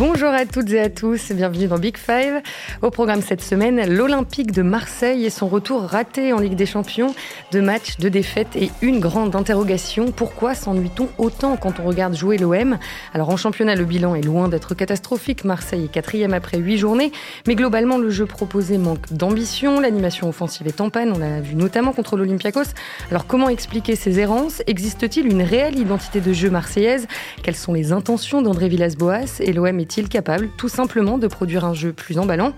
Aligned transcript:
Bonjour 0.00 0.30
à 0.30 0.46
toutes 0.46 0.70
et 0.70 0.80
à 0.80 0.88
tous, 0.88 1.30
bienvenue 1.32 1.66
dans 1.66 1.78
Big 1.78 1.98
Five. 1.98 2.40
Au 2.80 2.88
programme 2.88 3.20
cette 3.20 3.42
semaine, 3.42 3.86
l'Olympique 3.86 4.50
de 4.50 4.62
Marseille 4.62 5.26
et 5.26 5.28
son 5.28 5.46
retour 5.46 5.82
raté 5.82 6.32
en 6.32 6.38
Ligue 6.38 6.54
des 6.54 6.64
Champions. 6.64 7.14
Deux 7.52 7.60
matchs, 7.60 7.98
deux 7.98 8.08
défaites 8.08 8.56
et 8.56 8.70
une 8.80 8.98
grande 8.98 9.36
interrogation. 9.36 10.10
Pourquoi 10.10 10.54
s'ennuie-t-on 10.54 11.10
autant 11.18 11.58
quand 11.58 11.80
on 11.80 11.84
regarde 11.84 12.16
jouer 12.16 12.38
l'OM 12.38 12.78
Alors 13.12 13.28
en 13.28 13.36
championnat, 13.36 13.74
le 13.74 13.84
bilan 13.84 14.14
est 14.14 14.22
loin 14.22 14.48
d'être 14.48 14.74
catastrophique. 14.74 15.44
Marseille 15.44 15.84
est 15.84 15.88
quatrième 15.88 16.32
après 16.32 16.56
huit 16.56 16.78
journées, 16.78 17.12
mais 17.46 17.54
globalement, 17.54 17.98
le 17.98 18.08
jeu 18.08 18.24
proposé 18.24 18.78
manque 18.78 19.12
d'ambition. 19.12 19.80
L'animation 19.80 20.30
offensive 20.30 20.66
est 20.66 20.80
en 20.80 20.88
panne, 20.88 21.12
on 21.14 21.18
l'a 21.18 21.42
vu 21.42 21.56
notamment 21.56 21.92
contre 21.92 22.16
l'Olympiakos. 22.16 22.72
Alors 23.10 23.26
comment 23.26 23.50
expliquer 23.50 23.96
ces 23.96 24.18
errances? 24.18 24.62
Existe-t-il 24.66 25.26
une 25.26 25.42
réelle 25.42 25.78
identité 25.78 26.22
de 26.22 26.32
jeu 26.32 26.48
marseillaise? 26.48 27.06
Quelles 27.42 27.54
sont 27.54 27.74
les 27.74 27.92
intentions 27.92 28.40
d'André 28.40 28.70
Villas-Boas? 28.70 29.40
Et 29.40 29.52
l'OM 29.52 29.78
est-il 29.90 30.08
capable 30.08 30.48
tout 30.56 30.68
simplement 30.68 31.18
de 31.18 31.26
produire 31.26 31.64
un 31.64 31.74
jeu 31.74 31.92
plus 31.92 32.20
emballant 32.20 32.52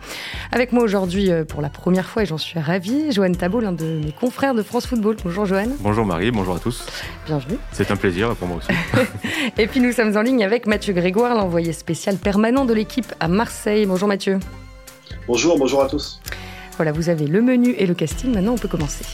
Avec 0.50 0.72
moi 0.72 0.82
aujourd'hui 0.82 1.30
euh, 1.30 1.44
pour 1.44 1.62
la 1.62 1.70
première 1.70 2.06
fois, 2.06 2.24
et 2.24 2.26
j'en 2.26 2.36
suis 2.36 2.58
ravie, 2.58 3.10
Joanne 3.10 3.34
Tabot, 3.34 3.60
l'un 3.60 3.72
de 3.72 4.00
mes 4.04 4.12
confrères 4.12 4.54
de 4.54 4.62
France 4.62 4.86
Football. 4.86 5.16
Bonjour 5.24 5.46
Joanne. 5.46 5.74
Bonjour 5.80 6.04
Marie, 6.04 6.30
bonjour 6.30 6.56
à 6.56 6.58
tous. 6.58 6.84
Bienvenue. 7.24 7.56
C'est 7.72 7.90
un 7.90 7.96
plaisir 7.96 8.36
pour 8.36 8.48
moi 8.48 8.58
aussi. 8.58 8.68
et 9.58 9.66
puis 9.66 9.80
nous 9.80 9.92
sommes 9.92 10.14
en 10.16 10.20
ligne 10.20 10.44
avec 10.44 10.66
Mathieu 10.66 10.92
Grégoire, 10.92 11.34
l'envoyé 11.34 11.72
spécial 11.72 12.16
permanent 12.16 12.66
de 12.66 12.74
l'équipe 12.74 13.14
à 13.18 13.28
Marseille. 13.28 13.86
Bonjour 13.86 14.08
Mathieu. 14.08 14.38
Bonjour, 15.26 15.58
bonjour 15.58 15.82
à 15.82 15.88
tous. 15.88 16.20
Voilà, 16.76 16.92
vous 16.92 17.08
avez 17.08 17.26
le 17.26 17.40
menu 17.40 17.74
et 17.78 17.86
le 17.86 17.94
casting, 17.94 18.34
maintenant 18.34 18.52
on 18.52 18.58
peut 18.58 18.68
commencer. 18.68 19.06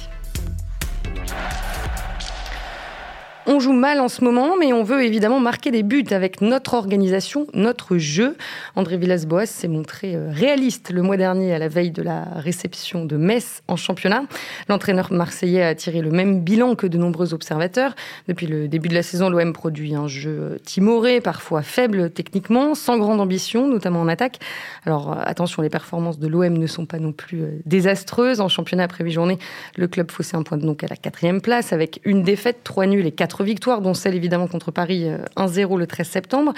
On 3.51 3.61
joue 3.61 3.73
mal 3.73 3.99
en 4.01 4.09
ce 4.09 4.23
moment, 4.23 4.59
mais 4.61 4.75
on 4.75 4.83
veut 4.83 5.03
évidemment 5.03 5.41
marquer 5.41 5.71
des 5.71 5.83
buts 5.83 6.05
avec 6.11 6.43
notre 6.43 6.75
organisation, 6.75 7.47
notre 7.55 7.97
jeu. 7.97 8.37
André 8.77 8.99
Villas-Boas 8.99 9.47
s'est 9.47 9.69
montré 9.69 10.17
euh, 10.17 10.29
réaliste 10.31 10.91
le 10.91 11.01
mois 11.01 11.17
dernier 11.17 11.55
à 11.55 11.59
la 11.59 11.69
veille 11.69 11.91
de 11.91 12.03
la 12.03 12.25
réception 12.25 13.07
de 13.07 13.17
Metz 13.17 13.63
en 13.67 13.77
championnat. 13.77 14.25
L'entraîneur 14.69 15.11
marseillais 15.15 15.63
a 15.63 15.75
tiré 15.75 16.03
le 16.03 16.11
même 16.11 16.43
bilan 16.43 16.75
que 16.75 16.87
de 16.87 16.99
nombreux 16.99 17.33
observateurs. 17.33 17.95
Depuis 18.29 18.47
le 18.47 18.69
début 18.69 18.91
de 18.91 18.95
la 18.95 19.03
saison, 19.03 19.31
l'OM 19.31 19.55
produit 19.55 19.95
un 19.95 20.09
jeu 20.09 20.39
euh, 20.39 20.59
timoré, 20.59 21.23
parfois 21.23 21.63
faible 21.63 22.11
techniquement, 22.11 22.75
sans 22.75 22.99
grande 22.99 23.19
ambition, 23.19 23.67
notamment 23.67 24.03
en 24.03 24.09
attaque. 24.09 24.41
Alors 24.85 25.11
euh, 25.11 25.23
attention, 25.25 25.63
les 25.63 25.71
performances 25.71 26.19
de 26.19 26.29
l'OM 26.29 26.53
ne 26.53 26.67
sont 26.67 26.85
pas 26.85 26.99
non 26.99 27.13
plus 27.13 27.63
désastreuses. 27.65 28.43
En 28.43 28.49
championnat, 28.49 28.85
après 28.85 29.05
huit 29.05 29.13
journées, 29.13 29.39
le 29.79 29.89
club 29.89 30.11
faussait 30.11 30.37
un 30.37 30.43
point 30.43 30.59
donc 30.59 30.85
à 30.85 30.87
la 30.89 30.97
quatrième 30.97 31.41
place 31.41 31.73
avec 31.73 32.03
une 32.05 32.23
défaite, 32.23 32.59
trois 32.63 32.85
nuls 32.85 33.07
et 33.07 33.11
quatre 33.11 33.38
victoires, 33.45 33.81
dont 33.81 33.95
celle 33.95 34.15
évidemment 34.15 34.47
contre 34.47 34.71
Paris 34.71 35.07
1-0 35.37 35.75
euh, 35.75 35.79
le 35.79 35.87
13 35.87 36.09
septembre. 36.09 36.53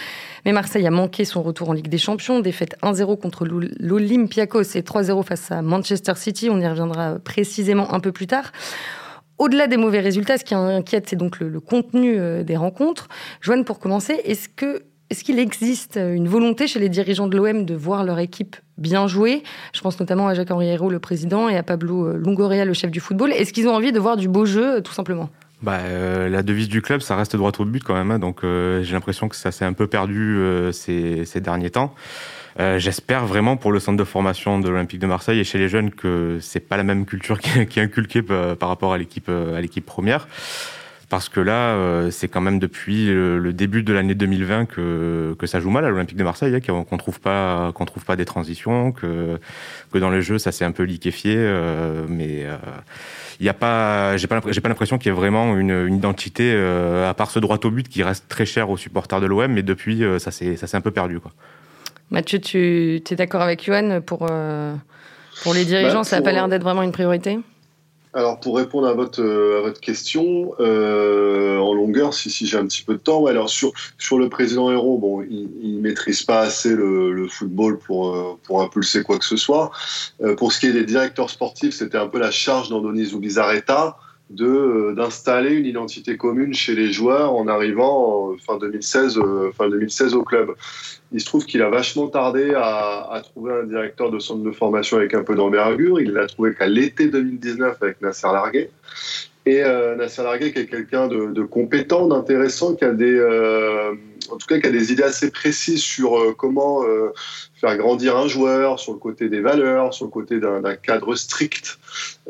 Mais 0.45 0.53
Marseille 0.53 0.87
a 0.87 0.91
manqué 0.91 1.25
son 1.25 1.43
retour 1.43 1.71
en 1.71 1.73
Ligue 1.73 1.89
des 1.89 1.99
Champions, 1.99 2.41
défaite 2.41 2.77
1-0 2.83 3.19
contre 3.19 3.47
l'Olympiakos 3.47 4.77
et 4.77 4.83
3-0 4.83 5.23
face 5.25 5.51
à 5.51 5.63
Manchester 5.63 6.15
City. 6.17 6.49
On 6.51 6.61
y 6.61 6.67
reviendra 6.67 7.19
précisément 7.19 7.93
un 7.93 8.01
peu 8.01 8.13
plus 8.13 8.27
tard. 8.27 8.53
Au-delà 9.39 9.67
des 9.69 9.79
mauvais 9.79 10.01
résultats, 10.01 10.37
ce 10.37 10.45
qui 10.45 10.55
inquiète, 10.55 11.09
c'est 11.09 11.17
donc 11.17 11.41
le, 11.41 11.61
contenu 11.61 12.19
euh, 12.19 12.43
des 12.43 12.57
rencontres. 12.57 13.09
Joanne, 13.41 13.65
pour 13.65 13.79
commencer, 13.79 14.21
est-ce 14.25 14.51
que 14.51 14.83
est-ce 15.11 15.25
qu'il 15.25 15.41
existe 15.41 15.97
une 15.97 16.29
volonté 16.29 16.69
chez 16.69 16.79
les 16.79 16.89
dirigeants 16.89 17.27
de 17.27 17.37
l'OM 17.37 17.65
de 17.65 17.75
voir 17.75 18.05
leur 18.05 18.21
équipe 18.21 18.55
bien 18.79 19.09
jouer? 19.09 19.43
Je 19.73 19.81
pense 19.81 19.99
notamment 19.99 20.29
à 20.29 20.35
Jacques-Henri 20.35 20.69
Hérault, 20.69 20.89
le 20.89 21.01
président, 21.01 21.49
et 21.49 21.57
à 21.57 21.65
Pablo 21.65 22.07
euh, 22.07 22.17
Longoria, 22.17 22.65
le 22.65 22.75
chef 22.75 22.93
du 22.93 23.01
football. 23.01 23.33
Est-ce 23.33 23.53
qu'ils 23.53 23.67
ont 23.67 23.75
envie 23.75 23.91
de 23.91 23.99
voir 23.99 24.17
du 24.17 24.29
beau 24.29 24.45
jeu, 24.45 24.83
tout 24.83 24.93
simplement? 24.93 25.29
Bah, 25.63 25.81
euh, 25.81 26.31
la 26.31 26.43
devise 26.43 26.69
du 26.69 26.81
club, 26.81 27.03
ça 27.03 27.17
reste 27.17 27.37
droit 27.37 27.53
au 27.59 27.65
but 27.65 27.83
quand 27.85 27.95
même. 27.95 28.11
Hein, 28.11 28.19
donc 28.19 28.45
euh, 28.45 28.83
j'ai 28.83 28.95
l'impression 28.95 29.29
que 29.29 29.37
ça 29.37 29.53
s'est 29.53 29.65
un 29.65 29.75
peu 29.75 29.87
perdu 29.87 30.37
euh, 30.39 30.73
ces, 30.73 31.25
ces, 31.27 31.41
derniers 31.41 31.71
temps. 31.71 31.95
J'espère 32.77 33.25
vraiment 33.25 33.57
pour 33.57 33.73
le 33.73 33.81
centre 33.81 33.97
de 33.97 34.05
formation 34.05 34.59
de 34.59 34.69
l'Olympique 34.69 35.01
de 35.01 35.07
Marseille 35.07 35.39
et 35.39 35.45
chez 35.45 35.57
les 35.57 35.71
jeunes 35.71 35.91
que 35.91 36.37
c'est 36.43 36.61
pas 36.61 36.77
la 36.77 36.83
même 36.83 37.07
culture 37.07 37.41
qui, 37.41 37.59
est 37.59 37.79
inculquée 37.79 38.21
par 38.21 38.69
rapport 38.69 38.93
à 38.93 38.99
l'équipe 38.99 39.31
à 39.31 39.59
l'équipe 39.63 39.87
première. 39.87 40.29
Parce 41.09 41.31
que 41.31 41.41
là, 41.41 42.11
c'est 42.11 42.29
quand 42.29 42.43
même 42.43 42.59
depuis 42.59 43.07
le 43.07 43.53
début 43.55 43.83
de 43.83 43.95
l'année 43.95 44.15
2020 44.15 44.67
que, 44.67 45.35
que 45.39 45.47
ça 45.47 45.59
joue 45.59 45.71
mal 45.71 45.87
à 45.87 45.89
l'Olympique 45.89 46.19
de 46.19 46.25
Marseille, 46.25 46.55
hein, 46.55 46.85
qu'on 46.85 46.97
trouve 46.99 47.19
pas 47.19 47.73
qu'on 47.73 47.87
trouve 47.87 48.05
pas 48.05 48.17
des 48.17 48.27
transitions, 48.27 48.93
que 48.93 49.41
que 49.91 49.97
dans 49.97 50.11
le 50.11 50.21
jeu 50.21 50.37
ça 50.37 50.53
s'est 50.53 50.67
un 50.67 50.73
peu 50.73 50.83
liquéfié, 50.83 51.37
mais 52.09 52.47
il 53.41 53.47
y 53.47 53.49
a 53.49 53.55
pas, 53.55 54.19
j'ai 54.19 54.27
pas, 54.27 54.41
j'ai 54.47 54.61
pas 54.61 54.69
l'impression 54.69 54.99
qu'il 54.99 55.11
y 55.11 55.15
ait 55.15 55.17
vraiment 55.17 55.57
une, 55.57 55.71
une 55.71 55.97
identité 55.97 56.53
euh, 56.55 57.09
à 57.09 57.15
part 57.15 57.31
ce 57.31 57.39
droit 57.39 57.59
au 57.65 57.71
but 57.71 57.89
qui 57.89 58.03
reste 58.03 58.29
très 58.29 58.45
cher 58.45 58.69
aux 58.69 58.77
supporters 58.77 59.21
de 59.21 59.27
l'OM, 59.27 59.51
mais 59.51 59.63
depuis 59.63 60.05
euh, 60.05 60.19
ça 60.19 60.31
s'est, 60.31 60.57
ça 60.57 60.67
s'est 60.67 60.77
un 60.77 60.83
peu 60.83 60.91
perdu 60.91 61.21
quoi. 61.21 61.33
Mathieu, 62.11 62.39
tu 62.39 63.03
es 63.09 63.15
d'accord 63.17 63.41
avec 63.41 63.65
Yoann 63.65 64.03
pour 64.03 64.27
euh, 64.31 64.75
pour 65.43 65.55
les 65.55 65.65
dirigeants, 65.65 65.99
bah, 66.01 66.05
ça 66.05 66.17
n'a 66.17 66.23
pas 66.23 66.33
l'air 66.33 66.49
d'être 66.49 66.63
vraiment 66.63 66.83
une 66.83 66.93
priorité? 66.93 67.39
Alors 68.13 68.41
pour 68.41 68.57
répondre 68.57 68.89
à 68.89 68.93
votre 68.93 69.23
à 69.23 69.61
votre 69.61 69.81
question 69.81 70.53
euh, 70.59 71.59
en 71.59 71.73
longueur, 71.75 72.13
si, 72.13 72.29
si 72.29 72.45
j'ai 72.47 72.57
un 72.57 72.67
petit 72.67 72.83
peu 72.83 72.95
de 72.95 72.99
temps, 72.99 73.21
ouais, 73.21 73.31
alors 73.31 73.49
sur 73.49 73.73
sur 73.99 74.19
le 74.19 74.29
président 74.29 74.71
Héros, 74.73 74.99
bon, 74.99 75.23
il, 75.23 75.49
il 75.63 75.81
maîtrise 75.81 76.25
pas 76.25 76.41
assez 76.41 76.75
le, 76.75 77.13
le 77.13 77.29
football 77.29 77.79
pour 77.79 78.09
euh, 78.09 78.37
pour 78.43 78.63
impulser 78.63 79.05
quoi 79.05 79.17
que 79.19 79.25
ce 79.25 79.37
soit. 79.37 79.71
Euh, 80.23 80.35
pour 80.35 80.53
ce 80.53 80.59
qui 80.59 80.67
est 80.67 80.73
des 80.73 80.85
directeurs 80.85 81.31
sportifs, 81.31 81.75
c'était 81.75 81.99
un 81.99 82.09
peu 82.09 82.19
la 82.19 82.33
charge 82.33 82.69
d'Andoni 82.69 83.05
Zubizarreta 83.05 83.97
euh, 83.97 84.10
d'installer 84.31 85.55
une 85.55 85.67
identité 85.67 86.17
commune 86.17 86.55
chez 86.55 86.75
les 86.75 86.93
joueurs 86.93 87.35
en 87.35 87.49
arrivant 87.49 88.37
fin 88.39 88.59
2016 88.59 89.19
euh, 89.19 89.51
fin 89.53 89.69
2016 89.69 90.15
au 90.15 90.23
club. 90.23 90.55
Il 91.13 91.21
se 91.21 91.27
trouve 91.27 91.45
qu'il 91.45 91.63
a 91.63 91.69
vachement 91.69 92.07
tardé 92.07 92.53
à, 92.55 93.21
trouver 93.25 93.53
un 93.53 93.65
directeur 93.65 94.11
de 94.11 94.21
centre 94.21 94.45
de 94.45 94.53
formation 94.53 94.99
avec 94.99 95.15
un 95.15 95.25
peu 95.25 95.35
d'envergure. 95.35 96.01
Il 96.01 96.13
l'a 96.13 96.27
trouvé 96.27 96.55
qu'à 96.55 96.67
l'été 96.67 97.09
2019 97.09 97.77
avec 97.83 98.01
Nasser 98.01 98.29
Larguet. 98.29 98.71
Et 99.47 99.65
euh, 99.65 99.97
Nasser 99.97 100.23
Larguet, 100.23 100.53
qui 100.53 100.61
est 100.61 100.67
quelqu'un 100.67 101.09
de, 101.09 101.43
compétent, 101.43 102.07
d'intéressant, 102.07 102.77
qui 102.77 102.85
a 102.85 102.93
des, 102.93 103.13
euh, 103.13 103.93
en 104.31 104.37
tout 104.37 104.47
cas, 104.47 104.59
qui 104.59 104.67
a 104.67 104.71
des 104.71 104.93
idées 104.93 105.03
assez 105.03 105.31
précises 105.31 105.83
sur 105.83 106.19
euh, 106.19 106.35
comment 106.37 106.85
euh, 106.85 107.13
faire 107.61 107.77
grandir 107.77 108.17
un 108.17 108.27
joueur, 108.27 108.81
sur 108.81 108.93
le 108.93 108.99
côté 108.99 109.29
des 109.29 109.41
valeurs, 109.41 109.93
sur 109.93 110.07
le 110.07 110.11
côté 110.11 110.41
d'un 110.41 110.63
cadre 110.77 111.15
strict 111.15 111.79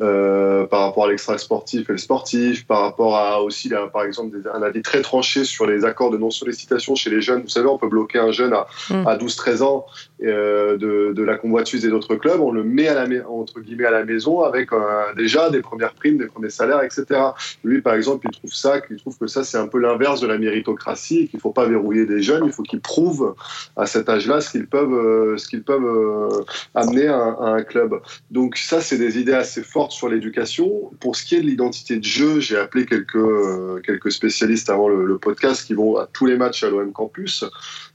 euh, 0.02 0.66
par 0.66 0.80
rapport 0.80 1.04
à 1.04 1.08
l'extra 1.08 1.38
sportif 1.38 1.88
et 1.88 1.92
le 1.92 1.98
sportif, 1.98 2.66
par 2.66 2.80
rapport 2.80 3.16
à 3.16 3.42
aussi, 3.42 3.68
là, 3.68 3.86
par 3.86 4.04
exemple, 4.04 4.36
un 4.52 4.62
avis 4.62 4.82
très 4.82 5.02
tranché 5.02 5.44
sur 5.44 5.66
les 5.66 5.84
accords 5.84 6.10
de 6.10 6.18
non-sollicitation 6.18 6.94
chez 6.94 7.10
les 7.10 7.20
jeunes. 7.20 7.42
Vous 7.42 7.48
savez, 7.48 7.68
on 7.68 7.78
peut 7.78 7.88
bloquer 7.88 8.18
un 8.18 8.32
jeune 8.32 8.52
à, 8.52 8.66
mm. 8.88 9.06
à 9.06 9.16
12-13 9.16 9.62
ans 9.62 9.86
euh, 10.24 10.76
de, 10.76 11.12
de, 11.14 11.22
la 11.22 11.36
convoitise 11.36 11.84
et 11.84 11.91
d'autres 11.91 12.16
clubs, 12.16 12.41
on 12.41 12.50
le 12.50 12.64
met 12.64 12.88
à 12.88 12.94
la, 12.94 13.28
entre 13.28 13.60
guillemets 13.60 13.86
à 13.86 13.91
la 13.91 14.04
maison 14.04 14.42
avec 14.42 14.72
euh, 14.72 14.78
déjà 15.16 15.48
des 15.50 15.60
premières 15.60 15.94
primes, 15.94 16.18
des 16.18 16.26
premiers 16.26 16.50
salaires, 16.50 16.82
etc. 16.82 17.20
Lui, 17.62 17.80
par 17.82 17.94
exemple, 17.94 18.26
il 18.28 18.36
trouve 18.36 18.52
ça, 18.52 18.80
il 18.91 18.97
trouve 18.97 19.16
que 19.16 19.26
ça, 19.26 19.44
c'est 19.44 19.58
un 19.58 19.68
peu 19.68 19.78
l'inverse 19.78 20.20
de 20.20 20.26
la 20.26 20.38
méritocratie 20.38 21.28
qu'il 21.28 21.36
ne 21.36 21.41
faut 21.41 21.52
pas 21.52 21.66
verrouiller 21.66 22.06
des 22.06 22.22
jeunes, 22.22 22.44
il 22.47 22.52
faut 22.52 22.62
qu'ils 22.62 22.80
prouvent 22.80 23.34
à 23.76 23.86
cet 23.86 24.08
âge-là 24.08 24.41
ce 24.41 24.50
qu'ils 24.50 24.66
peuvent 24.66 25.19
euh, 25.20 25.36
ce 25.36 25.48
qu'ils 25.48 25.62
peuvent 25.62 25.84
euh, 25.84 26.44
amener 26.75 27.06
à, 27.06 27.36
un 27.41 27.62
club. 27.62 28.00
Donc 28.31 28.56
ça, 28.56 28.81
c'est 28.81 28.98
des 28.98 29.19
idées 29.19 29.32
assez 29.32 29.62
fortes 29.62 29.92
sur 29.92 30.08
l'éducation. 30.08 30.91
Pour 31.00 31.16
ce 31.16 31.25
qui 31.25 31.36
est 31.36 31.41
de 31.41 31.47
l'identité 31.47 31.97
de 31.97 32.04
jeu, 32.04 32.41
j'ai 32.41 32.56
appelé 32.56 32.86
quelques, 32.86 33.16
euh, 33.16 33.80
quelques 33.84 34.12
spécialistes 34.12 34.70
avant 34.70 34.88
le, 34.88 35.19
podcast 35.19 35.66
qui 35.66 35.75
vont 35.75 35.97
à 35.97 36.06
tous 36.06 36.25
les 36.25 36.36
matchs 36.36 36.62
à 36.62 36.70
l'OM 36.70 36.92
Campus, 36.92 37.44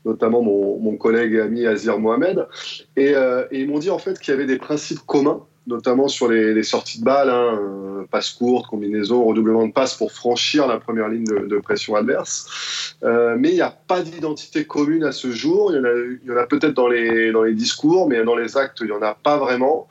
notamment 0.05 0.43
mon, 0.43 0.77
mon, 0.79 0.95
collègue 0.95 1.33
et 1.33 1.41
ami 1.41 1.65
Azir 1.65 1.97
Mohamed. 1.97 2.47
Et, 2.95 3.13
et 3.51 3.59
ils 3.59 3.67
m'ont 3.67 3.79
dit 3.79 3.89
en 3.89 3.97
fait 3.97 4.19
qu'il 4.19 4.31
y 4.31 4.37
avait 4.37 4.45
des 4.45 4.57
principes 4.57 4.99
communs 5.07 5.41
notamment 5.67 6.07
sur 6.07 6.29
les, 6.29 6.63
sorties 6.63 6.99
de 6.99 7.05
balles, 7.05 7.29
hein, 7.29 7.59
euh, 7.59 8.03
passe 8.09 8.31
courte, 8.31 8.67
combinaison, 8.67 9.23
redoublement 9.23 9.65
de 9.65 9.71
passe 9.71 9.95
pour 9.95 10.11
franchir 10.11 10.67
la 10.67 10.79
première 10.79 11.09
ligne 11.09 11.25
de, 11.25 11.57
pression 11.57 11.95
adverse. 11.95 12.95
Euh, 13.03 13.35
mais 13.37 13.49
il 13.49 13.55
n'y 13.55 13.61
a 13.61 13.71
pas 13.71 14.01
d'identité 14.01 14.65
commune 14.65 15.03
à 15.03 15.11
ce 15.11 15.31
jour. 15.31 15.71
Il 15.73 16.19
y 16.25 16.31
en 16.31 16.37
a, 16.37 16.45
peut-être 16.45 16.73
dans 16.73 16.87
les, 16.87 17.53
discours, 17.53 18.07
mais 18.07 18.23
dans 18.23 18.35
les 18.35 18.57
actes, 18.57 18.79
il 18.81 18.87
n'y 18.87 18.91
en 18.91 19.01
a 19.01 19.15
pas 19.15 19.37
vraiment. 19.37 19.87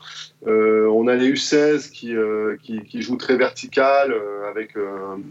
Euh, 0.46 0.86
on 0.88 1.08
a 1.08 1.14
les 1.14 1.32
U16 1.32 1.90
qui, 1.90 3.02
jouent 3.02 3.16
très 3.16 3.36
vertical 3.36 4.14
avec 4.48 4.74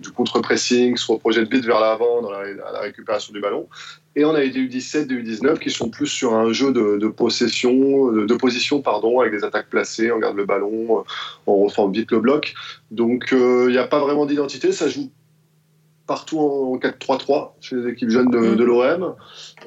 du 0.01 0.11
contre-pressing, 0.11 0.97
soit 0.97 1.19
projet 1.19 1.45
de 1.45 1.49
vite 1.49 1.65
vers 1.65 1.79
l'avant 1.79 2.29
la, 2.29 2.71
la, 2.71 2.79
récupération 2.81 3.33
du 3.33 3.39
ballon. 3.39 3.67
Et 4.15 4.25
on 4.25 4.35
a 4.35 4.39
les 4.39 4.51
U17, 4.51 5.07
des 5.07 5.15
U19 5.15 5.57
qui 5.59 5.71
sont 5.71 5.89
plus 5.89 6.07
sur 6.07 6.33
un 6.33 6.53
jeu 6.53 6.71
de, 6.71 6.97
de 6.97 7.07
possession, 7.07 8.11
de, 8.11 8.25
de, 8.25 8.35
position, 8.35 8.81
pardon, 8.81 9.19
avec 9.19 9.33
des 9.33 9.43
attaques 9.43 9.69
placées, 9.69 10.11
on 10.11 10.19
garde 10.19 10.37
le 10.37 10.45
ballon, 10.45 11.03
on 11.47 11.63
reforme 11.63 11.91
vite 11.91 12.11
le 12.11 12.19
bloc. 12.19 12.53
Donc 12.91 13.29
il 13.31 13.69
n'y 13.69 13.77
a 13.77 13.87
pas 13.87 13.99
vraiment 13.99 14.25
d'identité, 14.25 14.71
ça 14.71 14.87
joue 14.87 15.09
partout 16.07 16.39
en 16.39 16.77
4-3-3 16.77 17.51
chez 17.61 17.75
les 17.75 17.91
équipes 17.91 18.09
jeunes 18.09 18.29
de, 18.29 18.55
de 18.55 18.63
l'OM. 18.63 19.15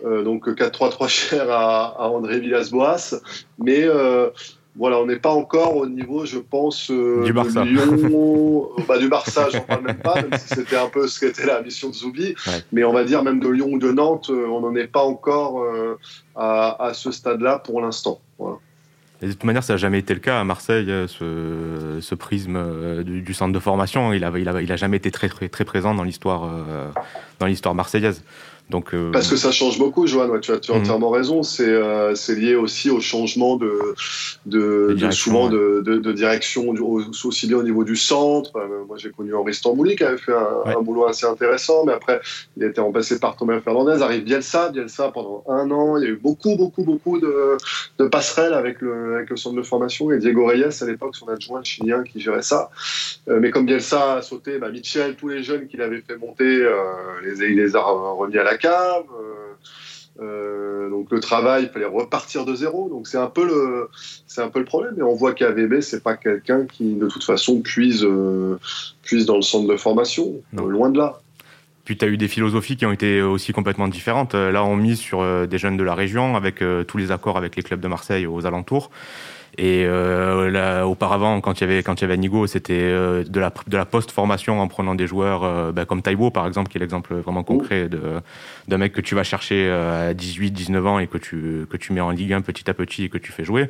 Euh, 0.04 0.22
donc 0.22 0.48
4-3-3 0.48 1.08
cher 1.08 1.50
à, 1.50 2.02
à 2.02 2.08
André 2.08 2.40
Villas-Boas. 2.40 3.20
Mais 3.58 3.84
voilà, 4.78 4.98
on 4.98 5.06
n'est 5.06 5.18
pas 5.18 5.30
encore 5.30 5.76
au 5.76 5.86
niveau, 5.86 6.26
je 6.26 6.38
pense, 6.38 6.90
du 6.90 7.32
Barça. 7.32 7.64
Lyon, 7.64 8.68
bah, 8.88 8.98
du 8.98 9.08
Barça, 9.08 9.48
j'en 9.50 9.60
parle 9.60 9.84
même 9.84 9.98
pas, 9.98 10.16
même 10.16 10.38
si 10.38 10.48
c'était 10.48 10.76
un 10.76 10.88
peu 10.88 11.08
ce 11.08 11.20
qu'était 11.20 11.46
la 11.46 11.62
mission 11.62 11.88
de 11.88 11.94
Zoubi. 11.94 12.34
Mais 12.72 12.84
on 12.84 12.92
va 12.92 13.04
dire 13.04 13.22
même 13.22 13.40
de 13.40 13.48
Lyon 13.48 13.68
ou 13.72 13.78
de 13.78 13.90
Nantes, 13.90 14.30
on 14.30 14.60
n'en 14.60 14.74
est 14.74 14.86
pas 14.86 15.02
encore 15.02 15.64
à, 16.34 16.86
à, 16.86 16.94
ce 16.94 17.10
stade-là 17.10 17.58
pour 17.58 17.80
l'instant. 17.80 18.20
Voilà 18.38 18.58
de 19.22 19.32
toute 19.32 19.44
manière, 19.44 19.64
ça 19.64 19.74
n'a 19.74 19.76
jamais 19.78 19.98
été 19.98 20.12
le 20.12 20.20
cas 20.20 20.40
à 20.40 20.44
Marseille, 20.44 20.90
euh, 20.90 21.06
ce, 21.06 22.00
ce 22.00 22.14
prisme 22.14 22.56
euh, 22.56 23.02
du, 23.02 23.34
centre 23.34 23.52
de 23.52 23.58
formation. 23.58 24.12
Il 24.12 24.20
n'a 24.20 24.32
il 24.38 24.48
a, 24.48 24.60
il 24.60 24.70
a 24.70 24.76
jamais 24.76 24.98
été 24.98 25.10
très, 25.10 25.28
très, 25.28 25.48
très 25.48 25.64
présent 25.64 25.94
dans 25.94 26.02
l'histoire 26.02 26.44
euh, 26.44 26.90
dans 27.38 27.46
l'histoire 27.46 27.74
marseillaise. 27.74 28.22
Donc, 28.68 28.94
euh, 28.94 29.12
Parce 29.12 29.28
que 29.28 29.36
ça 29.36 29.52
change 29.52 29.78
beaucoup, 29.78 30.08
Joanne, 30.08 30.40
tu 30.40 30.50
as, 30.50 30.58
tu 30.58 30.72
as 30.72 30.74
mhm. 30.74 30.80
entièrement 30.80 31.10
raison. 31.10 31.44
C'est 31.44 31.68
euh, 31.68 32.14
lié 32.30 32.56
aussi 32.56 32.90
au 32.90 33.00
changement 33.00 33.56
de, 33.56 33.94
de, 34.44 34.96
de 34.98 35.10
souvent 35.12 35.48
de, 35.48 35.82
de, 35.84 36.12
direction, 36.12 36.74
aussi 37.24 37.46
bien 37.46 37.58
au 37.58 37.62
niveau 37.62 37.84
du 37.84 37.94
centre. 37.94 38.56
Euh, 38.56 38.84
moi, 38.88 38.96
j'ai 38.98 39.10
connu 39.10 39.34
Henri 39.34 39.54
Stambouli 39.54 39.94
qui 39.94 40.02
avait 40.02 40.18
fait 40.18 40.32
un, 40.32 40.76
un, 40.76 40.82
boulot 40.82 41.06
assez 41.06 41.26
intéressant, 41.26 41.84
mais 41.86 41.92
après, 41.92 42.20
il 42.56 42.64
a 42.64 42.66
été 42.66 42.80
remplacé 42.80 43.20
par 43.20 43.36
Thomas 43.36 43.60
Fernandez. 43.60 44.02
Arrive 44.02 44.24
Bielsa, 44.24 44.70
Bielsa 44.70 45.12
pendant 45.12 45.44
un 45.48 45.70
an. 45.70 45.96
Il 45.98 46.02
y 46.02 46.06
a 46.06 46.10
eu 46.10 46.16
beaucoup, 46.16 46.56
beaucoup, 46.56 46.82
beaucoup 46.82 47.20
de, 47.20 47.56
de 47.98 48.08
passerelles 48.08 48.54
avec 48.54 48.80
le, 48.80 49.14
avec 49.14 49.30
le 49.30 49.36
centre 49.36 49.54
de 49.54 49.62
formation. 49.62 50.10
Et 50.10 50.18
Diego 50.18 50.44
Reyes, 50.44 50.82
à 50.82 50.86
l'époque, 50.86 51.14
son 51.14 51.28
adjoint 51.28 51.62
chilien 51.62 52.02
qui 52.02 52.20
gérait 52.20 52.42
ça. 52.42 52.70
mais 53.28 53.50
comme 53.50 53.66
Bielsa 53.66 54.14
a 54.14 54.22
sauté, 54.22 54.58
bah, 54.58 54.70
Michel, 54.70 55.14
tous 55.14 55.28
les 55.28 55.44
jeunes 55.44 55.68
qu'il 55.68 55.80
avait 55.82 56.00
fait 56.00 56.16
monter, 56.16 56.66
les, 57.22 57.46
il 57.48 57.56
les 57.56 57.76
a 57.76 57.80
remis 57.80 58.38
à 58.38 58.42
la 58.42 58.55
cave. 58.56 59.04
Euh, 59.12 60.22
euh, 60.22 60.90
donc 60.90 61.10
le 61.10 61.20
travail, 61.20 61.64
il 61.64 61.68
fallait 61.68 61.84
repartir 61.84 62.44
de 62.44 62.54
zéro. 62.54 62.88
Donc 62.88 63.06
c'est 63.06 63.18
un 63.18 63.26
peu 63.26 63.46
le, 63.46 63.88
c'est 64.26 64.40
un 64.40 64.48
peu 64.48 64.58
le 64.58 64.64
problème. 64.64 64.94
Et 64.98 65.02
on 65.02 65.14
voit 65.14 65.34
qu'AVB, 65.34 65.80
c'est 65.80 66.02
pas 66.02 66.16
quelqu'un 66.16 66.66
qui, 66.66 66.94
de 66.94 67.08
toute 67.08 67.24
façon, 67.24 67.60
puise, 67.60 68.04
euh, 68.04 68.58
puise 69.02 69.26
dans 69.26 69.36
le 69.36 69.42
centre 69.42 69.68
de 69.68 69.76
formation. 69.76 70.34
loin 70.52 70.90
de 70.90 70.98
là. 70.98 71.20
Puis 71.84 71.96
tu 71.96 72.04
as 72.04 72.08
eu 72.08 72.16
des 72.16 72.26
philosophies 72.26 72.76
qui 72.76 72.84
ont 72.84 72.92
été 72.92 73.22
aussi 73.22 73.52
complètement 73.52 73.86
différentes. 73.86 74.34
Là, 74.34 74.64
on 74.64 74.74
mise 74.74 74.98
sur 74.98 75.46
des 75.46 75.56
jeunes 75.56 75.76
de 75.76 75.84
la 75.84 75.94
région, 75.94 76.34
avec 76.34 76.56
tous 76.88 76.98
les 76.98 77.12
accords 77.12 77.36
avec 77.36 77.54
les 77.54 77.62
clubs 77.62 77.78
de 77.78 77.86
Marseille 77.86 78.26
aux 78.26 78.44
alentours. 78.44 78.90
Et 79.58 79.84
euh, 79.86 80.50
là, 80.50 80.86
auparavant, 80.86 81.40
quand 81.40 81.60
il 81.60 81.62
y 81.62 81.64
avait 81.64 81.82
quand 81.82 82.00
il 82.00 82.02
y 82.02 82.04
avait 82.04 82.16
Nigo, 82.16 82.46
c'était 82.46 82.74
euh, 82.74 83.24
de 83.24 83.40
la 83.40 83.52
de 83.66 83.76
la 83.76 83.86
post 83.86 84.10
formation 84.10 84.60
en 84.60 84.68
prenant 84.68 84.94
des 84.94 85.06
joueurs 85.06 85.44
euh, 85.44 85.72
bah, 85.72 85.86
comme 85.86 86.02
Taiwo 86.02 86.30
par 86.30 86.46
exemple, 86.46 86.70
qui 86.70 86.78
est 86.78 86.80
l'exemple 86.80 87.14
vraiment 87.14 87.42
concret 87.42 87.88
de 87.88 88.00
d'un 88.68 88.78
mec 88.78 88.92
que 88.92 89.00
tu 89.00 89.14
vas 89.14 89.24
chercher 89.24 89.70
à 89.70 90.12
18, 90.12 90.50
19 90.50 90.86
ans 90.86 90.98
et 90.98 91.06
que 91.06 91.18
tu 91.18 91.66
que 91.70 91.76
tu 91.76 91.92
mets 91.92 92.00
en 92.02 92.10
Ligue 92.10 92.34
1 92.34 92.42
petit 92.42 92.68
à 92.68 92.74
petit 92.74 93.04
et 93.04 93.08
que 93.08 93.18
tu 93.18 93.32
fais 93.32 93.44
jouer. 93.44 93.68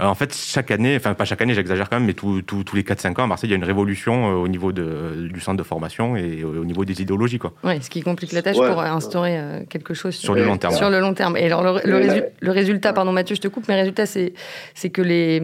Euh, 0.00 0.04
en 0.04 0.14
fait, 0.14 0.34
chaque 0.34 0.70
année, 0.70 0.96
enfin 0.96 1.14
pas 1.14 1.24
chaque 1.24 1.40
année, 1.40 1.54
j'exagère 1.54 1.88
quand 1.88 1.96
même, 1.96 2.06
mais 2.06 2.14
tous 2.14 2.42
les 2.74 2.82
4-5 2.82 3.20
ans, 3.20 3.24
à 3.24 3.26
Marseille, 3.26 3.48
il 3.48 3.52
y 3.52 3.54
a 3.54 3.56
une 3.56 3.64
révolution 3.64 4.30
euh, 4.30 4.34
au 4.34 4.48
niveau 4.48 4.72
de, 4.72 5.28
du 5.32 5.40
centre 5.40 5.56
de 5.56 5.62
formation 5.62 6.16
et 6.16 6.44
au 6.44 6.64
niveau 6.64 6.84
des 6.84 7.00
idéologies. 7.00 7.38
Quoi. 7.38 7.52
Ouais, 7.64 7.80
ce 7.80 7.88
qui 7.90 8.02
complique 8.02 8.32
la 8.32 8.42
tâche 8.42 8.56
pour 8.56 8.80
instaurer 8.80 9.38
euh, 9.38 9.62
quelque 9.68 9.94
chose 9.94 10.14
sur, 10.14 10.34
le 10.34 10.44
long 10.44 10.58
terme. 10.58 10.74
Sur 10.74 10.90
le 10.90 11.00
long 11.00 11.14
terme. 11.14 11.36
Et 11.36 11.46
alors, 11.46 11.62
le, 11.62 12.30
le, 12.40 12.50
résultat, 12.50 12.92
pardon 12.92 13.12
Mathieu, 13.12 13.36
je 13.36 13.40
te 13.40 13.48
coupe, 13.48 13.68
mais 13.68 13.74
le 13.74 13.80
résultat, 13.80 14.06
c'est 14.06 14.90
que 14.90 15.02
les, 15.02 15.40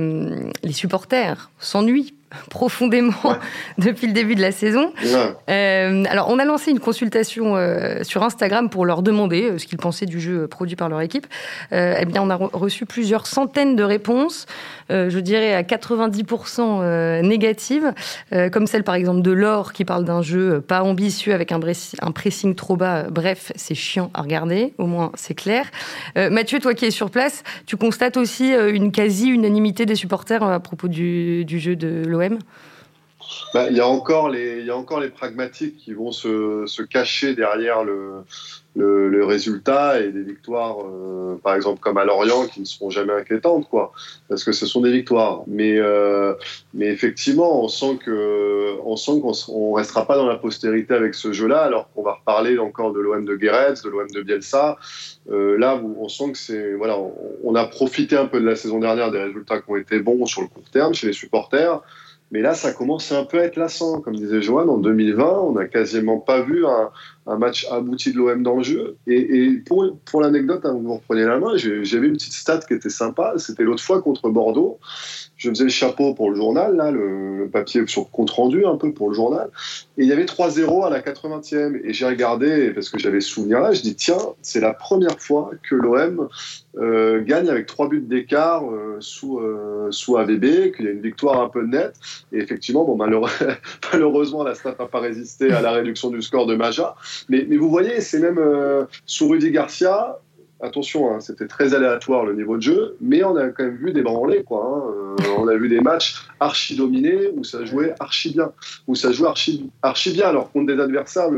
les 0.63 0.73
supporters 0.73 1.51
s'ennuient 1.59 2.15
profondément 2.51 3.37
depuis 3.79 4.07
le 4.07 4.13
début 4.13 4.35
de 4.35 4.41
la 4.41 4.53
saison. 4.53 4.93
Euh, 5.49 6.05
alors, 6.09 6.29
on 6.31 6.39
a 6.39 6.45
lancé 6.45 6.71
une 6.71 6.81
consultation 6.81 7.57
euh, 7.57 8.03
sur 8.03 8.23
Instagram 8.23 8.71
pour 8.71 8.87
leur 8.87 9.03
demander 9.03 9.43
euh, 9.43 9.59
ce 9.59 9.67
qu'ils 9.67 9.79
pensaient 9.79 10.07
du 10.07 10.21
jeu 10.21 10.47
produit 10.47 10.77
par 10.77 10.89
leur 10.89 11.01
équipe. 11.01 11.27
eh 11.73 12.05
bien, 12.05 12.23
on 12.23 12.31
a 12.31 12.37
reçu 12.37 12.87
plusieurs 12.87 13.27
centaines 13.27 13.77
de 13.77 13.83
réponses, 13.83 14.47
je 14.91 15.19
dirais 15.19 15.55
à 15.55 15.63
90% 15.63 17.23
négatives, 17.23 17.93
comme 18.53 18.67
celle 18.67 18.85
par 18.85 18.95
exemple 18.95 19.23
de 19.23 19.31
Laure 19.31 19.73
qui 19.73 19.85
parle 19.85 20.05
d'un 20.05 20.23
jeu 20.23 20.61
pas 20.61 20.83
ambitieux 20.83 21.33
avec 21.33 21.53
un, 21.53 21.61
un 22.01 22.11
pressing 22.13 22.55
trop 22.55 22.77
bas. 22.77 23.05
Bref, 23.11 23.53
c'est 23.57 23.75
chiant 23.75 24.11
à 24.15 24.23
regarder, 24.23 24.75
au 24.79 24.87
moins 24.87 25.13
c'est 25.15 25.35
clair. 25.35 25.67
Mathieu, 26.17 26.59
toi 26.59 26.75
qui 26.75 26.87
es 26.87 26.91
sur 26.91 27.11
place, 27.11 27.43
tu 27.67 27.77
constates 27.77 28.17
aussi 28.17 28.53
une 28.53 28.93
quasi-unanimité 28.93 29.87
des 29.87 29.97
supporters 29.97 30.43
à 30.43 30.61
propos 30.61 30.89
du, 30.89 31.45
du 31.45 31.59
jeu 31.59 31.77
de 31.77 32.03
l'OM 32.07 32.22
bah, 33.55 33.67
il, 33.71 33.77
y 33.77 33.81
a 33.81 33.87
encore 33.87 34.31
les, 34.31 34.65
pragmatiques 35.15 35.77
qui 35.77 35.93
vont 35.93 36.11
se, 36.11 36.83
cacher 36.83 37.35
derrière 37.35 37.85
le, 37.85 39.25
résultat 39.25 40.01
et 40.01 40.11
des 40.11 40.23
victoires, 40.23 40.79
euh, 40.85 41.39
par 41.43 41.55
exemple 41.55 41.81
comme 41.81 41.99
à 41.99 42.05
Lorient, 42.05 42.47
qui 42.47 42.61
ne 42.61 42.65
seront 42.65 42.91
jamais 42.91 43.13
inquiétantes, 43.13 43.69
parce 44.29 44.45
que 44.45 44.53
ce 44.53 44.67
sont 44.67 44.81
des 44.81 44.91
victoires. 44.91 45.43
Mais, 45.47 45.77
euh, 45.77 46.35
effectivement, 46.81 47.63
on 47.63 47.69
sent 47.69 47.99
qu'on 48.05 49.35
on 49.49 49.73
restera 49.73 50.07
pas 50.07 50.17
dans 50.17 50.27
la 50.27 50.37
postérité 50.37 50.95
avec 50.95 51.15
ce 51.15 51.33
jeu-là, 51.33 51.63
alors 51.63 51.91
qu'on 51.93 52.03
va 52.03 52.15
reparler 52.15 52.59
encore 52.59 52.93
de 52.93 53.01
l'OM 53.01 53.25
de 53.25 53.37
Guéret, 53.37 53.75
de 53.85 53.89
l'OM 53.89 54.11
de 54.11 54.23
Bielsa. 54.23 54.79
Euh, 55.31 55.57
là, 55.59 55.81
on 55.99 56.09
sent 56.09 56.33
que 56.33 56.39
c'est, 56.39 56.75
on 57.45 57.55
a 57.55 57.65
profité 57.67 58.17
un 58.17 58.27
peu 58.27 58.41
de 58.41 58.47
la 58.47 58.57
saison 58.57 58.81
dernière 58.81 59.11
des 59.11 59.23
résultats 59.23 59.61
qui 59.61 59.71
ont 59.71 59.77
été 59.77 59.99
bons 60.01 60.27
sur 60.27 60.43
le 60.43 60.49
court 60.49 60.69
terme 60.73 60.95
chez 60.95 61.07
les 61.07 61.13
supporters. 61.13 61.81
Mais 62.33 62.41
là, 62.41 62.55
ça 62.55 62.73
commence 62.73 63.13
un 63.13 63.25
peu 63.25 63.41
à 63.41 63.45
être 63.45 63.57
lassant. 63.57 64.01
Comme 64.01 64.17
disait 64.17 64.41
Joanne, 64.41 64.71
en 64.71 64.79
2020, 64.79 65.41
on 65.41 65.53
n'a 65.53 65.67
quasiment 65.67 66.19
pas 66.19 66.41
vu 66.41 66.67
un, 66.67 66.91
un, 67.27 67.37
match 67.37 67.67
abouti 67.71 68.13
de 68.13 68.19
l'OM 68.19 68.43
dans 68.43 68.57
le 68.57 68.63
jeu. 68.63 68.97
Et, 69.07 69.63
pour, 69.67 69.97
pour 70.05 70.21
l'anecdote, 70.21 70.63
hein, 70.65 70.79
vous 70.81 70.95
reprenez 70.95 71.25
la 71.25 71.39
main, 71.39 71.57
j'avais 71.57 72.07
une 72.07 72.15
petite 72.15 72.33
stat 72.33 72.61
qui 72.67 72.75
était 72.75 72.91
sympa. 72.91 73.35
C'était 73.37 73.63
l'autre 73.63 73.83
fois 73.83 74.03
contre 74.03 74.29
Bordeaux. 74.31 74.79
Je 75.37 75.51
faisais 75.51 75.65
le 75.65 75.71
chapeau 75.71 76.15
pour 76.15 76.31
le 76.31 76.37
journal, 76.37 76.77
là, 76.77 76.91
le, 76.91 77.49
papier 77.53 77.83
sur 77.87 78.11
compte 78.11 78.31
rendu 78.31 78.65
un 78.65 78.77
peu 78.77 78.93
pour 78.93 79.09
le 79.09 79.15
journal. 79.15 79.51
Et 79.99 80.03
il 80.03 80.09
y 80.09 80.13
avait 80.13 80.25
3-0 80.25 80.87
à 80.87 80.91
la 80.91 81.01
80e. 81.01 81.81
Et 81.85 81.93
j'ai 81.93 82.07
regardé, 82.07 82.71
parce 82.71 82.89
que 82.89 82.99
j'avais 82.99 83.21
ce 83.21 83.31
souvenir-là, 83.31 83.73
je 83.73 83.83
dis 83.83 83.97
tiens, 83.97 84.19
c'est 84.43 84.61
la 84.61 84.73
première 84.73 85.19
fois 85.19 85.51
que 85.69 85.75
l'OM 85.75 86.29
euh, 86.79 87.23
gagne 87.23 87.49
avec 87.49 87.67
trois 87.67 87.89
buts 87.89 88.01
d'écart 88.01 88.65
euh, 88.65 88.97
sous, 89.01 89.39
euh, 89.41 89.89
sous 89.91 90.17
AVB, 90.17 90.73
qu'il 90.75 90.87
y 90.87 90.89
a 90.89 90.93
une 90.93 91.03
victoire 91.03 91.41
un 91.41 91.49
peu 91.49 91.65
nette. 91.67 91.97
Et 92.33 92.39
effectivement, 92.39 92.85
bon, 92.85 92.97
malheureusement, 93.93 94.45
la 94.45 94.55
staff 94.55 94.79
n'a 94.79 94.87
pas 94.87 95.01
résisté 95.01 95.51
à 95.53 95.61
la 95.61 95.73
réduction 95.73 96.11
du 96.11 96.23
score 96.23 96.47
de 96.47 96.55
Maja. 96.55 96.95
Mais, 97.29 97.45
vous 97.57 97.71
voyez, 97.71 98.01
c'est 98.01 98.21
même 98.21 98.41
sous 99.07 99.29
Rudy 99.29 99.51
Garcia, 99.51 100.19
attention, 100.63 101.13
hein, 101.13 101.21
c'était 101.21 101.49
très 101.49 101.75
aléatoire 101.75 102.25
le 102.25 102.35
niveau 102.35 102.57
de 102.57 102.63
jeu, 102.63 102.97
mais 103.01 103.23
on 103.25 103.37
a 103.37 103.49
quand 103.49 103.65
même 103.65 103.77
vu 103.77 103.93
des 103.93 104.03
branlés, 104.03 104.45
quoi. 104.45 104.65
Hein. 104.65 105.17
on 105.39 105.49
a 105.49 105.55
vu 105.55 105.69
des 105.69 105.81
matchs 105.81 106.25
archi 106.41 106.77
dominés 106.77 107.31
où 107.37 107.45
ça 107.45 107.65
jouait 107.65 107.95
archi 107.99 108.33
bien, 108.33 108.53
où 108.87 108.95
ça 108.95 109.13
jouait 109.13 109.29
archi, 109.29 109.71
archi 109.83 110.13
bien, 110.13 110.29
alors 110.29 110.51
contre 110.53 110.73
des 110.75 110.81
adversaires 110.81 111.31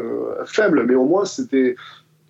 faibles, 0.44 0.84
mais 0.86 0.94
au 0.94 1.06
moins 1.06 1.24
c'était 1.24 1.74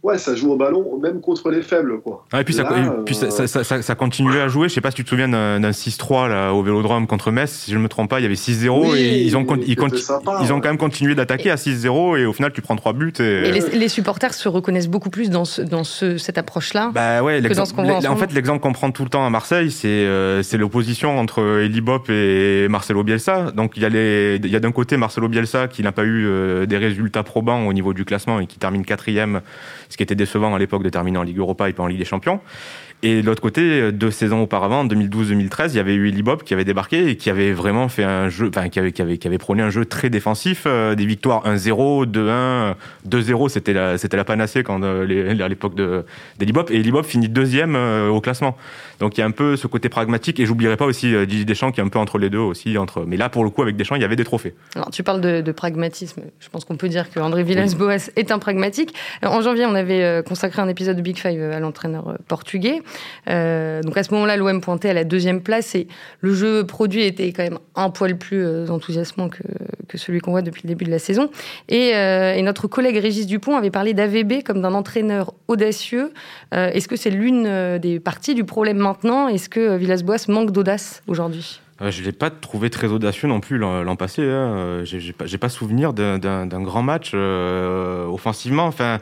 ouais, 0.05 0.19
ça 0.19 0.35
joue 0.35 0.53
au 0.53 0.57
ballon, 0.57 0.99
même 1.03 1.21
contre 1.21 1.51
les 1.51 1.63
faibles. 1.63 2.01
Quoi. 2.01 2.25
Ah, 2.31 2.43
et 2.43 2.45
puis, 2.45 2.55
ça, 2.55 2.65
puis 3.05 3.15
ça, 3.15 3.27
euh, 3.27 3.47
ça, 3.47 3.83
ça, 3.83 3.95
continuait 3.95 4.41
à 4.41 4.49
jouer. 4.49 4.69
Je 4.69 4.75
sais 4.75 4.81
pas 4.81 4.91
si 4.91 4.97
tu 4.97 5.05
te 5.05 5.09
souviens 5.09 5.29
d'un 5.29 5.71
6-3 5.71 6.29
là, 6.29 6.53
au 6.53 6.63
Vélodrome 6.63 7.07
contre 7.07 7.31
Metz. 7.31 7.51
Si 7.51 7.73
je 7.73 7.79
ne 7.79 7.83
me 7.83 7.89
trompe 7.89 8.11
pas, 8.11 8.21
il 8.21 8.23
y 8.23 8.27
avait 8.27 8.35
6-0 8.35 8.95
et 8.97 9.23
ils 9.23 9.37
ont, 9.37 9.47
ils, 9.57 9.73
ils 9.73 10.53
ont 10.53 10.61
quand 10.61 10.69
même 10.69 10.79
continué 10.79 11.15
d'attaquer 11.15 11.51
à 11.51 11.57
6-0 11.57 12.19
et 12.19 12.27
au 12.27 12.33
final, 12.33 12.53
tu 12.53 12.61
prends 12.61 12.77
3 12.77 12.93
buts. 12.93 13.13
Et, 13.19 13.51
les, 13.51 13.89
supporters 13.89 14.35
se 14.35 14.49
reconnaissent 14.49 14.89
beaucoup 14.89 15.11
plus 15.11 15.31
dans, 15.31 15.45
ce, 15.45 15.63
dans 15.63 15.85
ce, 15.85 16.19
cette 16.19 16.37
approche-là 16.37 16.91
bah 16.93 17.23
ouais, 17.23 17.41
que 17.41 17.55
dans 17.55 17.65
ce 17.65 17.73
qu'on 17.73 17.85
voit 17.85 18.05
en, 18.07 18.17
fait, 18.17 18.33
l'exemple 18.33 18.61
qu'on 18.61 18.73
prend 18.73 18.91
tout 18.91 19.05
le 19.05 19.09
temps 19.09 19.25
à 19.25 19.31
Marseille, 19.31 19.71
c'est 19.71 19.89
euh, 19.89 20.43
c'est 20.43 20.59
l'opposition 20.59 21.19
entre 21.19 21.61
Eli 21.63 21.81
Bop 21.81 22.11
et 22.11 22.67
Marcelo 22.69 23.03
Bielsa. 23.05 23.53
Donc 23.53 23.73
il 23.77 23.83
y 23.83 23.87
a, 23.87 23.89
les, 23.89 24.41
il 24.43 24.51
y 24.51 24.57
a 24.57 24.61
d'un 24.61 24.73
côté 24.73 24.97
Marcelo 24.97 25.29
Bielsa 25.29 25.69
qui 25.69 25.83
n'a 25.83 25.93
pas 25.93 26.05
eu 26.05 26.27
euh, 26.27 26.67
des 26.67 26.77
résultats 26.77 27.23
probants 27.23 27.67
au 27.67 27.73
niveau 27.73 27.95
du 27.95 28.05
classement 28.05 28.41
et 28.41 28.47
qui 28.47 28.59
termine 28.59 28.85
quatrième 28.85 29.41
ce 29.95 29.97
qui 29.97 30.03
était 30.03 30.17
décevant 30.17 30.53
à 30.53 30.59
l'époque 30.59 30.83
de 30.83 30.89
terminer 30.89 31.19
en 31.19 31.23
Ligue 31.23 31.39
Europa 31.39 31.69
et 31.69 31.73
pas 31.73 31.85
en 31.85 31.87
Ligue 31.87 32.01
des 32.01 32.05
Champions. 32.05 32.41
Et 33.05 33.23
de 33.23 33.27
l'autre 33.27 33.43
côté, 33.43 33.93
deux 33.93 34.11
saisons 34.11 34.43
auparavant, 34.43 34.81
en 34.81 34.87
2012-2013, 34.87 35.69
il 35.69 35.77
y 35.77 35.79
avait 35.79 35.95
eu 35.95 36.09
Eli 36.09 36.23
Bob 36.23 36.43
qui 36.43 36.53
avait 36.53 36.65
débarqué 36.65 37.11
et 37.11 37.17
qui 37.17 37.31
avait 37.31 37.53
vraiment 37.53 37.89
fait 37.89 38.03
un 38.03 38.29
jeu, 38.29 38.49
enfin, 38.49 38.69
qui 38.69 38.81
avait, 38.81 38.91
qui 38.91 39.03
avait, 39.03 39.19
qui 39.19 39.29
avait 39.29 39.39
prôné 39.39 39.63
un 39.63 39.71
jeu 39.71 39.85
très 39.85 40.11
défensif, 40.11 40.65
euh, 40.67 40.97
des 40.97 41.07
victoires 41.07 41.45
1-0, 41.47 42.07
2-1, 42.07 42.75
2-0, 43.09 43.49
c'était 43.51 43.73
la, 43.73 43.99
c'était 43.99 44.17
la 44.17 44.25
panacée 44.25 44.65
quand, 44.65 44.83
euh, 44.83 45.39
à 45.39 45.49
l'époque 45.49 45.77
de, 45.77 46.05
d'Eli 46.41 46.53
Bob. 46.53 46.71
Et 46.71 46.81
Eli 46.81 46.91
Bob 46.91 47.05
finit 47.05 47.29
deuxième 47.29 47.77
euh, 47.77 48.09
au 48.09 48.21
classement. 48.21 48.57
Donc 49.01 49.17
il 49.17 49.21
y 49.21 49.23
a 49.23 49.27
un 49.27 49.31
peu 49.31 49.57
ce 49.57 49.67
côté 49.67 49.89
pragmatique 49.89 50.41
et 50.41 50.47
j'oublierai 50.47 50.77
pas 50.77 50.87
aussi 50.87 51.13
Didier 51.27 51.45
Deschamps 51.45 51.73
qui 51.73 51.81
est 51.81 51.85
un 51.85 51.89
peu 51.89 51.99
entre 51.99 52.19
les 52.19 52.31
deux 52.31 52.39
aussi. 52.39 52.77
Entre... 52.79 53.05
Mais 53.07 53.17
là, 53.17 53.29
pour 53.29 53.45
le 53.45 53.51
coup, 53.51 53.63
avec 53.63 53.77
Deschamps, 53.77 53.97
il 53.97 54.03
y 54.03 54.05
avait 54.05 54.17
des 54.17 54.25
trophées. 54.25 54.55
Alors 54.75 54.91
tu 54.91 55.03
parles 55.03 55.21
de, 55.21 55.53
pragmatisme. 55.53 56.23
Je 56.41 56.49
pense 56.49 56.65
qu'on 56.65 56.77
peut 56.77 56.89
dire 56.89 57.11
que 57.11 57.21
André 57.21 57.45
Villas-Boas 57.45 58.11
est 58.17 58.33
un 58.33 58.41
pragmatique. 58.41 58.93
En 59.23 59.41
janvier, 59.41 59.67
on 59.67 59.75
avait 59.75 59.85
avait 59.85 60.23
consacré 60.23 60.63
un 60.63 60.69
épisode 60.69 60.97
de 60.97 61.03
Big 61.03 61.17
Five 61.17 61.41
à 61.43 61.61
l'entraîneur 61.61 62.17
portugais. 62.27 62.83
donc 63.27 63.97
à 63.97 64.03
ce 64.03 64.13
moment-là, 64.15 64.37
l'OM 64.37 64.61
pointait 64.61 64.91
à 64.91 64.95
la 64.95 65.05
deuxième 65.05 65.41
place 65.41 65.75
et 65.75 65.87
le 66.21 66.35
jeu 66.35 66.65
produit 66.65 67.05
était 67.05 67.33
quand 67.33 67.43
même 67.43 67.59
un 67.75 67.91
poil 67.91 68.17
plus 68.17 68.71
enthousiasmant 68.71 69.29
que, 69.29 69.43
que 69.89 69.99
celui 69.99 70.21
qu'on 70.21 70.33
voit 70.33 70.43
depuis 70.43 70.63
le 70.65 70.69
début 70.69 70.85
de 70.85 70.91
la 70.91 70.99
saison. 70.99 71.31
Et 71.69 71.93
notre 72.43 72.67
collègue 72.67 72.97
Régis 72.97 73.27
Dupont 73.27 73.57
avait 73.57 73.71
parlé 73.71 73.95
d'AVB 73.95 74.43
comme 74.45 74.61
d'un 74.61 74.75
entraîneur 74.75 75.35
audacieux. 75.49 76.13
Est-ce 76.53 76.89
que 76.89 76.97
c'est 76.97 77.11
l'une 77.11 77.79
des 77.79 78.01
parties 78.01 78.35
du 78.35 78.45
problème 78.45 78.79
maintenant 78.85 79.29
Est-ce 79.29 79.49
que 79.49 79.77
Villas-Boas 79.77 80.27
manque 80.29 80.53
d'audace 80.53 81.03
aujourd'hui? 81.07 81.61
Euh, 81.83 81.91
je 81.91 82.01
ne 82.01 82.07
l'ai 82.07 82.13
pas 82.13 82.31
trouvé 82.31 82.71
très 82.71 82.87
audacieux 82.87 83.27
non 83.27 83.41
plus 83.41 83.59
l'an 83.59 83.97
passé. 83.97 84.23
Euh, 84.23 84.85
j'ai 84.85 85.13
pas, 85.13 85.25
pas 85.41 85.49
souvenir 85.49 85.93
d'un 85.93 86.63
grand 86.63 86.83
match 86.83 87.13
euh, 87.15 88.07
offensivement. 88.07 88.67
Enfin, 88.67 89.01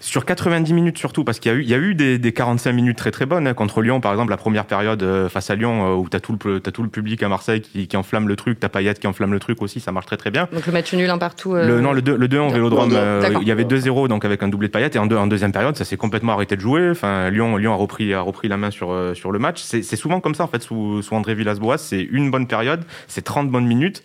sur 0.00 0.24
90 0.24 0.72
minutes 0.72 0.96
surtout, 0.96 1.22
parce 1.24 1.38
qu'il 1.38 1.52
y 1.52 1.54
a 1.54 1.58
eu, 1.58 1.62
il 1.62 1.68
y 1.68 1.74
a 1.74 1.78
eu 1.78 1.94
des, 1.94 2.18
des 2.18 2.32
45 2.32 2.72
minutes 2.72 2.96
très 2.96 3.10
très 3.10 3.26
bonnes 3.26 3.46
hein. 3.46 3.52
contre 3.52 3.82
Lyon, 3.82 4.00
par 4.00 4.12
exemple, 4.12 4.30
la 4.30 4.38
première 4.38 4.64
période 4.64 5.28
face 5.28 5.50
à 5.50 5.54
Lyon 5.54 5.96
où 5.96 6.08
tu 6.08 6.16
as, 6.16 6.20
tout 6.20 6.38
le, 6.44 6.62
as 6.64 6.70
tout 6.70 6.82
le 6.82 6.88
public 6.88 7.22
à 7.22 7.28
Marseille 7.28 7.60
qui, 7.60 7.86
qui 7.86 7.96
enflamme 7.96 8.26
le 8.26 8.36
truc, 8.36 8.58
tu 8.58 8.64
as 8.64 8.70
Payet 8.70 8.94
qui 8.94 9.06
enflamme 9.06 9.32
le 9.32 9.38
truc 9.38 9.60
aussi, 9.60 9.80
ça 9.80 9.92
marche 9.92 10.06
très 10.06 10.16
très 10.16 10.30
bien. 10.30 10.48
Donc 10.50 10.66
le 10.66 10.72
match 10.72 10.94
nul 10.94 11.10
un 11.10 11.18
partout. 11.18 11.54
Le, 11.54 11.80
non, 11.80 11.92
le 11.92 12.00
2 12.00 12.16
le 12.16 12.40
en 12.40 12.48
Vélodrome, 12.48 12.96
il 13.42 13.48
y 13.48 13.52
avait 13.52 13.64
2-0 13.64 14.08
donc 14.08 14.24
avec 14.24 14.42
un 14.42 14.48
doublé 14.48 14.68
de 14.68 14.72
Payet 14.72 14.90
et 14.94 14.98
en, 14.98 15.06
deux, 15.06 15.16
en 15.16 15.26
deuxième 15.26 15.52
période, 15.52 15.76
ça 15.76 15.84
s'est 15.84 15.98
complètement 15.98 16.32
arrêté 16.32 16.56
de 16.56 16.60
jouer. 16.62 16.88
Enfin, 16.90 17.28
Lyon, 17.28 17.58
Lyon 17.58 17.74
a 17.74 17.76
repris, 17.76 18.14
a 18.14 18.22
repris 18.22 18.48
la 18.48 18.56
main 18.56 18.70
sur, 18.70 19.12
sur 19.14 19.30
le 19.30 19.38
match. 19.38 19.60
C'est 19.60 19.96
souvent 19.96 20.20
comme 20.20 20.34
ça 20.34 20.44
en 20.44 20.48
fait 20.48 20.62
sous, 20.62 21.02
sous 21.02 21.14
André 21.14 21.34
Villas-Boas, 21.34 21.78
c'est 21.78 22.08
une 22.14 22.30
bonne 22.30 22.46
période 22.46 22.84
c'est 23.08 23.22
30 23.22 23.50
bonnes 23.50 23.66
minutes. 23.66 24.02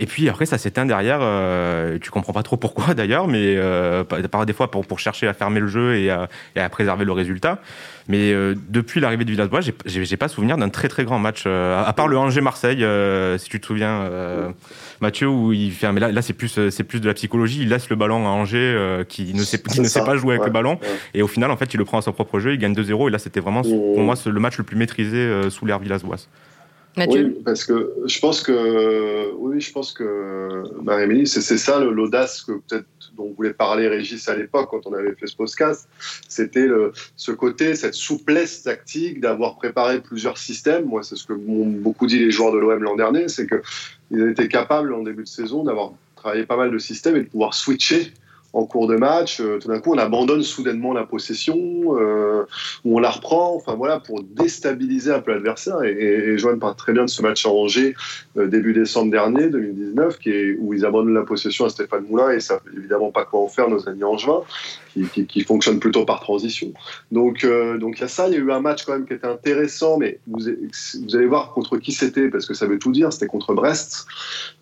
Et 0.00 0.06
puis 0.06 0.30
après, 0.30 0.46
ça 0.46 0.56
s'éteint 0.56 0.86
derrière. 0.86 1.18
Euh, 1.20 1.98
tu 2.00 2.10
comprends 2.10 2.32
pas 2.32 2.42
trop 2.42 2.56
pourquoi 2.56 2.94
d'ailleurs, 2.96 3.28
mais 3.28 3.54
euh, 3.56 4.02
par 4.02 4.46
des 4.46 4.54
fois 4.54 4.70
pour, 4.70 4.86
pour 4.86 4.98
chercher 4.98 5.28
à 5.28 5.34
fermer 5.34 5.60
le 5.60 5.66
jeu 5.66 5.96
et 5.96 6.10
à, 6.10 6.28
et 6.56 6.60
à 6.60 6.68
préserver 6.70 7.04
le 7.04 7.12
résultat. 7.12 7.60
Mais 8.08 8.32
euh, 8.32 8.54
depuis 8.70 8.98
l'arrivée 8.98 9.26
de 9.26 9.30
Villas-Boas, 9.30 9.60
j'ai 9.84 10.16
pas 10.16 10.28
souvenir 10.28 10.56
d'un 10.56 10.70
très 10.70 10.88
très 10.88 11.04
grand 11.04 11.18
match, 11.18 11.44
euh, 11.46 11.84
à 11.84 11.92
part 11.92 12.08
le 12.08 12.16
Angers-Marseille, 12.16 12.84
si 13.38 13.48
tu 13.50 13.60
te 13.60 13.66
souviens, 13.66 14.08
Mathieu, 15.02 15.28
où 15.28 15.52
il 15.52 15.70
fait. 15.70 15.92
Mais 15.92 16.00
là, 16.00 16.10
là 16.10 16.22
c'est 16.22 16.32
plus 16.32 16.70
c'est 16.70 16.84
plus 16.84 17.00
de 17.00 17.06
la 17.06 17.14
psychologie. 17.14 17.60
Il 17.60 17.68
laisse 17.68 17.90
le 17.90 17.96
ballon 17.96 18.26
à 18.26 18.30
Angers, 18.30 19.04
qui 19.06 19.34
ne 19.34 19.42
sait 19.42 19.60
qui 19.60 19.82
ne 19.82 19.86
sait 19.86 20.02
pas 20.02 20.16
jouer 20.16 20.36
avec 20.36 20.46
le 20.46 20.52
ballon, 20.52 20.80
et 21.12 21.20
au 21.20 21.28
final, 21.28 21.50
en 21.50 21.58
fait, 21.58 21.74
il 21.74 21.76
le 21.76 21.84
prend 21.84 21.98
à 21.98 22.02
son 22.02 22.12
propre 22.12 22.40
jeu, 22.40 22.54
il 22.54 22.58
gagne 22.58 22.72
2-0, 22.72 23.08
et 23.08 23.10
là, 23.10 23.18
c'était 23.18 23.40
vraiment 23.40 23.60
pour 23.62 24.00
moi 24.00 24.14
le 24.24 24.40
match 24.40 24.56
le 24.56 24.64
plus 24.64 24.76
maîtrisé 24.76 25.50
sous 25.50 25.66
l'ère 25.66 25.78
Villas-Boas. 25.78 26.26
Oui, 26.96 27.40
parce 27.44 27.64
que 27.64 27.94
je 28.04 28.18
pense 28.18 28.42
que 28.42 29.32
oui, 29.36 29.60
je 29.60 29.72
pense 29.72 29.92
que 29.92 30.64
Marie-Émilie, 30.82 31.26
c'est 31.26 31.58
ça 31.58 31.78
l'audace 31.78 32.42
que 32.42 32.52
peut-être 32.52 32.86
dont 33.16 33.32
voulait 33.36 33.52
parler 33.52 33.88
Régis 33.88 34.28
à 34.28 34.36
l'époque 34.36 34.68
quand 34.70 34.86
on 34.86 34.92
avait 34.92 35.14
fait 35.14 35.26
ce 35.26 35.36
podcast. 35.36 35.88
C'était 36.28 36.68
ce 37.16 37.32
côté, 37.32 37.74
cette 37.74 37.94
souplesse 37.94 38.62
tactique 38.62 39.20
d'avoir 39.20 39.56
préparé 39.56 40.00
plusieurs 40.00 40.38
systèmes. 40.38 40.84
Moi, 40.86 41.02
c'est 41.02 41.16
ce 41.16 41.26
que 41.26 41.32
m'ont 41.32 41.66
beaucoup 41.66 42.06
dit 42.06 42.18
les 42.18 42.30
joueurs 42.30 42.52
de 42.52 42.58
l'OM 42.58 42.82
l'an 42.82 42.96
dernier, 42.96 43.28
c'est 43.28 43.46
qu'ils 43.46 44.28
étaient 44.28 44.48
capables 44.48 44.92
en 44.92 45.02
début 45.02 45.22
de 45.24 45.28
saison 45.28 45.64
d'avoir 45.64 45.92
travaillé 46.16 46.44
pas 46.44 46.56
mal 46.56 46.70
de 46.70 46.78
systèmes 46.78 47.16
et 47.16 47.22
de 47.22 47.28
pouvoir 47.28 47.54
switcher 47.54 48.12
en 48.52 48.64
cours 48.64 48.86
de 48.86 48.96
match. 48.96 49.40
Euh, 49.40 49.58
tout 49.58 49.68
d'un 49.68 49.78
coup, 49.80 49.94
on 49.94 49.98
abandonne 49.98 50.42
soudainement 50.42 50.92
la 50.92 51.04
possession, 51.04 51.56
euh, 51.98 52.44
ou 52.84 52.96
on 52.96 53.00
la 53.00 53.10
reprend, 53.10 53.54
enfin 53.54 53.74
voilà, 53.74 54.00
pour 54.00 54.22
déstabiliser 54.22 55.12
un 55.12 55.20
peu 55.20 55.32
l'adversaire. 55.32 55.82
Et, 55.82 55.92
et, 55.92 56.38
Joanne 56.38 56.58
parle 56.58 56.76
très 56.76 56.92
bien 56.92 57.04
de 57.04 57.10
ce 57.10 57.22
match 57.22 57.46
à 57.46 57.50
Angers 57.50 57.94
euh, 58.36 58.46
début 58.46 58.72
décembre 58.72 59.10
dernier, 59.10 59.48
2019, 59.48 60.18
qui 60.18 60.30
est, 60.30 60.56
où 60.58 60.74
ils 60.74 60.84
abandonnent 60.84 61.14
la 61.14 61.22
possession 61.22 61.64
à 61.64 61.68
Stéphane 61.68 62.04
Moulin 62.08 62.30
et 62.30 62.40
savent 62.40 62.60
évidemment 62.76 63.10
pas 63.10 63.24
quoi 63.24 63.40
en 63.40 63.48
faire, 63.48 63.68
nos 63.68 63.88
amis 63.88 64.04
angevins 64.04 64.42
qui, 65.12 65.26
qui, 65.26 65.40
fonctionne 65.42 65.78
plutôt 65.78 66.04
par 66.04 66.20
transition. 66.20 66.72
Donc, 67.12 67.44
euh, 67.44 67.78
donc 67.78 67.98
il 67.98 68.00
y 68.02 68.04
a 68.04 68.08
ça. 68.08 68.28
Il 68.28 68.34
y 68.34 68.36
a 68.36 68.40
eu 68.40 68.52
un 68.52 68.60
match 68.60 68.84
quand 68.84 68.92
même 68.92 69.06
qui 69.06 69.14
était 69.14 69.26
intéressant, 69.26 69.98
mais 69.98 70.18
vous, 70.26 70.48
allez 71.14 71.26
voir 71.26 71.52
contre 71.52 71.78
qui 71.78 71.92
c'était, 71.92 72.28
parce 72.28 72.46
que 72.46 72.54
ça 72.54 72.66
veut 72.66 72.78
tout 72.78 72.92
dire. 72.92 73.12
C'était 73.12 73.26
contre 73.26 73.54
Brest, 73.54 74.06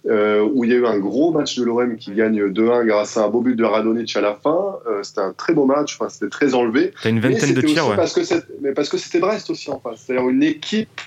euh, 0.07 0.42
où 0.42 0.64
il 0.64 0.71
y 0.71 0.75
a 0.75 0.76
eu 0.76 0.87
un 0.87 0.99
gros 0.99 1.33
match 1.33 1.59
de 1.59 1.64
l'OM 1.64 1.97
qui 1.97 2.12
gagne 2.12 2.49
2-1 2.49 2.87
grâce 2.87 3.16
à 3.16 3.25
un 3.25 3.28
beau 3.28 3.40
but 3.40 3.57
de 3.57 3.64
Radonic 3.78 4.16
à 4.16 4.20
la 4.20 4.35
fin. 4.35 4.78
Euh, 4.87 5.02
c'était 5.02 5.20
un 5.20 5.32
très 5.32 5.54
beau 5.54 5.64
match. 5.64 5.97
Enfin, 5.99 6.08
c'était 6.08 6.28
très 6.28 6.54
enlevé. 6.54 6.92
T'as 7.02 7.11
une 7.11 7.20
vingtaine 7.20 7.54
de 7.54 7.61
tirs, 7.61 7.88
ouais. 7.88 7.97
Parce 7.97 8.12
que 8.12 8.20
mais 8.61 8.73
parce 8.73 8.88
que 8.88 8.99
c'était 8.99 9.18
Brest 9.18 9.50
aussi 9.50 9.70
en 9.70 9.80
face. 9.80 10.02
C'est-à-dire 10.04 10.28
une 10.28 10.42
équipe 10.42 11.00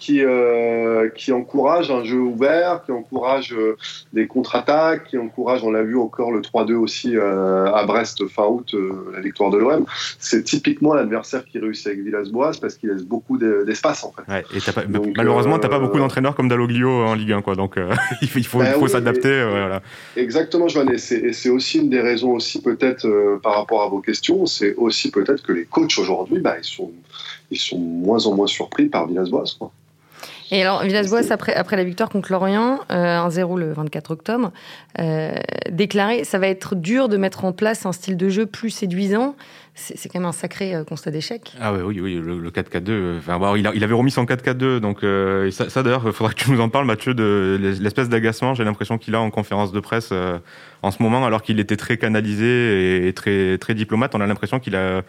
qui, 0.00 0.24
euh, 0.24 1.10
qui 1.10 1.30
encourage 1.30 1.90
un 1.90 2.02
jeu 2.02 2.18
ouvert, 2.18 2.82
qui 2.84 2.90
encourage 2.90 3.52
euh, 3.52 3.76
des 4.14 4.26
contre-attaques, 4.26 5.04
qui 5.08 5.18
encourage, 5.18 5.62
on 5.62 5.70
l'a 5.70 5.82
vu 5.82 5.96
encore 5.96 6.32
le 6.32 6.40
3-2 6.40 6.72
aussi 6.72 7.16
euh, 7.16 7.70
à 7.72 7.84
Brest 7.84 8.26
fin 8.28 8.46
août, 8.46 8.74
la 9.12 9.20
victoire 9.20 9.50
de 9.50 9.58
l'OM. 9.58 9.84
C'est 10.18 10.42
typiquement 10.42 10.94
l'adversaire 10.94 11.44
qui 11.44 11.58
réussit 11.58 11.88
avec 11.88 12.00
Villas-Boas 12.00 12.52
parce 12.60 12.76
qu'il 12.76 12.88
laisse 12.88 13.02
beaucoup 13.02 13.36
d'espace 13.38 14.02
en 14.02 14.12
fait. 14.12 14.32
Ouais, 14.32 14.44
et 14.54 14.72
pas, 14.72 14.82
malheureusement, 15.16 15.58
tu 15.58 15.66
n'as 15.66 15.70
pas 15.70 15.78
beaucoup 15.78 15.98
d'entraîneurs 15.98 16.34
comme 16.34 16.48
Dalloglio 16.48 16.90
en 16.90 17.14
Ligue 17.14 17.32
1, 17.32 17.42
quoi, 17.42 17.54
donc 17.54 17.76
il 18.22 18.28
faut, 18.28 18.58
ben 18.58 18.72
faut 18.72 18.88
s'adapter. 18.88 19.44
voilà. 19.44 19.82
Exactement, 20.16 20.66
Joanne, 20.66 20.92
et 20.92 20.98
c'est 20.98 21.50
aussi 21.50 21.78
une 21.78 21.90
des 21.90 22.00
raisons 22.00 22.32
aussi 22.32 22.62
peut-être 22.62 23.38
par 23.42 23.54
rapport 23.54 23.82
à 23.82 23.88
vos 23.88 24.00
questions, 24.00 24.46
c'est 24.46 24.74
aussi 24.76 25.10
peut-être 25.10 25.42
que 25.42 25.52
les 25.52 25.66
coachs 25.66 25.98
aujourd'hui, 25.98 26.40
bah, 26.40 26.56
ils, 26.58 26.64
sont, 26.64 26.90
ils 27.50 27.58
sont 27.58 27.78
moins 27.78 28.24
en 28.26 28.34
moins 28.34 28.46
surpris 28.46 28.86
par 28.86 29.06
Villas-Boas. 29.06 29.58
Et 30.50 30.62
alors, 30.62 30.82
Villas-Boas, 30.82 31.30
après, 31.30 31.54
après 31.54 31.76
la 31.76 31.84
victoire 31.84 32.08
contre 32.08 32.32
Lorient, 32.32 32.80
euh, 32.90 33.28
1-0 33.28 33.58
le 33.58 33.72
24 33.72 34.10
octobre, 34.10 34.52
euh, 34.98 35.32
déclaré 35.70 36.24
ça 36.24 36.38
va 36.38 36.48
être 36.48 36.74
dur 36.74 37.08
de 37.08 37.16
mettre 37.16 37.44
en 37.44 37.52
place 37.52 37.86
un 37.86 37.92
style 37.92 38.16
de 38.16 38.28
jeu 38.28 38.46
plus 38.46 38.70
séduisant. 38.70 39.36
C'est 39.74 40.08
quand 40.10 40.18
même 40.18 40.28
un 40.28 40.32
sacré 40.32 40.74
euh, 40.74 40.84
constat 40.84 41.10
d'échec. 41.10 41.54
Ah 41.60 41.72
oui, 41.72 42.00
oui, 42.00 42.14
le, 42.16 42.50
4-4-2. 42.50 42.90
Euh, 42.90 43.18
enfin, 43.18 43.38
bon, 43.38 43.54
il, 43.54 43.70
il, 43.74 43.84
avait 43.84 43.94
remis 43.94 44.10
son 44.10 44.24
4-4-2. 44.24 44.78
Donc, 44.78 45.02
euh, 45.02 45.50
ça, 45.50 45.82
d'ailleurs, 45.82 46.02
il 46.06 46.12
faudra 46.12 46.32
que 46.32 46.38
tu 46.38 46.50
nous 46.50 46.60
en 46.60 46.68
parles, 46.68 46.86
Mathieu, 46.86 47.14
de 47.14 47.58
l'espèce 47.80 48.08
d'agacement, 48.08 48.54
j'ai 48.54 48.64
l'impression 48.64 48.98
qu'il 48.98 49.14
a 49.14 49.20
en 49.20 49.30
conférence 49.30 49.72
de 49.72 49.80
presse 49.80 50.12
en 50.82 50.90
ce 50.90 51.02
moment, 51.02 51.24
alors 51.24 51.42
qu'il 51.42 51.60
était 51.60 51.76
très 51.76 51.96
canalisé 51.96 53.06
et 53.06 53.12
très, 53.12 53.58
très 53.58 53.74
diplomate. 53.74 54.14
On 54.14 54.20
a 54.20 54.26
l'impression 54.26 54.58
qu'il 54.58 54.76
a 54.76 55.02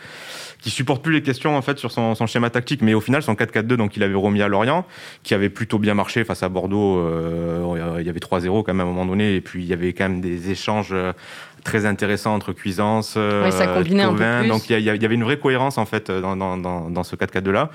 qui 0.62 0.70
supporte 0.70 1.04
plus 1.04 1.14
les 1.14 1.24
questions 1.24 1.58
en 1.58 1.62
fait 1.62 1.78
sur 1.80 1.92
son, 1.92 2.16
son 2.16 2.28
schéma 2.28 2.50
tactique. 2.50 2.82
Mais 2.82 2.94
au 2.94 3.02
final, 3.02 3.24
son 3.24 3.34
4-4-2, 3.34 3.76
donc 3.76 3.98
il 3.98 4.04
avait 4.04 4.16
remis 4.16 4.42
à 4.42 4.48
Lorient, 4.48 4.86
qui 5.24 5.34
avait 5.34 5.50
plutôt 5.50 5.80
bien 5.80 5.94
marché 5.94 6.24
face 6.24 6.44
à 6.44 6.50
Bordeaux. 6.50 7.00
Euh, 7.00 7.98
il 8.00 8.06
y 8.06 8.10
avait 8.10 8.20
3-0 8.20 8.64
quand 8.64 8.74
même 8.74 8.80
à 8.80 8.84
un 8.84 8.86
moment 8.86 9.06
donné, 9.06 9.36
et 9.36 9.42
puis 9.42 9.64
il 9.64 9.68
y 9.68 9.74
avait 9.74 9.94
quand 9.94 10.08
même 10.08 10.22
des 10.22 10.52
échanges 10.52 10.92
euh, 10.92 11.14
très 11.64 11.86
intéressants 11.86 12.34
entre 12.34 12.54
Cuisance, 12.54 13.16
euh, 13.18 13.46
oui, 13.46 13.52
ça 13.52 13.68
combinait 13.68 14.04
un 14.04 14.14
peu 14.14 14.24
plus. 14.42 14.48
donc 14.48 14.70
il 14.70 14.80
y, 14.80 14.84
y, 14.84 14.90
avait 14.90 15.16
une 15.16 15.24
vraie 15.24 15.38
cohérence 15.38 15.78
en 15.78 15.86
fait 15.86 16.10
dans, 16.10 16.36
dans, 16.36 16.58
dans, 16.58 16.90
dans 16.90 17.04
ce 17.04 17.16
4-4-2 17.16 17.52
là. 17.52 17.70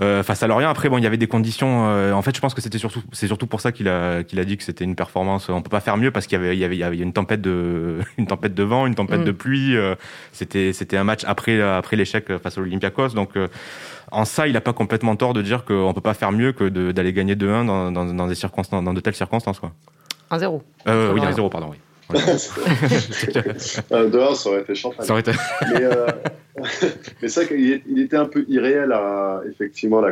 Euh, 0.00 0.22
face 0.22 0.42
à 0.42 0.46
Lorient. 0.46 0.68
Après, 0.68 0.88
bon, 0.88 0.98
il 0.98 1.04
y 1.04 1.06
avait 1.06 1.16
des 1.16 1.26
conditions. 1.26 1.88
Euh, 1.88 2.12
en 2.12 2.22
fait, 2.22 2.34
je 2.34 2.40
pense 2.40 2.54
que 2.54 2.60
c'était 2.60 2.78
surtout, 2.78 3.02
c'est 3.12 3.26
surtout 3.26 3.46
pour 3.46 3.60
ça 3.60 3.72
qu'il 3.72 3.88
a, 3.88 4.24
qu'il 4.24 4.40
a 4.40 4.44
dit 4.44 4.56
que 4.56 4.64
c'était 4.64 4.84
une 4.84 4.96
performance. 4.96 5.48
On 5.48 5.62
peut 5.62 5.70
pas 5.70 5.80
faire 5.80 5.96
mieux 5.96 6.10
parce 6.10 6.26
qu'il 6.26 6.38
y 6.38 6.42
avait, 6.42 6.56
il 6.56 6.60
y 6.60 6.64
avait, 6.64 6.76
il 6.76 6.80
y 6.80 6.84
avait 6.84 6.98
une 6.98 7.12
tempête 7.12 7.40
de, 7.40 8.00
une 8.18 8.26
tempête 8.26 8.54
de 8.54 8.62
vent, 8.62 8.86
une 8.86 8.94
tempête 8.94 9.20
mm. 9.20 9.24
de 9.24 9.32
pluie. 9.32 9.76
Euh, 9.76 9.94
c'était, 10.32 10.72
c'était 10.72 10.96
un 10.96 11.04
match 11.04 11.22
après, 11.26 11.60
après 11.60 11.96
l'échec 11.96 12.36
face 12.38 12.58
à 12.58 12.60
l'Olympiakos. 12.60 13.10
Donc, 13.10 13.30
en 14.10 14.24
ça, 14.24 14.48
il 14.48 14.56
a 14.56 14.60
pas 14.60 14.72
complètement 14.72 15.16
tort 15.16 15.32
de 15.32 15.42
dire 15.42 15.64
qu'on 15.64 15.92
peut 15.94 16.00
pas 16.00 16.14
faire 16.14 16.32
mieux 16.32 16.52
que 16.52 16.68
d'aller 16.68 17.12
gagner 17.12 17.34
2-1 17.34 17.66
dans, 17.66 17.92
dans, 17.92 18.04
dans, 18.04 18.26
des 18.26 18.34
circonstances, 18.34 18.84
dans 18.84 18.94
de 18.94 19.00
telles 19.00 19.14
circonstances, 19.14 19.60
quoi. 19.60 19.72
1-0. 20.30 20.60
oui, 20.86 21.20
1-0, 21.20 21.50
pardon, 21.50 21.70
oui. 21.70 21.76
dehors, 24.10 24.36
ça 24.36 24.50
aurait 24.50 24.60
été 24.60 24.74
champagne. 24.74 25.06
Ça 25.06 25.12
aurait 25.12 25.22
été... 25.22 25.32
Mais, 25.72 25.80
mais 27.22 27.28
qu'il 27.28 27.82
il 27.86 28.00
était 28.00 28.16
un 28.16 28.26
peu 28.26 28.44
irréel 28.48 28.94
effectivement, 29.48 30.02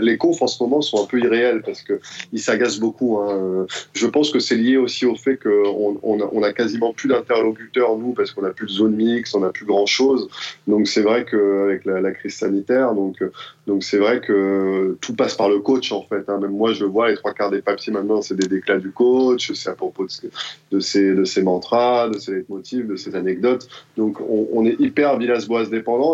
les 0.00 0.16
confs 0.16 0.42
en 0.42 0.46
ce 0.46 0.62
moment 0.62 0.80
sont 0.80 1.02
un 1.02 1.06
peu 1.06 1.18
irréels 1.18 1.62
parce 1.62 1.82
qu'ils 1.82 2.40
s'agacent 2.40 2.78
beaucoup. 2.78 3.18
Hein. 3.18 3.66
Je 3.94 4.06
pense 4.06 4.30
que 4.30 4.38
c'est 4.38 4.56
lié 4.56 4.76
aussi 4.76 5.06
au 5.06 5.16
fait 5.16 5.36
qu'on 5.36 5.98
on 6.02 6.42
a, 6.42 6.52
quasiment 6.52 6.92
plus 6.92 7.08
d'interlocuteurs, 7.08 7.96
nous, 7.98 8.12
parce 8.12 8.32
qu'on 8.32 8.44
a 8.44 8.50
plus 8.50 8.66
de 8.66 8.72
zone 8.72 8.94
mix, 8.94 9.34
on 9.34 9.42
a 9.42 9.50
plus 9.50 9.66
grand 9.66 9.86
chose. 9.86 10.28
Donc 10.66 10.86
c'est 10.86 11.02
vrai 11.02 11.24
qu'avec 11.24 11.84
la, 11.84 12.00
la, 12.00 12.12
crise 12.12 12.36
sanitaire, 12.36 12.94
donc 12.94 13.22
donc 13.68 13.84
c'est 13.84 13.98
vrai 13.98 14.20
que 14.20 14.96
tout 15.02 15.14
passe 15.14 15.34
par 15.34 15.50
le 15.50 15.60
coach 15.60 15.92
en 15.92 16.02
fait. 16.02 16.24
Hein. 16.28 16.38
Même 16.38 16.52
moi, 16.52 16.72
je 16.72 16.86
vois, 16.86 17.10
les 17.10 17.16
trois 17.16 17.34
quarts 17.34 17.50
des 17.50 17.60
papiers 17.60 17.92
maintenant, 17.92 18.22
c'est 18.22 18.34
des 18.34 18.48
déclats 18.48 18.78
du 18.78 18.90
coach, 18.92 19.52
c'est 19.52 19.68
à 19.68 19.74
propos 19.74 20.06
de, 20.06 20.30
de, 20.72 20.80
ses, 20.80 21.14
de 21.14 21.24
ses 21.24 21.42
mantras, 21.42 22.08
de 22.08 22.18
ses 22.18 22.32
leitmotivs, 22.32 22.86
de 22.86 22.96
ses 22.96 23.14
anecdotes. 23.14 23.68
Donc 23.98 24.18
on, 24.20 24.64
est 24.64 24.80
hyper 24.80 25.18
Villas-Boas 25.18 25.66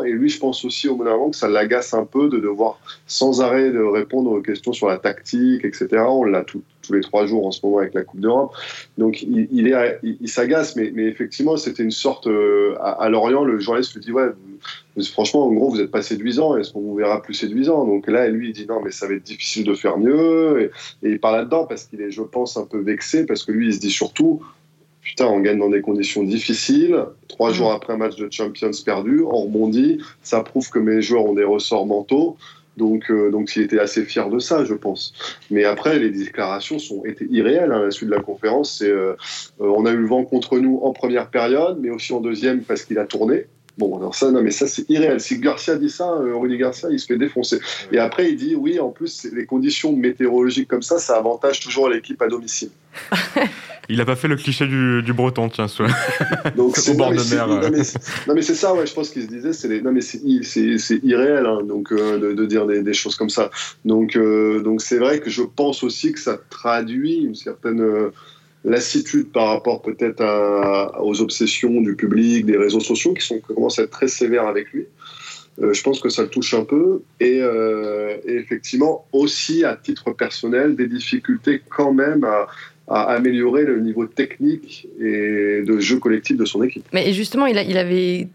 et 0.04 0.12
lui, 0.12 0.28
je 0.28 0.38
pense 0.38 0.64
aussi 0.64 0.88
au 0.88 0.96
moment 0.96 1.30
que 1.30 1.36
ça 1.36 1.48
l'agace 1.48 1.94
un 1.94 2.04
peu 2.04 2.28
de 2.28 2.38
devoir 2.38 2.78
sans 3.06 3.40
arrêt 3.40 3.70
de 3.70 3.80
répondre 3.80 4.30
aux 4.30 4.40
questions 4.40 4.72
sur 4.72 4.86
la 4.86 4.98
tactique, 4.98 5.64
etc. 5.64 5.88
On 6.06 6.24
l'a 6.24 6.44
tous 6.44 6.62
les 6.90 7.00
trois 7.00 7.26
jours 7.26 7.46
en 7.46 7.50
ce 7.50 7.64
moment 7.64 7.78
avec 7.78 7.94
la 7.94 8.04
Coupe 8.04 8.20
d'Europe. 8.20 8.54
Donc 8.98 9.22
il, 9.22 10.28
s'agace, 10.28 10.76
mais, 10.76 10.92
mais, 10.94 11.04
effectivement, 11.04 11.56
c'était 11.56 11.82
une 11.82 11.90
sorte. 11.90 12.26
Euh, 12.26 12.76
à, 12.80 13.08
Lorient, 13.08 13.44
le 13.44 13.58
journaliste 13.58 13.94
lui 13.94 14.00
dit 14.00 14.12
Ouais, 14.12 14.28
franchement, 15.12 15.46
en 15.46 15.52
gros, 15.52 15.70
vous 15.70 15.78
n'êtes 15.78 15.90
pas 15.90 16.02
séduisant, 16.02 16.56
est-ce 16.56 16.72
qu'on 16.72 16.80
vous 16.80 16.94
verra 16.94 17.20
plus 17.20 17.34
séduisant? 17.34 17.84
Donc 17.84 18.06
là, 18.06 18.28
lui, 18.28 18.50
il 18.50 18.52
dit 18.52 18.66
Non, 18.66 18.80
mais 18.80 18.92
ça 18.92 19.08
va 19.08 19.14
être 19.14 19.24
difficile 19.24 19.64
de 19.64 19.74
faire 19.74 19.98
mieux. 19.98 20.70
Et, 21.02 21.06
et 21.06 21.10
il 21.12 21.20
parle 21.20 21.36
là-dedans 21.38 21.66
parce 21.66 21.84
qu'il 21.84 22.00
est, 22.00 22.10
je 22.10 22.22
pense, 22.22 22.56
un 22.56 22.66
peu 22.66 22.78
vexé, 22.78 23.26
parce 23.26 23.42
que 23.44 23.50
lui, 23.50 23.68
il 23.68 23.74
se 23.74 23.80
dit 23.80 23.90
surtout 23.90 24.40
putain, 25.04 25.26
on 25.26 25.40
gagne 25.40 25.58
dans 25.58 25.70
des 25.70 25.82
conditions 25.82 26.24
difficiles. 26.24 26.96
Trois 27.28 27.50
mm. 27.50 27.54
jours 27.54 27.72
après 27.72 27.92
un 27.92 27.98
match 27.98 28.16
de 28.16 28.28
Champions 28.30 28.70
perdu, 28.84 29.22
on 29.22 29.44
rebondit. 29.44 30.00
Ça 30.22 30.42
prouve 30.42 30.68
que 30.70 30.78
mes 30.78 31.02
joueurs 31.02 31.26
ont 31.26 31.34
des 31.34 31.44
ressorts 31.44 31.86
mentaux. 31.86 32.36
Donc, 32.76 33.10
euh, 33.10 33.30
donc 33.30 33.54
il 33.54 33.62
était 33.62 33.78
assez 33.78 34.04
fier 34.04 34.28
de 34.28 34.38
ça, 34.38 34.64
je 34.64 34.74
pense. 34.74 35.14
Mais 35.50 35.64
après, 35.64 35.98
les 35.98 36.10
déclarations 36.10 36.78
sont 36.78 37.04
étaient 37.04 37.26
irréelles 37.30 37.70
hein, 37.70 37.80
à 37.82 37.84
la 37.84 37.90
suite 37.90 38.08
de 38.08 38.14
la 38.14 38.20
conférence. 38.20 38.78
C'est, 38.78 38.90
euh, 38.90 39.12
euh, 39.60 39.72
on 39.76 39.86
a 39.86 39.92
eu 39.92 39.98
le 39.98 40.06
vent 40.06 40.24
contre 40.24 40.58
nous 40.58 40.80
en 40.82 40.92
première 40.92 41.30
période, 41.30 41.78
mais 41.80 41.90
aussi 41.90 42.12
en 42.12 42.20
deuxième 42.20 42.62
parce 42.62 42.84
qu'il 42.84 42.98
a 42.98 43.04
tourné. 43.04 43.46
Bon, 43.76 43.98
alors 43.98 44.14
ça, 44.14 44.30
non, 44.30 44.42
mais 44.42 44.50
ça, 44.50 44.66
c'est 44.66 44.88
irréel. 44.88 45.20
Si 45.20 45.38
Garcia 45.38 45.76
dit 45.76 45.90
ça, 45.90 46.08
Rudy 46.08 46.56
Garcia, 46.56 46.88
il 46.90 47.00
se 47.00 47.06
fait 47.06 47.16
défoncer. 47.16 47.58
Et 47.90 47.98
après, 47.98 48.30
il 48.30 48.36
dit, 48.36 48.54
oui, 48.54 48.78
en 48.78 48.90
plus, 48.90 49.26
les 49.32 49.46
conditions 49.46 49.92
météorologiques 49.92 50.68
comme 50.68 50.82
ça, 50.82 50.98
ça 50.98 51.16
avantage 51.16 51.60
toujours 51.60 51.88
l'équipe 51.88 52.20
à 52.22 52.28
domicile. 52.28 52.70
Il 53.88 53.98
n'a 53.98 54.04
pas 54.04 54.16
fait 54.16 54.28
le 54.28 54.36
cliché 54.36 54.66
du, 54.66 55.12
breton, 55.12 55.48
tiens, 55.48 55.68
soit. 55.68 55.88
Donc, 56.56 56.76
c'est, 56.76 56.96
bord 56.96 57.10
de 57.10 57.34
mer. 57.34 57.46
Non, 57.46 58.34
mais 58.34 58.42
c'est 58.42 58.54
ça, 58.54 58.74
ouais, 58.74 58.86
je 58.86 58.94
pense 58.94 59.10
qu'il 59.10 59.22
se 59.22 59.28
disait, 59.28 59.52
c'est 59.52 59.80
non, 59.82 59.92
mais 59.92 60.00
c'est, 60.00 61.00
irréel, 61.02 61.46
hein, 61.46 61.60
donc, 61.64 61.92
euh, 61.92 62.34
de, 62.34 62.46
dire 62.46 62.66
des, 62.66 62.94
choses 62.94 63.16
comme 63.16 63.30
ça. 63.30 63.50
Donc, 63.84 64.16
euh, 64.16 64.60
donc 64.62 64.80
c'est 64.80 64.98
vrai 64.98 65.20
que 65.20 65.28
je 65.28 65.42
pense 65.42 65.82
aussi 65.82 66.12
que 66.12 66.20
ça 66.20 66.38
traduit 66.48 67.16
une 67.16 67.34
certaine 67.34 67.80
euh, 67.80 68.10
lassitude 68.64 69.30
par 69.30 69.48
rapport 69.48 69.82
peut-être 69.82 70.22
aux 71.00 71.20
obsessions 71.20 71.80
du 71.80 71.96
public, 71.96 72.46
des 72.46 72.56
réseaux 72.56 72.80
sociaux 72.80 73.14
qui, 73.14 73.24
sont, 73.24 73.38
commencent 73.40 73.78
à 73.78 73.82
être 73.82 73.90
très 73.90 74.08
sévères 74.08 74.46
avec 74.46 74.72
lui. 74.72 74.86
je 75.58 75.82
pense 75.82 76.00
que 76.00 76.08
ça 76.08 76.22
le 76.22 76.28
touche 76.28 76.54
un 76.54 76.64
peu. 76.64 77.02
Et, 77.20 77.40
et, 77.40 78.34
effectivement, 78.34 79.06
aussi 79.12 79.64
à 79.64 79.76
titre 79.76 80.12
personnel, 80.12 80.76
des 80.76 80.86
difficultés 80.86 81.60
quand 81.68 81.92
même 81.92 82.24
à, 82.24 82.46
à 82.88 83.02
améliorer 83.14 83.64
le 83.64 83.80
niveau 83.80 84.06
technique 84.06 84.88
et 85.00 85.62
de 85.62 85.78
jeu 85.78 85.98
collectif 85.98 86.36
de 86.36 86.44
son 86.44 86.62
équipe. 86.62 86.84
Mais 86.92 87.12
justement, 87.12 87.46
il, 87.46 87.58
avait 87.58 88.28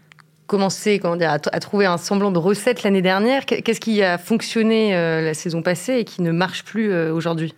commencé 0.46 0.98
comment 0.98 1.16
dire, 1.16 1.30
à, 1.30 1.60
trouver 1.60 1.86
un 1.86 1.98
semblant 1.98 2.32
de 2.32 2.38
recette 2.38 2.82
l'année 2.82 3.02
dernière. 3.02 3.46
Qu'est-ce 3.46 3.80
qui 3.80 4.02
a 4.02 4.18
fonctionné 4.18 4.96
euh, 4.96 5.20
la 5.22 5.34
saison 5.34 5.62
passée 5.62 5.98
et 5.98 6.04
qui 6.04 6.22
ne 6.22 6.32
marche 6.32 6.64
plus 6.64 6.90
euh, 6.90 7.14
aujourd'hui? 7.14 7.54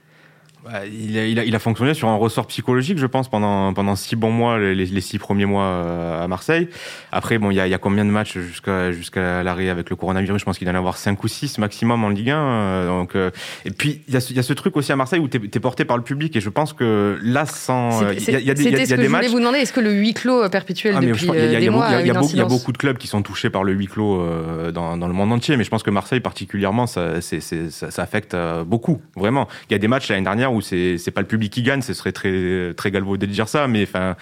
Il, 0.93 1.19
a, 1.19 1.27
il, 1.27 1.39
a, 1.39 1.45
il, 1.45 1.55
a, 1.55 1.59
fonctionné 1.59 1.93
sur 1.93 2.09
un 2.09 2.15
ressort 2.15 2.47
psychologique, 2.47 2.99
je 2.99 3.07
pense, 3.07 3.29
pendant, 3.29 3.73
pendant 3.75 3.97
six 3.97 4.15
bons 4.15 4.31
mois, 4.31 4.59
les, 4.59 4.75
les 4.75 5.01
six 5.01 5.19
premiers 5.19 5.45
mois 5.45 5.65
euh, 5.65 6.25
à 6.25 6.29
Marseille. 6.29 6.69
Après, 7.11 7.39
bon, 7.39 7.51
il 7.51 7.57
y 7.57 7.61
a, 7.61 7.67
il 7.67 7.71
y 7.71 7.75
a 7.75 7.79
combien 7.79 8.05
de 8.05 8.11
matchs 8.11 8.39
jusqu'à 8.39 8.93
jusqu'à 8.93 9.43
l'arrêt 9.43 9.69
avec 9.69 9.91
le 9.91 9.97
coronavirus 9.97 10.39
Je 10.39 10.45
pense 10.45 10.59
qu'il 10.59 10.67
doit 10.67 10.75
en 10.75 10.79
avoir 10.79 10.97
cinq 10.99 11.25
ou 11.25 11.29
six 11.29 11.59
maximum 11.59 12.05
en 12.05 12.11
Ligue 12.11 12.31
1. 12.31 12.37
Euh, 12.37 12.87
donc, 12.87 13.17
euh, 13.17 13.31
et 13.65 13.71
puis, 13.71 14.03
il 14.07 14.15
y, 14.15 14.17
a 14.17 14.21
ce, 14.21 14.33
y 14.33 14.39
a 14.39 14.43
ce 14.43 14.53
truc 14.53 14.77
aussi 14.77 14.93
à 14.93 14.97
Marseille 14.97 15.19
où 15.19 15.29
tu 15.29 15.39
es, 15.39 15.61
porté 15.61 15.85
par 15.85 15.97
le 15.97 16.05
public. 16.05 16.37
Et 16.37 16.41
je 16.41 16.49
pense 16.49 16.73
que 16.73 17.19
là, 17.23 17.45
sans. 17.45 18.13
Il 18.13 18.31
y 18.31 18.37
a, 18.37 18.39
il 18.39 18.47
y 18.47 18.51
a 18.51 18.55
des, 18.55 18.63
y 18.63 18.69
a, 18.69 18.87
ce 18.87 18.95
que 18.95 19.03
je 19.03 19.09
voulais 19.09 19.29
vous 19.29 19.41
demander. 19.41 19.59
Est-ce 19.59 19.73
que 19.73 19.81
le 19.81 19.93
huis 19.93 20.15
clos 20.15 20.49
perpétuel 20.49 20.95
ah, 20.97 21.01
depuis 21.01 21.29
des 21.29 21.71
mois 21.71 22.01
Il 22.01 22.07
y 22.07 22.41
a 22.41 22.45
beaucoup 22.45 22.73
de 22.73 22.79
clubs 22.79 22.99
qui 22.99 23.09
sont 23.09 23.23
touchés 23.23 23.51
par 23.51 23.65
le 23.65 23.73
huis 23.73 23.89
clos 23.89 24.25
dans, 24.73 24.97
dans 24.97 25.09
le 25.09 25.15
monde 25.15 25.33
entier. 25.33 25.57
Mais 25.57 25.65
je 25.65 25.71
pense 25.71 25.83
que 25.83 25.91
Marseille, 25.91 26.21
particulièrement, 26.21 26.87
ça, 26.87 27.21
ça, 27.21 27.91
ça 27.91 28.03
affecte 28.03 28.37
beaucoup, 28.65 29.03
vraiment. 29.17 29.49
Il 29.69 29.73
y 29.73 29.77
a 29.77 29.79
des 29.79 29.89
matchs 29.89 30.09
l'année 30.09 30.23
dernière 30.23 30.52
où 30.53 30.61
c'est 30.61 31.11
pas 31.15 31.21
le 31.21 31.27
public 31.27 31.53
qui 31.53 31.63
gagne, 31.63 31.83
ce 31.83 31.95
serait 31.95 32.13
très, 32.13 32.75
très 32.75 32.91
galvaudé 32.91 33.27
de 33.27 33.33
dire 33.33 33.49
ça, 33.49 33.67
mais 33.69 33.83
enfin, 33.83 34.17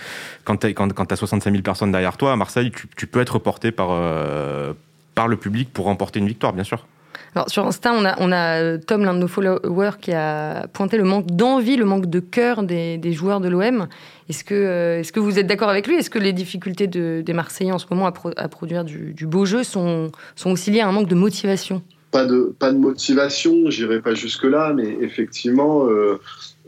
quand 0.44 0.56
tu 0.56 0.68
quand, 0.68 0.92
quand 0.92 1.10
as 1.12 1.16
65 1.16 1.50
000 1.50 1.62
personnes 1.62 1.92
derrière 1.92 2.16
toi, 2.16 2.32
à 2.32 2.36
Marseille, 2.36 2.72
tu, 2.96 3.06
peux 3.06 3.20
être 3.20 3.38
porté 3.38 3.72
par, 3.72 3.88
euh, 3.90 4.72
par 5.14 5.28
le 5.28 5.36
public 5.36 5.72
pour 5.72 5.86
remporter 5.86 6.20
une 6.20 6.28
victoire, 6.28 6.52
bien 6.52 6.64
sûr. 6.64 6.86
Alors, 7.34 7.48
sur 7.48 7.64
Insta, 7.64 7.92
on 7.92 8.04
a, 8.04 8.16
on 8.18 8.32
a 8.32 8.60
euh, 8.60 8.78
Tom, 8.78 9.04
l'un 9.04 9.14
de 9.14 9.20
nos 9.20 9.28
followers, 9.28 9.98
qui 10.00 10.12
a 10.12 10.66
pointé 10.72 10.96
le 10.96 11.04
manque 11.04 11.26
d'envie, 11.26 11.76
le 11.76 11.84
manque 11.84 12.06
de 12.06 12.18
cœur 12.18 12.64
des, 12.64 12.98
des 12.98 13.12
joueurs 13.12 13.40
de 13.40 13.48
l'OM. 13.48 13.86
Est-ce 14.28 14.42
que, 14.42 14.54
euh, 14.54 15.00
est-ce 15.00 15.12
que 15.12 15.20
vous 15.20 15.38
êtes 15.38 15.46
d'accord 15.46 15.68
avec 15.68 15.86
lui? 15.86 15.96
Est-ce 15.96 16.10
que 16.10 16.18
les 16.18 16.32
difficultés 16.32 16.88
de, 16.88 17.22
des 17.24 17.32
Marseillais 17.32 17.72
en 17.72 17.78
ce 17.78 17.86
moment 17.90 18.06
à, 18.06 18.12
à 18.36 18.48
produire 18.48 18.84
du, 18.84 19.12
du, 19.14 19.26
beau 19.26 19.44
jeu 19.44 19.62
sont, 19.62 20.10
sont 20.34 20.50
aussi 20.50 20.72
liées 20.72 20.80
à 20.80 20.88
un 20.88 20.92
manque 20.92 21.08
de 21.08 21.14
motivation? 21.14 21.82
Pas 22.10 22.26
de, 22.26 22.54
pas 22.58 22.72
de 22.72 22.78
motivation, 22.78 23.70
j'irai 23.70 24.00
pas 24.00 24.14
jusque-là, 24.14 24.72
mais 24.74 24.98
effectivement, 25.00 25.86
euh, 25.88 26.20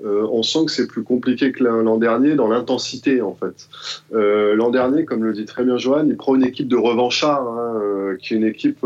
euh, 0.05 0.27
on 0.31 0.43
sent 0.43 0.67
que 0.67 0.73
c'est 0.73 0.87
plus 0.87 1.05
compliqué 1.05 1.53
que 1.53 1.63
l'an 1.63 1.97
dernier 1.97 2.35
dans 2.35 2.49
l'intensité 2.49 3.23
en 3.23 3.35
fait. 3.35 3.69
Euh, 4.13 4.55
l'an 4.55 4.71
dernier, 4.71 5.05
comme 5.05 5.23
le 5.23 5.33
dit 5.33 5.45
très 5.45 5.65
bien 5.65 5.77
Johan, 5.77 6.07
il 6.09 6.17
prend 6.17 6.35
une 6.35 6.45
équipe 6.45 6.69
de 6.69 6.77
revanchards, 6.77 7.47
hein, 7.47 7.81
euh, 7.81 8.17
qui 8.17 8.35
est 8.35 8.37
une 8.37 8.45
équipe 8.45 8.85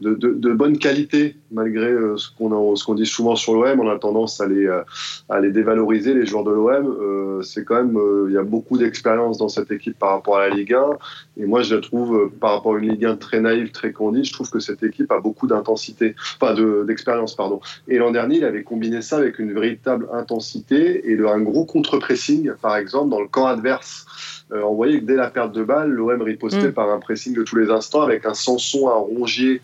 de, 0.00 0.52
bonne 0.52 0.78
qualité, 0.78 1.36
malgré 1.50 1.92
ce 2.16 2.28
qu'on 2.36 2.94
dit 2.94 3.06
souvent 3.06 3.36
sur 3.36 3.54
l'OM. 3.54 3.80
On 3.80 3.88
a 3.88 3.98
tendance 3.98 4.40
à 4.40 4.46
les, 4.46 5.50
dévaloriser, 5.50 6.14
les 6.14 6.26
joueurs 6.26 6.44
de 6.44 6.52
l'OM. 6.52 7.42
c'est 7.42 7.64
quand 7.64 7.76
même, 7.76 7.98
il 8.28 8.34
y 8.34 8.38
a 8.38 8.42
beaucoup 8.42 8.78
d'expérience 8.78 9.38
dans 9.38 9.48
cette 9.48 9.70
équipe 9.70 9.98
par 9.98 10.10
rapport 10.10 10.38
à 10.38 10.48
la 10.48 10.54
Ligue 10.54 10.74
1. 10.74 11.42
Et 11.42 11.46
moi, 11.46 11.62
je 11.62 11.74
la 11.74 11.80
trouve, 11.80 12.30
par 12.40 12.52
rapport 12.52 12.76
à 12.76 12.78
une 12.78 12.90
Ligue 12.90 13.04
1 13.04 13.16
très 13.16 13.40
naïve, 13.40 13.70
très 13.72 13.92
candide, 13.92 14.24
je 14.24 14.32
trouve 14.32 14.50
que 14.50 14.60
cette 14.60 14.82
équipe 14.82 15.10
a 15.10 15.20
beaucoup 15.20 15.46
d'intensité, 15.46 16.14
enfin 16.40 16.54
d'expérience, 16.84 17.34
pardon. 17.34 17.60
Et 17.88 17.98
l'an 17.98 18.12
dernier, 18.12 18.36
il 18.36 18.44
avait 18.44 18.62
combiné 18.62 19.02
ça 19.02 19.16
avec 19.16 19.38
une 19.38 19.52
véritable 19.52 20.08
intensité 20.12 20.33
et 20.60 21.16
de, 21.16 21.24
un 21.24 21.40
gros 21.40 21.64
contre-pressing, 21.64 22.52
par 22.60 22.76
exemple, 22.76 23.10
dans 23.10 23.20
le 23.20 23.28
camp 23.28 23.46
adverse. 23.46 24.06
Euh, 24.52 24.62
on 24.62 24.74
voyait 24.74 25.00
que 25.00 25.04
dès 25.04 25.16
la 25.16 25.30
perte 25.30 25.52
de 25.52 25.64
balle, 25.64 25.90
l'OM 25.90 26.20
ripostait 26.20 26.68
mm. 26.68 26.72
par 26.72 26.90
un 26.90 27.00
pressing 27.00 27.34
de 27.34 27.42
tous 27.42 27.56
les 27.56 27.70
instants 27.70 28.02
avec 28.02 28.26
un 28.26 28.34
Sanson, 28.34 28.88
un 28.88 28.94
Rongier, 28.94 29.62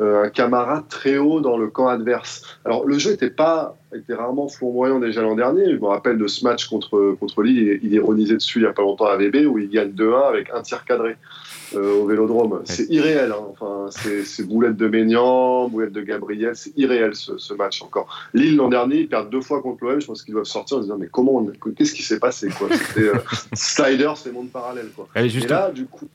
euh, 0.00 0.24
un 0.24 0.30
camarade 0.30 0.88
très 0.88 1.18
haut 1.18 1.40
dans 1.40 1.58
le 1.58 1.68
camp 1.68 1.88
adverse. 1.88 2.42
Alors 2.64 2.86
le 2.86 2.98
jeu 2.98 3.12
était 3.12 3.30
pas 3.30 3.76
était 3.94 4.14
rarement 4.14 4.48
flamboyant 4.48 5.00
déjà 5.00 5.20
l'an 5.20 5.34
dernier. 5.34 5.70
Je 5.70 5.76
me 5.76 5.86
rappelle 5.86 6.16
de 6.16 6.26
ce 6.26 6.44
match 6.44 6.66
contre, 6.66 7.14
contre 7.20 7.42
Lille, 7.42 7.78
il, 7.82 7.88
il 7.88 7.94
ironisait 7.94 8.36
dessus 8.36 8.58
il 8.58 8.62
n'y 8.62 8.68
a 8.68 8.72
pas 8.72 8.82
longtemps 8.82 9.06
à 9.06 9.16
VB 9.16 9.46
où 9.46 9.58
il 9.58 9.68
gagne 9.68 9.90
2-1 9.90 10.28
avec 10.28 10.50
un 10.54 10.62
tir 10.62 10.84
cadré. 10.86 11.16
Euh, 11.74 11.94
au 11.94 12.06
Vélodrome. 12.06 12.62
C'est 12.64 12.88
irréel. 12.90 13.32
Hein. 13.32 13.46
Enfin, 13.50 13.86
c'est 13.90 14.46
boulette 14.46 14.76
de 14.76 14.88
Ménian, 14.88 15.68
boulette 15.68 15.92
de 15.92 16.02
Gabriel. 16.02 16.54
C'est 16.54 16.76
irréel 16.76 17.14
ce, 17.14 17.54
match 17.54 17.82
encore. 17.82 18.08
Lille 18.34 18.56
l'an 18.56 18.68
dernier, 18.68 19.00
ils 19.00 19.08
perdent 19.08 19.30
deux 19.30 19.40
fois 19.40 19.62
contre 19.62 19.84
l'OM. 19.84 20.00
Je 20.00 20.06
pense 20.06 20.22
qu'ils 20.22 20.34
doivent 20.34 20.44
sortir 20.44 20.78
en 20.78 20.80
disant 20.80 20.96
mais 20.98 21.08
comment, 21.10 21.46
qu'est-ce 21.76 21.94
qui 21.94 22.02
s'est 22.02 22.18
passé 22.18 22.48
quoi? 22.48 22.68
C'était 22.70 23.08
euh, 23.08 23.18
Slider, 23.52 24.12
c'est 24.16 24.32
monde 24.32 24.50
parallèle 24.50 24.88
quoi. 24.94 25.08
Et 25.16 25.28
là, 25.28 25.70
du 25.70 25.86
coup, 25.86 26.08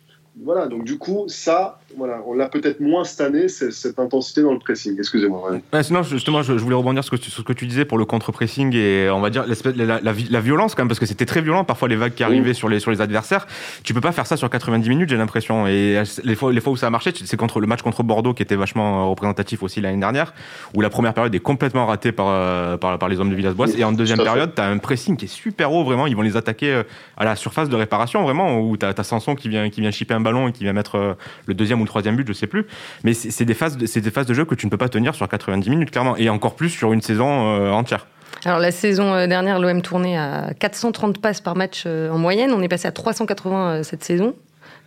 voilà. 0.44 0.68
Donc 0.68 0.84
du 0.84 0.98
coup, 0.98 1.26
ça, 1.28 1.80
voilà, 1.98 2.22
on 2.28 2.34
l'a 2.34 2.48
peut-être 2.48 2.80
moins 2.80 3.04
cette 3.04 3.22
année, 3.22 3.48
cette 3.48 4.00
intensité 4.00 4.42
dans 4.42 4.54
le 4.54 4.60
pressing. 4.60 4.96
Excusez-moi. 4.98 5.60
sinon, 5.82 6.04
justement, 6.04 6.44
je, 6.44 6.54
voulais 6.54 6.76
rebondir 6.76 7.04
sur 7.04 7.18
ce, 7.18 7.42
que 7.42 7.54
tu, 7.54 7.66
disais 7.66 7.86
pour 7.86 7.98
le 7.98 8.06
contre-pressing 8.06 8.76
et 8.76 9.10
on 9.10 9.20
va 9.20 9.30
dire 9.30 9.46
la, 9.76 10.00
la, 10.02 10.42
violence 10.42 10.76
quand 10.76 10.84
même, 10.84 10.88
parce 10.88 11.00
que 11.00 11.06
c'était 11.06 11.26
très 11.26 11.42
violent 11.42 11.64
parfois 11.64 11.88
les 11.88 11.96
vagues 11.96 12.14
qui 12.14 12.24
arrivaient 12.24 12.54
sur, 12.54 12.70
les, 12.70 12.80
sur 12.80 12.92
les 12.92 13.02
adversaires. 13.02 13.48
Tu 13.84 13.94
peux 13.94 14.02
pas 14.02 14.12
faire 14.12 14.28
ça 14.28 14.38
sur 14.38 14.50
90 14.50 14.90
minutes, 14.90 15.10
j'ai 15.10 15.18
l'impression. 15.18 15.68
Et 15.68 16.02
les 16.24 16.36
fois, 16.36 16.54
les 16.54 16.62
fois 16.62 16.74
où 16.74 16.78
ça 16.78 16.88
a 16.88 16.90
marché, 16.90 17.12
c'est 17.14 17.38
contre 17.38 17.60
le 17.60 17.68
match 17.68 17.82
contre 17.82 18.04
Bordeaux 18.04 18.34
qui 18.34 18.44
était 18.44 18.56
vachement 18.56 19.10
représentatif 19.10 19.64
aussi 19.64 19.82
l'année 19.82 20.00
dernière, 20.00 20.34
où 20.76 20.82
la 20.82 20.90
première 20.90 21.14
période 21.14 21.34
est 21.34 21.40
complètement 21.40 21.86
ratée 21.88 22.12
par, 22.12 22.28
euh, 22.30 22.78
par, 22.78 23.00
par 23.00 23.10
les 23.10 23.20
hommes 23.20 23.30
de 23.30 23.36
Villas-Boas. 23.36 23.76
et 23.78 23.84
en 23.84 23.92
deuxième 23.92 24.20
période, 24.20 24.54
tu 24.56 24.62
as 24.62 24.68
un 24.68 24.78
pressing 24.78 25.18
qui 25.18 25.26
est 25.26 25.30
super 25.30 25.72
haut, 25.72 25.84
vraiment. 25.84 26.08
Ils 26.08 26.16
vont 26.16 26.22
les 26.22 26.38
attaquer 26.38 26.74
euh, 26.74 26.84
à 27.18 27.26
la 27.26 27.36
surface 27.36 27.70
de 27.70 27.76
réparation, 27.76 28.24
vraiment, 28.24 28.60
où 28.60 28.78
tu 28.78 28.86
as, 28.86 29.04
Sanson 29.04 29.36
qui 29.36 29.50
vient, 29.50 29.70
qui 29.70 29.82
vient 29.82 29.92
chipper 29.92 30.14
un 30.14 30.22
ballon 30.28 30.48
et 30.48 30.52
qui 30.52 30.64
vient 30.64 30.74
mettre 30.74 30.96
euh, 30.96 31.14
le 31.46 31.54
deuxième 31.54 31.80
ou 31.80 31.84
le 31.84 31.88
troisième 31.88 32.16
but, 32.16 32.28
je 32.28 32.34
sais 32.34 32.48
plus. 32.48 32.66
Mais 33.04 33.14
c'est 33.14 33.46
des 33.46 33.54
phases, 33.54 33.78
c'est 33.86 34.02
des 34.02 34.12
phases 34.12 34.26
de 34.26 34.34
jeu 34.34 34.46
que 34.46 34.56
tu 34.56 34.66
ne 34.66 34.72
peux 34.72 34.78
pas 34.78 34.90
tenir 34.90 35.16
sur 35.16 35.28
90 35.28 35.70
minutes, 35.70 35.92
clairement, 35.92 36.18
et 36.18 36.30
encore 36.30 36.56
plus 36.56 36.70
sur 36.70 36.94
une 36.94 37.02
saison 37.02 37.56
euh, 37.56 37.72
entière. 37.72 38.08
Alors 38.46 38.60
la 38.60 38.72
saison 38.72 39.14
euh, 39.14 39.28
dernière, 39.28 39.60
l'OM 39.60 39.82
tournait 39.82 40.18
à 40.18 40.54
430 40.60 41.20
passes 41.22 41.42
par 41.42 41.56
match 41.56 41.86
en 41.86 42.18
moyenne. 42.18 42.52
On 42.54 42.62
est 42.62 42.68
passé 42.68 42.88
à 42.88 42.92
380 42.92 43.84
cette 43.84 44.04
saison. 44.04 44.36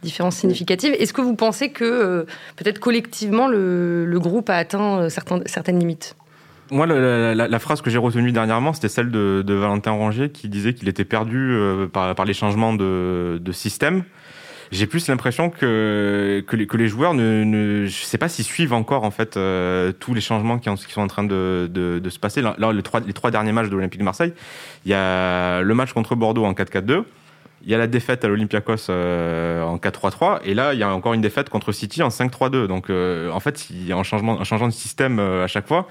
Différence 0.02 0.36
significative. 0.36 0.94
Est-ce 0.98 1.12
que 1.12 1.20
vous 1.20 1.34
pensez 1.34 1.70
que 1.70 2.24
peut-être 2.56 2.78
collectivement 2.78 3.48
le, 3.48 4.18
groupe 4.18 4.48
a 4.48 4.56
atteint 4.56 5.08
certaines 5.10 5.78
limites? 5.78 6.16
Moi, 6.70 6.86
la, 6.86 7.58
phrase 7.58 7.82
que 7.82 7.90
j'ai 7.90 7.98
retenue 7.98 8.32
dernièrement, 8.32 8.72
c'était 8.72 8.88
celle 8.88 9.10
de, 9.10 9.44
Valentin 9.46 9.90
Rongier 9.90 10.30
qui 10.30 10.48
disait 10.48 10.72
qu'il 10.72 10.88
était 10.88 11.04
perdu 11.04 11.54
par, 11.92 12.24
les 12.24 12.32
changements 12.32 12.72
de, 12.72 13.38
de 13.42 13.52
système 13.52 14.04
j'ai 14.70 14.86
plus 14.86 15.08
l'impression 15.08 15.50
que, 15.50 16.44
que 16.46 16.56
les, 16.56 16.66
que, 16.66 16.76
les, 16.76 16.88
joueurs 16.88 17.14
ne, 17.14 17.44
ne 17.44 17.86
je 17.86 18.04
sais 18.04 18.18
pas 18.18 18.28
s'ils 18.28 18.44
suivent 18.44 18.72
encore 18.72 19.04
en 19.04 19.10
fait 19.10 19.36
euh, 19.36 19.92
tous 19.92 20.14
les 20.14 20.20
changements 20.20 20.58
qui, 20.58 20.70
qui, 20.74 20.92
sont 20.92 21.00
en 21.00 21.08
train 21.08 21.24
de, 21.24 21.68
de, 21.72 21.98
de 21.98 22.10
se 22.10 22.18
passer. 22.18 22.40
Là, 22.40 22.54
les 22.72 22.82
trois, 22.82 23.00
les 23.00 23.12
trois 23.12 23.30
derniers 23.30 23.52
matchs 23.52 23.66
de 23.66 23.74
l'Olympique 23.74 24.00
de 24.00 24.04
Marseille, 24.04 24.32
il 24.84 24.90
y 24.90 24.94
a 24.94 25.62
le 25.62 25.74
match 25.74 25.92
contre 25.92 26.14
Bordeaux 26.14 26.44
en 26.44 26.52
4-4-2. 26.52 27.04
Il 27.62 27.70
y 27.70 27.74
a 27.74 27.78
la 27.78 27.86
défaite 27.86 28.24
à 28.24 28.28
l'Olympiakos 28.28 28.88
euh, 28.88 29.62
en 29.62 29.76
4-3-3 29.76 30.40
et 30.44 30.54
là 30.54 30.72
il 30.72 30.80
y 30.80 30.82
a 30.82 30.94
encore 30.94 31.12
une 31.12 31.20
défaite 31.20 31.50
contre 31.50 31.72
City 31.72 32.02
en 32.02 32.08
5-3-2. 32.08 32.66
Donc 32.66 32.88
euh, 32.88 33.30
en 33.30 33.40
fait 33.40 33.68
il 33.70 33.86
y 33.86 33.92
a 33.92 33.96
un 33.96 34.02
changement, 34.02 34.40
un 34.40 34.44
changement 34.44 34.68
de 34.68 34.72
système 34.72 35.18
euh, 35.18 35.44
à 35.44 35.46
chaque 35.46 35.68
fois. 35.68 35.86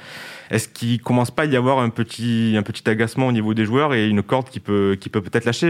Est-ce 0.50 0.68
qu'il 0.68 1.00
commence 1.00 1.30
pas 1.30 1.44
à 1.44 1.46
y 1.46 1.56
avoir 1.56 1.80
un 1.80 1.90
petit, 1.90 2.56
un 2.58 2.64
petit 2.64 2.90
agacement 2.90 3.28
au 3.28 3.32
niveau 3.32 3.54
des 3.54 3.66
joueurs 3.66 3.94
et 3.94 4.08
une 4.08 4.24
corde 4.24 4.50
qui 4.50 4.60
peut, 4.60 4.98
qui 5.00 5.10
peut 5.10 5.22
peut-être 5.22 5.46
lâcher 5.46 5.70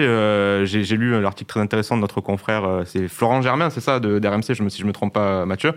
J'ai 0.65 0.95
lu 0.95 1.21
l'article 1.21 1.49
très 1.49 1.59
intéressant 1.59 1.97
de 1.97 2.01
notre 2.01 2.21
confrère, 2.21 2.83
c'est 2.85 3.09
Florent 3.09 3.41
Germain, 3.41 3.69
c'est 3.69 3.81
ça, 3.81 3.99
de 3.99 4.19
d'RMC, 4.19 4.53
je 4.53 4.63
me, 4.63 4.69
si 4.69 4.79
je 4.79 4.85
me 4.85 4.93
trompe 4.93 5.13
pas, 5.13 5.45
Mathieu 5.45 5.73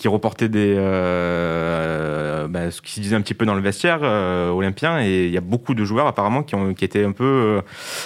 qui 0.00 0.08
reportait 0.08 0.48
des, 0.48 0.76
euh, 0.78 2.48
bah, 2.48 2.70
ce 2.70 2.80
qui 2.80 2.92
se 2.92 3.00
disait 3.00 3.16
un 3.16 3.20
petit 3.20 3.34
peu 3.34 3.44
dans 3.44 3.54
le 3.54 3.60
vestiaire 3.60 3.98
euh, 4.02 4.48
olympien. 4.48 4.98
Et 5.02 5.26
il 5.26 5.30
y 5.30 5.36
a 5.36 5.42
beaucoup 5.42 5.74
de 5.74 5.84
joueurs 5.84 6.06
apparemment 6.06 6.42
qui, 6.42 6.54
ont, 6.54 6.72
qui 6.72 6.86
étaient 6.86 7.04
un 7.04 7.12
peu, 7.12 7.24
euh, 7.58 7.60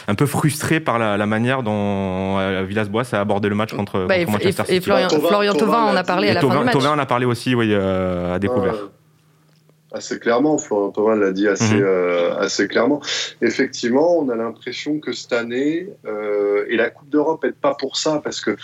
un 0.08 0.16
peu 0.16 0.26
frustrés 0.26 0.80
par 0.80 0.98
la, 0.98 1.16
la 1.16 1.26
manière 1.26 1.62
dont 1.62 2.64
Villas-Boas 2.64 3.04
a 3.12 3.20
abordé 3.20 3.48
le 3.48 3.54
match 3.54 3.72
contre, 3.72 4.06
bah, 4.08 4.18
contre 4.18 4.32
Manchester 4.32 4.62
et, 4.62 4.66
City. 4.66 4.76
Et 4.76 4.80
Florian, 4.80 5.08
Florian 5.08 5.54
Thauvin 5.54 5.84
en 5.84 5.94
a 5.94 6.02
parlé 6.02 6.30
à 6.30 6.34
la 6.34 6.40
Thauvin, 6.40 6.54
fin 6.54 6.60
du 6.60 6.64
match. 6.66 6.74
Thauvin 6.74 6.90
en 6.90 6.98
a 6.98 7.06
parlé 7.06 7.26
aussi, 7.26 7.54
oui, 7.54 7.72
à 7.72 8.40
découvert. 8.40 8.74
Assez 9.94 10.18
clairement, 10.18 10.58
Florent 10.58 10.90
Thauvin 10.90 11.14
l'a 11.14 11.30
dit 11.30 11.46
assez, 11.46 11.76
mmh. 11.76 11.84
euh, 11.84 12.36
assez 12.36 12.66
clairement. 12.66 13.00
Effectivement, 13.40 14.18
on 14.18 14.28
a 14.28 14.34
l'impression 14.34 14.98
que 14.98 15.12
cette 15.12 15.32
année, 15.32 15.86
euh, 16.04 16.64
et 16.68 16.76
la 16.76 16.90
Coupe 16.90 17.08
d'Europe 17.10 17.44
n'aide 17.44 17.54
pas 17.54 17.74
pour 17.74 17.96
ça, 17.96 18.20
parce 18.24 18.40
que 18.40 18.56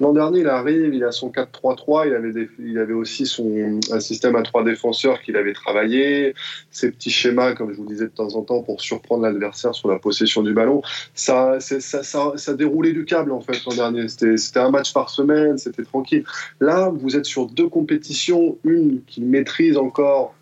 l'an 0.00 0.12
dernier, 0.12 0.40
il 0.40 0.48
arrive, 0.48 0.94
il 0.94 1.04
a 1.04 1.12
son 1.12 1.30
4-3-3, 1.30 2.48
il 2.58 2.78
avait, 2.78 2.92
aussi 2.92 3.26
son, 3.26 3.80
un 3.90 4.00
système 4.00 4.36
à 4.36 4.42
trois 4.42 4.64
défenseurs 4.64 5.20
qu'il 5.20 5.36
avait 5.36 5.52
travaillé, 5.52 6.34
ses 6.70 6.90
petits 6.90 7.10
schémas, 7.10 7.54
comme 7.54 7.72
je 7.72 7.76
vous 7.76 7.86
disais 7.86 8.04
de 8.04 8.10
temps 8.10 8.34
en 8.34 8.42
temps, 8.42 8.62
pour 8.62 8.80
surprendre 8.80 9.22
l'adversaire 9.22 9.74
sur 9.74 9.88
la 9.88 9.98
possession 9.98 10.42
du 10.42 10.52
ballon. 10.52 10.82
Ça, 11.14 11.60
ça, 11.60 11.80
ça, 11.80 12.32
ça, 12.36 12.54
déroulait 12.54 12.92
du 12.92 13.04
câble, 13.04 13.32
en 13.32 13.40
fait, 13.40 13.64
l'an 13.66 13.74
dernier. 13.74 14.08
C'était 14.08 14.60
un 14.60 14.70
match 14.70 14.92
par 14.92 15.10
semaine, 15.10 15.58
c'était 15.58 15.84
tranquille. 15.84 16.24
Là, 16.60 16.90
vous 16.94 17.16
êtes 17.16 17.26
sur 17.26 17.46
deux 17.46 17.68
compétitions, 17.68 18.58
une 18.64 19.02
qu'il 19.06 19.26
maîtrise 19.26 19.76
encore 19.76 20.34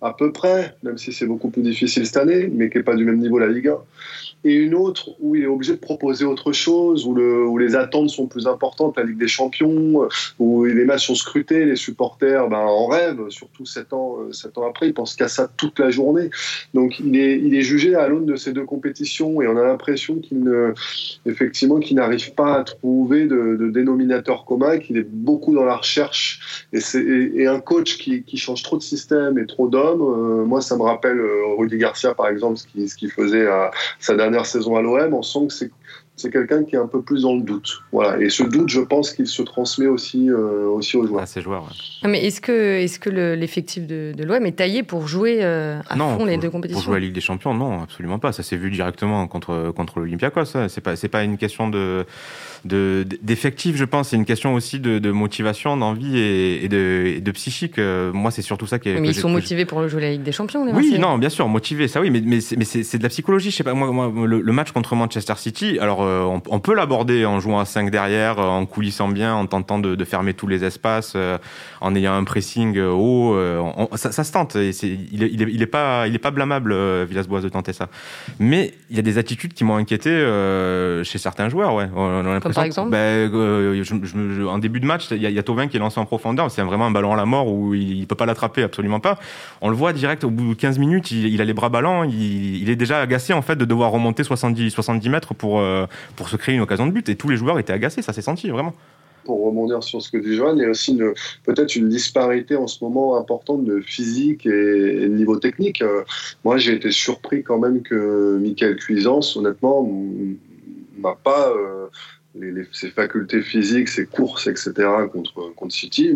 à 0.00 0.12
peu 0.12 0.32
près, 0.32 0.76
même 0.82 0.98
si 0.98 1.12
c'est 1.12 1.26
beaucoup 1.26 1.50
plus 1.50 1.62
difficile 1.62 2.06
cette 2.06 2.16
année, 2.16 2.48
mais 2.52 2.70
qui 2.70 2.78
n'est 2.78 2.84
pas 2.84 2.94
du 2.94 3.04
même 3.04 3.18
niveau 3.18 3.38
la 3.38 3.48
Ligue 3.48 3.68
1 3.68 3.78
et 4.44 4.54
une 4.54 4.74
autre 4.74 5.10
où 5.20 5.34
il 5.34 5.42
est 5.42 5.46
obligé 5.46 5.72
de 5.72 5.78
proposer 5.78 6.24
autre 6.24 6.52
chose, 6.52 7.06
où, 7.06 7.14
le, 7.14 7.44
où 7.44 7.58
les 7.58 7.74
attentes 7.74 8.10
sont 8.10 8.26
plus 8.26 8.46
importantes, 8.46 8.96
la 8.96 9.02
Ligue 9.02 9.18
des 9.18 9.28
Champions, 9.28 10.08
où 10.38 10.64
les 10.64 10.84
matchs 10.84 11.08
sont 11.08 11.16
scrutés, 11.16 11.64
les 11.64 11.76
supporters 11.76 12.48
ben, 12.48 12.58
en 12.58 12.86
rêvent, 12.86 13.30
surtout 13.30 13.66
sept 13.66 13.92
ans, 13.92 14.18
sept 14.32 14.56
ans 14.56 14.68
après, 14.68 14.88
ils 14.88 14.94
pensent 14.94 15.16
qu'à 15.16 15.28
ça 15.28 15.48
toute 15.56 15.78
la 15.80 15.90
journée. 15.90 16.30
Donc 16.72 17.00
il 17.00 17.16
est, 17.16 17.62
jugé 17.62 17.96
à 17.96 18.06
l'aune 18.06 18.24
de 18.24 18.36
ces 18.36 18.52
deux 18.52 18.64
compétitions 18.64 19.42
et 19.42 19.48
on 19.48 19.56
a 19.56 19.64
l'impression 19.64 20.16
qu'il 20.16 20.44
qu'il 21.82 21.96
n'arrive 21.96 22.34
pas 22.34 22.54
à 22.54 22.64
trouver 22.64 23.26
de, 23.26 23.70
dénominateur 23.74 24.44
commun, 24.44 24.78
qu'il 24.78 24.96
est 24.96 25.06
beaucoup 25.06 25.54
dans 25.54 25.64
la 25.64 25.76
recherche 25.76 26.64
et, 26.72 26.78
et 27.34 27.46
un 27.46 27.58
coach 27.58 27.98
qui, 27.98 28.22
qui, 28.22 28.36
change 28.36 28.62
trop 28.62 28.76
de 28.76 28.82
système 28.82 29.38
et 29.38 29.46
trop 29.46 29.68
d'hommes. 29.68 29.87
Euh, 29.90 30.44
moi, 30.44 30.60
ça 30.60 30.76
me 30.76 30.82
rappelle 30.82 31.18
euh, 31.18 31.54
Rudy 31.56 31.78
Garcia, 31.78 32.14
par 32.14 32.28
exemple, 32.28 32.58
ce 32.58 32.94
qu'il 32.94 33.10
faisait 33.10 33.46
sa 33.98 34.14
dernière 34.14 34.46
saison 34.46 34.76
à 34.76 34.82
l'OM, 34.82 35.14
on 35.14 35.22
sent 35.22 35.46
que 35.48 35.52
c'est 35.52 35.70
c'est 36.18 36.30
quelqu'un 36.30 36.64
qui 36.64 36.74
est 36.74 36.78
un 36.78 36.86
peu 36.86 37.00
plus 37.00 37.22
dans 37.22 37.34
le 37.34 37.42
doute. 37.42 37.82
Voilà. 37.92 38.20
Et 38.20 38.28
ce 38.28 38.42
doute, 38.42 38.68
je 38.68 38.80
pense 38.80 39.12
qu'il 39.12 39.26
se 39.26 39.42
transmet 39.42 39.86
aussi, 39.86 40.28
euh, 40.28 40.66
aussi 40.66 40.96
aux 40.96 41.06
joueurs. 41.06 41.22
À 41.22 41.26
ses 41.26 41.40
joueurs. 41.40 41.62
Ouais. 41.62 42.10
Mais 42.10 42.26
est-ce 42.26 42.40
que, 42.40 42.52
est 42.52 42.98
que 42.98 43.08
l'effectif 43.10 43.86
de, 43.86 44.12
de 44.16 44.24
l'OM 44.24 44.44
est 44.44 44.52
taillé 44.52 44.82
pour 44.82 45.06
jouer 45.06 45.38
euh, 45.42 45.80
à 45.88 45.96
non, 45.96 46.18
fond 46.18 46.24
les 46.24 46.36
deux 46.36 46.50
compétitions 46.50 46.80
Pour 46.80 46.84
jouer 46.84 46.96
à 46.96 46.98
la 46.98 47.06
Ligue 47.06 47.14
des 47.14 47.20
Champions, 47.20 47.54
non, 47.54 47.82
absolument 47.82 48.18
pas. 48.18 48.32
Ça 48.32 48.42
s'est 48.42 48.56
vu 48.56 48.70
directement 48.70 49.26
contre, 49.28 49.72
contre 49.74 50.00
l'Olympiakos. 50.00 50.44
C'est 50.68 50.80
pas, 50.80 50.94
pas 50.96 51.24
une 51.24 51.38
question 51.38 51.68
de 51.68 52.04
d'effectifs, 52.64 53.76
je 53.76 53.84
pense. 53.84 54.08
C'est 54.08 54.16
une 54.16 54.24
question 54.24 54.54
aussi 54.54 54.80
de, 54.80 54.98
de 54.98 55.10
motivation, 55.10 55.76
d'envie 55.76 56.18
et, 56.18 56.64
et, 56.64 56.68
de, 56.68 57.04
et, 57.16 57.20
de, 57.20 57.30
psychique. 57.32 57.78
Euh, 57.78 58.12
moi, 58.12 58.30
c'est 58.30 58.42
surtout 58.42 58.66
ça 58.66 58.78
qui 58.78 58.88
est. 58.88 59.00
Mais 59.00 59.08
ils 59.08 59.14
sont 59.14 59.28
motivés 59.28 59.64
pour 59.64 59.86
jouer 59.88 60.02
la 60.02 60.10
Ligue 60.10 60.22
des 60.22 60.32
Champions, 60.32 60.64
les 60.64 60.72
Oui, 60.72 60.98
non, 60.98 61.18
bien 61.18 61.28
sûr, 61.28 61.48
motivés, 61.48 61.88
ça 61.88 62.00
oui, 62.00 62.10
mais, 62.10 62.20
mais 62.20 62.40
c'est 62.40 62.98
de 62.98 63.02
la 63.02 63.08
psychologie. 63.08 63.50
Je 63.50 63.56
sais 63.56 63.64
pas, 63.64 63.74
moi, 63.74 63.90
moi 63.92 64.26
le, 64.26 64.40
le, 64.40 64.52
match 64.52 64.72
contre 64.72 64.94
Manchester 64.94 65.34
City, 65.36 65.78
alors 65.80 66.00
on, 66.24 66.42
on, 66.48 66.60
peut 66.60 66.74
l'aborder 66.74 67.24
en 67.24 67.40
jouant 67.40 67.60
à 67.60 67.64
5 67.64 67.90
derrière, 67.90 68.38
en 68.38 68.66
coulissant 68.66 69.08
bien, 69.08 69.34
en 69.34 69.46
tentant 69.46 69.78
de, 69.78 69.94
de 69.94 70.04
fermer 70.04 70.34
tous 70.34 70.46
les 70.46 70.64
espaces, 70.64 71.12
euh, 71.16 71.38
en 71.80 71.94
ayant 71.94 72.14
un 72.14 72.24
pressing 72.24 72.78
haut. 72.80 73.36
On, 73.36 73.88
ça, 73.96 74.12
ça, 74.12 74.24
se 74.24 74.32
tente. 74.32 74.56
Et 74.56 74.70
est, 74.70 74.82
il, 74.82 75.22
est, 75.22 75.30
il, 75.32 75.42
est, 75.42 75.46
il, 75.50 75.62
est, 75.62 75.66
pas, 75.66 76.06
il 76.06 76.14
est 76.14 76.18
pas 76.18 76.30
blâmable, 76.30 76.74
Villas-Boas, 77.04 77.40
de 77.40 77.48
tenter 77.48 77.72
ça. 77.72 77.88
Mais 78.38 78.74
il 78.90 78.96
y 78.96 78.98
a 78.98 79.02
des 79.02 79.18
attitudes 79.18 79.54
qui 79.54 79.64
m'ont 79.64 79.76
inquiété 79.76 80.10
chez 81.04 81.18
certains 81.18 81.48
joueurs, 81.48 81.74
ouais. 81.74 81.88
On, 81.94 82.40
Comme 82.40 82.52
par 82.52 82.64
exemple 82.64 82.90
ben, 82.90 83.30
euh, 83.32 83.82
je, 83.82 83.94
je, 84.02 84.42
En 84.44 84.58
début 84.58 84.80
de 84.80 84.86
match, 84.86 85.08
il 85.10 85.22
y, 85.22 85.26
a, 85.26 85.30
y 85.30 85.38
a 85.38 85.42
Tauvin 85.42 85.68
qui 85.68 85.76
est 85.76 85.80
lancé 85.80 85.98
en 86.00 86.04
profondeur. 86.04 86.50
C'est 86.50 86.62
vraiment 86.62 86.86
un 86.86 86.90
ballon 86.90 87.12
à 87.12 87.16
la 87.16 87.26
mort 87.26 87.48
où 87.48 87.74
il, 87.74 88.00
ne 88.00 88.04
peut 88.04 88.14
pas 88.14 88.26
l'attraper, 88.26 88.62
absolument 88.62 89.00
pas. 89.00 89.18
On 89.60 89.68
le 89.68 89.76
voit 89.76 89.92
direct 89.92 90.24
au 90.24 90.30
bout 90.30 90.54
de 90.54 90.60
15 90.60 90.78
minutes, 90.78 91.10
il, 91.10 91.26
il 91.26 91.40
a 91.40 91.44
les 91.44 91.54
bras 91.54 91.68
ballants. 91.68 92.04
Il, 92.04 92.62
il, 92.62 92.70
est 92.70 92.76
déjà 92.76 93.00
agacé 93.00 93.32
en 93.32 93.42
fait 93.42 93.56
de 93.56 93.64
devoir 93.64 93.90
remonter 93.90 94.24
70, 94.24 94.70
70 94.70 95.08
mètres 95.08 95.34
pour, 95.34 95.60
euh, 95.60 95.86
pour 96.16 96.28
se 96.28 96.36
créer 96.36 96.54
une 96.54 96.60
occasion 96.60 96.86
de 96.86 96.92
but. 96.92 97.08
Et 97.08 97.16
tous 97.16 97.28
les 97.28 97.36
joueurs 97.36 97.58
étaient 97.58 97.72
agacés, 97.72 98.02
ça 98.02 98.12
s'est 98.12 98.22
senti 98.22 98.50
vraiment 98.50 98.74
pour 99.28 99.44
rebondir 99.44 99.82
sur 99.82 100.00
ce 100.00 100.10
que 100.10 100.16
dit 100.16 100.36
Johan, 100.36 100.56
il 100.56 100.62
y 100.62 100.64
a 100.64 100.70
aussi 100.70 100.98
peut-être 101.44 101.76
une 101.76 101.90
disparité 101.90 102.56
en 102.56 102.66
ce 102.66 102.82
moment 102.82 103.18
importante 103.18 103.62
de 103.62 103.78
physique 103.82 104.46
et, 104.46 104.50
de 104.50 105.08
niveau 105.08 105.36
technique. 105.36 105.82
Euh, 105.82 106.02
moi, 106.44 106.56
j'ai 106.56 106.72
été 106.72 106.90
surpris 106.90 107.42
quand 107.42 107.58
même 107.58 107.82
que 107.82 108.38
Michael 108.40 108.76
Cuisance, 108.76 109.36
honnêtement, 109.36 109.86
m'a 110.96 111.14
pas 111.14 111.50
euh, 111.50 111.88
ses 112.72 112.88
facultés 112.88 113.42
physiques, 113.42 113.88
ses 113.88 114.06
courses, 114.06 114.46
etc. 114.46 114.72
contre 115.12 115.52
contre 115.54 115.74
City 115.74 116.14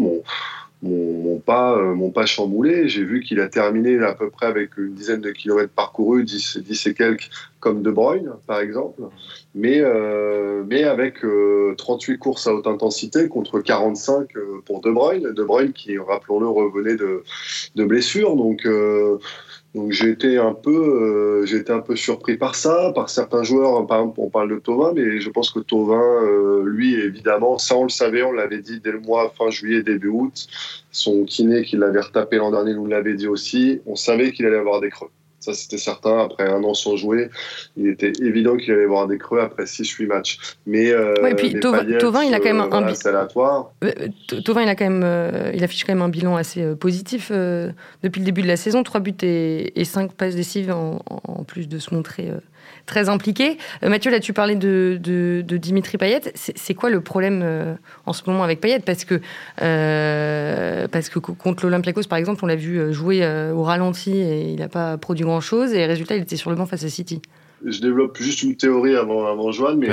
m'ont 0.83 1.39
pas 1.39 1.77
euh, 1.77 1.95
m'ont 1.95 2.11
pas 2.11 2.27
chamboulé. 2.27 2.89
J'ai 2.89 3.05
vu 3.05 3.23
qu'il 3.23 3.41
a 3.41 3.49
terminé 3.49 3.99
à 4.03 4.15
peu 4.15 4.31
près 4.31 4.47
avec 4.47 4.77
une 4.77 4.95
dizaine 4.95 5.21
de 5.21 5.31
kilomètres 5.31 5.73
parcourus, 5.73 6.25
10, 6.25 6.59
10 6.59 6.87
et 6.87 6.95
quelques 6.95 7.31
comme 7.61 7.83
De 7.83 7.91
Bruyne 7.91 8.33
par 8.47 8.61
exemple, 8.61 9.03
mais 9.55 9.81
euh, 9.81 10.65
mais 10.67 10.83
avec 10.85 11.25
euh, 11.25 11.75
38 11.79 12.19
courses 12.19 12.47
à 12.49 12.55
haute 12.55 12.67
intensité 12.67 13.29
contre 13.29 13.61
45 13.61 14.29
pour 14.67 14.81
De 14.81 14.91
Bruyne. 14.91 15.33
De 15.33 15.45
Bruyne 15.45 15.73
qui 15.73 15.97
rappelons-le 15.99 16.49
revenait 16.49 16.97
de 16.97 17.23
de 17.77 17.85
blessure 17.85 18.37
donc 18.37 18.67
euh, 18.67 19.19
donc 19.75 19.91
j'ai 19.91 20.11
été 20.11 20.37
un 20.37 20.53
peu, 20.53 21.45
euh, 21.51 21.57
été 21.57 21.73
un 21.73 21.81
peu 21.81 21.97
surpris 21.97 22.37
par 22.37 22.55
ça, 22.55 22.93
par 22.95 23.09
certains 23.09 23.43
joueurs. 23.43 23.87
Par 23.87 24.01
exemple, 24.01 24.21
on 24.21 24.29
parle 24.29 24.51
de 24.51 24.59
Tovin, 24.59 24.93
mais 24.95 25.19
je 25.19 25.31
pense 25.31 25.51
que 25.51 25.61
Tovin, 25.61 25.99
euh, 25.99 26.63
lui, 26.67 26.95
évidemment, 26.95 27.57
ça 27.57 27.77
on 27.77 27.85
le 27.85 27.89
savait, 27.89 28.23
on 28.23 28.33
l'avait 28.33 28.61
dit 28.61 28.81
dès 28.81 28.93
le 28.93 29.01
mois 29.01 29.33
fin 29.37 29.49
juillet, 29.51 29.83
début 29.83 30.09
août. 30.09 30.47
Son 30.91 31.25
kiné 31.25 31.63
qui 31.63 31.77
l'avait 31.77 32.01
retapé 32.01 32.37
l'an 32.37 32.51
dernier 32.51 32.75
nous 32.75 32.87
l'avait 32.87 33.15
dit 33.15 33.29
aussi. 33.29 33.81
On 33.87 33.97
savait 33.97 34.33
qu'il 34.33 34.45
allait 34.45 34.59
avoir 34.59 34.81
des 34.81 34.91
creux. 34.91 35.11
Ça, 35.43 35.55
c'était 35.55 35.77
certain. 35.77 36.27
Après 36.27 36.49
un 36.49 36.63
an 36.63 36.73
sans 36.73 36.97
jouer, 36.97 37.29
il 37.77 37.89
était 37.89 38.13
évident 38.21 38.57
qu'il 38.57 38.73
allait 38.73 38.85
avoir 38.85 39.09
des 39.09 39.19
creux 39.19 39.41
après 39.41 39.65
6-8 39.65 40.07
matchs. 40.07 40.39
Mais, 40.67 40.93
euh, 40.93 41.21
ouais, 41.21 41.33
et 41.33 41.35
puis 41.35 41.59
Tovin, 41.59 42.23
il 42.23 42.33
a 42.33 42.39
quand 42.39 42.45
même 42.45 42.61
un 42.61 42.69
voilà, 42.69 42.93
bilan. 42.93 43.73
Tovin, 44.45 44.63
il 44.63 44.69
a 44.69 44.77
quand 44.77 44.85
même, 44.85 45.03
euh, 45.05 45.51
il 45.53 45.65
affiche 45.65 45.83
quand 45.85 45.95
même 45.95 46.03
un 46.03 46.09
bilan 46.09 46.37
assez 46.37 46.63
euh, 46.63 46.77
positif 46.77 47.33
euh, 47.33 47.73
depuis 48.05 48.21
le 48.21 48.25
début 48.25 48.43
de 48.43 48.47
la 48.47 48.57
saison. 48.57 48.85
Trois 48.85 49.01
buts 49.01 49.13
et, 49.23 49.81
et 49.81 49.85
cinq 49.85 50.13
passes 50.13 50.37
décisives 50.37 50.71
en, 50.71 51.01
en, 51.09 51.43
plus 51.43 51.69
de 51.69 51.81
se 51.81 51.93
montrer 51.93 52.31
euh, 52.31 52.39
très 52.87 53.09
impliqué. 53.09 53.59
Euh, 53.83 53.89
Mathieu, 53.89 54.11
là, 54.11 54.21
tu 54.21 54.33
parlais 54.33 54.57
de, 54.57 54.99
de, 55.01 55.57
Dimitri 55.57 55.99
Payet. 55.99 56.33
C'est 56.35 56.75
quoi 56.75 56.91
le 56.91 57.01
problème 57.01 57.41
euh, 57.43 57.75
en 58.07 58.13
ce 58.13 58.23
moment 58.27 58.43
avec 58.43 58.61
Payet? 58.61 58.81
Parce 58.81 59.05
que 59.05 59.21
euh, 59.63 60.89
parce 60.89 61.09
que 61.09 61.19
contre 61.19 61.65
l'Olympiakos, 61.65 62.03
par 62.09 62.19
exemple, 62.19 62.45
on 62.45 62.47
l'a 62.47 62.57
vu 62.57 62.93
jouer 62.93 63.27
au 63.55 63.63
ralenti 63.63 64.17
et 64.17 64.51
il 64.53 64.61
n'a 64.61 64.69
pas 64.69 64.99
produit 64.99 65.25
grand-chose. 65.25 65.73
Et 65.73 65.87
résultat, 65.87 66.17
il 66.17 66.23
était 66.23 66.37
sur 66.37 66.51
le 66.51 66.57
banc 66.57 66.67
face 66.67 66.85
à 66.85 66.89
City 66.89 67.23
je 67.65 67.81
développe 67.81 68.17
juste 68.19 68.43
une 68.43 68.57
théorie 68.57 68.97
avant, 68.97 69.27
avant 69.27 69.53
Joanne, 69.53 69.79
mais 69.79 69.89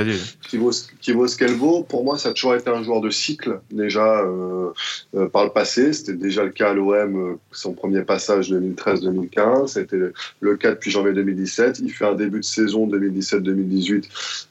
qui 0.47 0.57
vaut, 0.57 0.71
qui 1.01 1.11
vaut 1.11 1.27
ce 1.27 1.37
qu'elle 1.37 1.53
vaut. 1.53 1.83
Pour 1.83 2.03
moi, 2.03 2.17
ça 2.17 2.29
a 2.29 2.33
toujours 2.33 2.55
été 2.55 2.69
un 2.69 2.83
joueur 2.83 3.01
de 3.01 3.09
cycle, 3.09 3.59
déjà 3.71 4.21
euh, 4.21 4.69
euh, 5.15 5.27
par 5.27 5.43
le 5.43 5.51
passé. 5.51 5.93
C'était 5.93 6.13
déjà 6.13 6.43
le 6.43 6.51
cas 6.51 6.69
à 6.69 6.73
l'OM, 6.73 6.93
euh, 6.93 7.35
son 7.51 7.73
premier 7.73 8.03
passage 8.03 8.51
2013-2015. 8.51 9.67
C'était 9.67 9.97
le, 10.39 10.55
cas 10.57 10.71
depuis 10.71 10.91
janvier 10.91 11.13
2017. 11.13 11.79
Il 11.79 11.91
fait 11.91 12.05
un 12.05 12.15
début 12.15 12.39
de 12.39 12.45
saison 12.45 12.87
2017-2018 12.87 14.03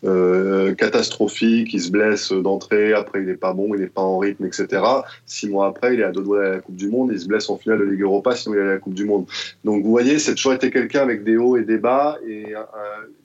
euh, 0.04 0.74
catastrophique. 0.74 1.72
Il 1.72 1.80
se 1.80 1.90
blesse 1.90 2.32
d'entrée. 2.32 2.92
Après, 2.92 3.20
il 3.20 3.26
n'est 3.26 3.34
pas 3.34 3.52
bon, 3.52 3.74
il 3.74 3.80
n'est 3.80 3.86
pas 3.86 4.02
en 4.02 4.18
rythme, 4.18 4.46
etc. 4.46 4.82
Six 5.26 5.48
mois 5.48 5.66
après, 5.66 5.94
il 5.94 6.00
est 6.00 6.04
à 6.04 6.10
deux 6.10 6.22
doigts 6.22 6.44
à 6.44 6.50
la 6.50 6.58
Coupe 6.58 6.76
du 6.76 6.88
Monde. 6.88 7.10
Il 7.12 7.20
se 7.20 7.28
blesse 7.28 7.48
en 7.50 7.56
finale 7.56 7.78
de 7.78 7.84
Ligue 7.84 8.02
Europa, 8.02 8.34
sinon 8.34 8.56
il 8.56 8.58
est 8.58 8.62
à 8.62 8.72
la 8.72 8.78
Coupe 8.78 8.94
du 8.94 9.04
Monde. 9.04 9.26
Donc, 9.64 9.84
vous 9.84 9.90
voyez, 9.90 10.18
c'est 10.18 10.34
toujours 10.34 10.54
été 10.54 10.70
quelqu'un 10.70 11.02
avec 11.02 11.24
des 11.24 11.36
hauts 11.36 11.56
et 11.56 11.62
des 11.62 11.78
bas 11.78 12.18
et 12.26 12.54
un, 12.54 12.64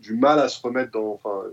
du 0.01 0.15
mal 0.15 0.39
à 0.39 0.49
se 0.49 0.61
remettre 0.61 0.91
dans, 0.91 1.13
enfin, 1.13 1.47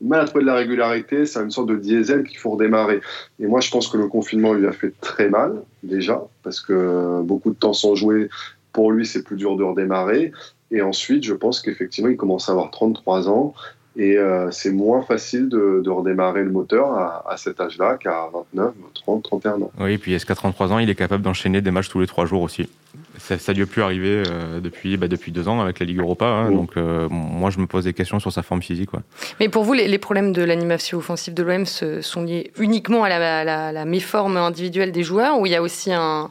mal 0.00 0.20
à 0.20 0.24
trouver 0.24 0.42
de 0.42 0.48
la 0.48 0.54
régularité. 0.54 1.26
C'est 1.26 1.40
une 1.40 1.50
sorte 1.50 1.68
de 1.68 1.76
diesel 1.76 2.24
qu'il 2.24 2.38
faut 2.38 2.50
redémarrer. 2.50 3.00
Et 3.40 3.46
moi, 3.46 3.60
je 3.60 3.70
pense 3.70 3.88
que 3.88 3.96
le 3.96 4.08
confinement 4.08 4.52
lui 4.52 4.66
a 4.66 4.72
fait 4.72 4.92
très 5.00 5.28
mal, 5.28 5.62
déjà, 5.82 6.22
parce 6.42 6.60
que 6.60 7.22
beaucoup 7.22 7.50
de 7.50 7.56
temps 7.56 7.72
sans 7.72 7.94
jouer, 7.94 8.28
pour 8.72 8.92
lui, 8.92 9.06
c'est 9.06 9.22
plus 9.22 9.36
dur 9.36 9.56
de 9.56 9.64
redémarrer. 9.64 10.32
Et 10.70 10.82
ensuite, 10.82 11.24
je 11.24 11.34
pense 11.34 11.60
qu'effectivement, 11.62 12.10
il 12.10 12.16
commence 12.16 12.48
à 12.48 12.52
avoir 12.52 12.70
33 12.70 13.28
ans. 13.28 13.54
Et 13.98 14.18
euh, 14.18 14.50
c'est 14.50 14.72
moins 14.72 15.00
facile 15.00 15.48
de, 15.48 15.80
de, 15.82 15.88
redémarrer 15.88 16.44
le 16.44 16.50
moteur 16.50 16.92
à, 16.92 17.24
à 17.30 17.38
cet 17.38 17.62
âge-là 17.62 17.96
qu'à 17.96 18.28
29, 18.52 18.74
30, 18.92 19.22
31 19.22 19.62
ans. 19.62 19.72
Oui, 19.80 19.92
et 19.94 19.98
puis 19.98 20.12
est-ce 20.12 20.26
qu'à 20.26 20.34
33 20.34 20.72
ans, 20.72 20.78
il 20.78 20.90
est 20.90 20.94
capable 20.94 21.22
d'enchaîner 21.22 21.62
des 21.62 21.70
matchs 21.70 21.88
tous 21.88 22.00
les 22.00 22.06
trois 22.06 22.26
jours 22.26 22.42
aussi? 22.42 22.68
Ça, 23.18 23.38
ça 23.38 23.52
lui 23.52 23.66
plus 23.66 23.82
arrivé 23.82 24.22
depuis, 24.62 24.96
bah, 24.96 25.08
depuis 25.08 25.32
deux 25.32 25.48
ans 25.48 25.60
avec 25.60 25.80
la 25.80 25.86
Ligue 25.86 25.98
Europa. 25.98 26.26
Hein, 26.26 26.50
Donc 26.50 26.76
moi, 26.76 27.50
je 27.50 27.58
me 27.58 27.66
pose 27.66 27.84
des 27.84 27.92
questions 27.92 28.20
sur 28.20 28.32
sa 28.32 28.42
forme 28.42 28.62
physique. 28.62 28.90
Mais 29.40 29.48
pour 29.48 29.64
vous, 29.64 29.72
les, 29.72 29.98
problèmes 29.98 30.32
de 30.32 30.42
l'animation 30.42 30.98
offensive 30.98 31.34
de 31.34 31.42
l'OM 31.42 31.64
sont 31.66 32.22
liés 32.22 32.52
uniquement 32.58 33.04
à 33.04 33.08
la, 33.08 33.44
la, 33.44 33.72
la 33.72 33.84
méforme 33.84 34.36
individuelle 34.36 34.92
des 34.92 35.02
joueurs 35.02 35.40
ou 35.40 35.46
il 35.46 35.52
y 35.52 35.56
a 35.56 35.62
aussi 35.62 35.92
un 35.92 36.30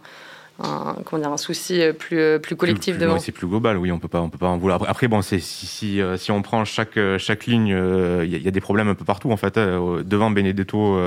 un, 0.59 0.95
comment 1.03 1.21
dire, 1.21 1.31
un 1.31 1.37
souci 1.37 1.81
euh, 1.81 1.93
plus, 1.93 2.19
euh, 2.19 2.39
plus 2.39 2.55
collectif 2.55 2.97
devant. 2.97 3.19
C'est 3.19 3.31
plus 3.31 3.47
global, 3.47 3.77
oui, 3.77 3.91
on 3.91 3.99
peut 3.99 4.07
pas, 4.07 4.21
on 4.21 4.29
peut 4.29 4.37
pas 4.37 4.47
en 4.47 4.57
vouloir. 4.57 4.81
Après, 4.87 5.07
bon, 5.07 5.21
si, 5.21 5.41
si, 5.41 6.01
euh, 6.01 6.17
si, 6.17 6.31
on 6.31 6.41
prend 6.41 6.63
chaque, 6.65 6.97
chaque 7.17 7.45
ligne, 7.45 7.77
il 8.23 8.37
y, 8.37 8.47
a 8.47 8.51
des 8.51 8.61
problèmes 8.61 8.87
un 8.87 8.95
peu 8.95 9.05
partout 9.05 9.31
en 9.31 9.37
fait. 9.37 9.57
devant 9.57 10.31
Benedetto, 10.31 10.97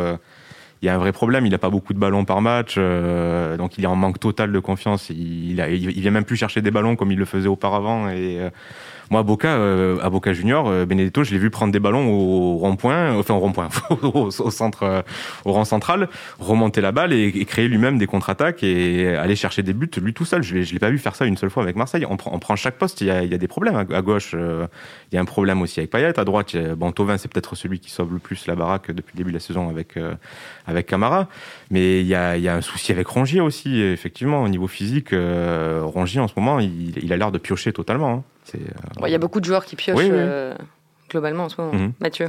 il 0.82 0.86
y 0.86 0.88
a 0.88 0.94
un 0.94 0.98
vrai 0.98 1.12
problème. 1.12 1.46
Il 1.46 1.50
n'a 1.50 1.58
pas 1.58 1.70
beaucoup 1.70 1.92
de 1.92 1.98
ballons 1.98 2.24
par 2.24 2.40
match, 2.40 2.76
donc 2.76 3.78
il 3.78 3.84
est 3.84 3.88
en 3.88 3.96
manque 3.96 4.20
total 4.20 4.52
de 4.52 4.58
confiance. 4.58 5.10
Il, 5.10 5.58
il, 5.58 6.00
vient 6.00 6.10
même 6.10 6.24
plus 6.24 6.36
chercher 6.36 6.62
des 6.62 6.70
ballons 6.70 6.96
comme 6.96 7.12
il 7.12 7.18
le 7.18 7.24
faisait 7.24 7.48
auparavant 7.48 8.08
et 8.08 8.38
moi, 9.10 9.20
à 9.20 9.22
Boca, 9.22 9.48
euh, 9.48 9.98
à 10.00 10.32
Junior, 10.32 10.68
euh, 10.68 10.84
Benedetto, 10.84 11.24
je 11.24 11.32
l'ai 11.32 11.38
vu 11.38 11.48
prendre 11.50 11.72
des 11.72 11.80
ballons 11.80 12.10
au 12.10 12.56
rond-point, 12.58 13.14
enfin 13.14 13.34
au 13.34 13.38
rond-point, 13.38 13.68
au, 14.02 14.30
centre, 14.30 14.82
euh, 14.82 15.02
au 15.46 15.52
rang 15.52 15.64
central, 15.64 16.08
remonter 16.38 16.80
la 16.80 16.92
balle 16.92 17.12
et, 17.12 17.44
créer 17.46 17.68
lui-même 17.68 17.96
des 17.96 18.06
contre-attaques 18.06 18.62
et 18.62 19.16
aller 19.16 19.36
chercher 19.36 19.62
des 19.62 19.72
buts 19.72 19.90
lui 20.02 20.12
tout 20.12 20.26
seul. 20.26 20.42
Je 20.42 20.56
l'ai 20.56 20.78
pas 20.78 20.90
vu 20.90 20.98
faire 20.98 21.14
ça 21.14 21.24
une 21.24 21.36
seule 21.36 21.48
fois 21.48 21.62
avec 21.62 21.76
Marseille. 21.76 22.04
On 22.08 22.16
prend, 22.16 22.32
on 22.34 22.38
prend 22.38 22.56
chaque 22.56 22.76
poste, 22.76 23.00
il 23.00 23.06
y 23.06 23.10
a, 23.10 23.24
y 23.24 23.34
a 23.34 23.38
des 23.38 23.48
problèmes. 23.48 23.76
À, 23.76 24.02
gauche, 24.02 24.34
il 24.34 25.14
y 25.14 25.18
a 25.18 25.20
un 25.20 25.24
problème 25.24 25.62
aussi 25.62 25.80
avec 25.80 25.90
Payet. 25.90 26.18
À 26.18 26.24
droite, 26.24 26.56
bon, 26.76 26.92
Tovin, 26.92 27.16
c'est 27.16 27.32
peut-être 27.32 27.54
celui 27.54 27.80
qui 27.80 27.90
sauve 27.90 28.12
le 28.12 28.18
plus 28.18 28.46
la 28.46 28.54
baraque 28.54 28.90
depuis 28.90 29.12
le 29.14 29.18
début 29.18 29.30
de 29.30 29.36
la 29.36 29.40
saison 29.40 29.68
avec, 29.70 29.94
avec 30.66 30.86
Camara. 30.86 31.28
Mais 31.70 32.00
il 32.00 32.06
y, 32.06 32.14
a, 32.14 32.36
y 32.36 32.48
a 32.48 32.54
un 32.54 32.60
souci 32.60 32.92
avec 32.92 33.06
Rongier 33.06 33.40
aussi, 33.40 33.80
effectivement, 33.80 34.42
au 34.42 34.48
niveau 34.48 34.66
physique. 34.66 35.10
Rongier, 35.12 36.20
en 36.20 36.28
ce 36.28 36.34
moment, 36.36 36.60
il, 36.60 36.98
il 37.02 37.12
a 37.12 37.16
l'air 37.16 37.32
de 37.32 37.38
piocher 37.38 37.72
totalement. 37.72 38.12
Hein. 38.12 38.24
Euh, 38.54 39.06
il 39.06 39.12
y 39.12 39.14
a 39.14 39.18
beaucoup 39.18 39.40
de 39.40 39.44
joueurs 39.44 39.64
qui 39.64 39.76
piochent 39.76 39.98
euh, 40.00 40.54
globalement 41.10 41.44
en 41.44 41.48
ce 41.48 41.60
moment. 41.60 41.74
Mhm. 41.74 41.92
Mathieu 42.00 42.28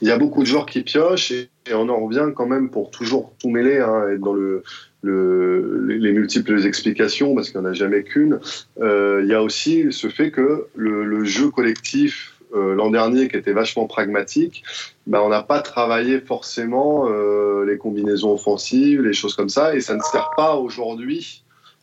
Il 0.00 0.08
y 0.08 0.10
a 0.10 0.18
beaucoup 0.18 0.42
de 0.42 0.46
joueurs 0.46 0.66
qui 0.66 0.82
piochent 0.82 1.32
et, 1.32 1.48
on 1.72 1.88
en 1.88 2.00
revient 2.00 2.30
quand 2.34 2.46
même 2.46 2.70
pour 2.70 2.90
toujours 2.90 3.32
tout 3.40 3.50
mêler, 3.50 3.78
hein, 3.78 4.08
être 4.12 4.20
dans 4.20 4.34
le, 4.34 4.62
les 5.02 6.12
multiples 6.12 6.64
explications, 6.64 7.34
parce 7.34 7.50
qu'il 7.50 7.60
n'y 7.60 7.66
en 7.66 7.70
a 7.70 7.74
jamais 7.74 8.02
qu'une. 8.02 8.38
Euh, 8.80 9.20
il 9.22 9.28
y 9.28 9.34
a 9.34 9.42
aussi 9.42 9.86
ce 9.90 10.08
fait 10.08 10.30
que 10.30 10.66
le, 10.74 11.24
jeu 11.24 11.50
collectif 11.50 12.32
l'an 12.54 12.90
dernier, 12.90 13.28
qui 13.28 13.36
était 13.36 13.52
vachement 13.52 13.86
pragmatique, 13.86 14.62
ben, 15.06 15.20
on 15.20 15.28
n'a 15.28 15.42
pas 15.42 15.60
travaillé 15.60 16.20
forcément 16.20 17.06
les 17.64 17.76
combinaisons 17.76 18.32
offensives, 18.32 19.02
les 19.02 19.12
choses 19.12 19.34
comme 19.34 19.50
ça, 19.50 19.74
et 19.74 19.80
ça 19.80 19.94
ne 19.94 20.00
sert 20.00 20.30
pas 20.36 20.54
aujourd'hui 20.54 21.42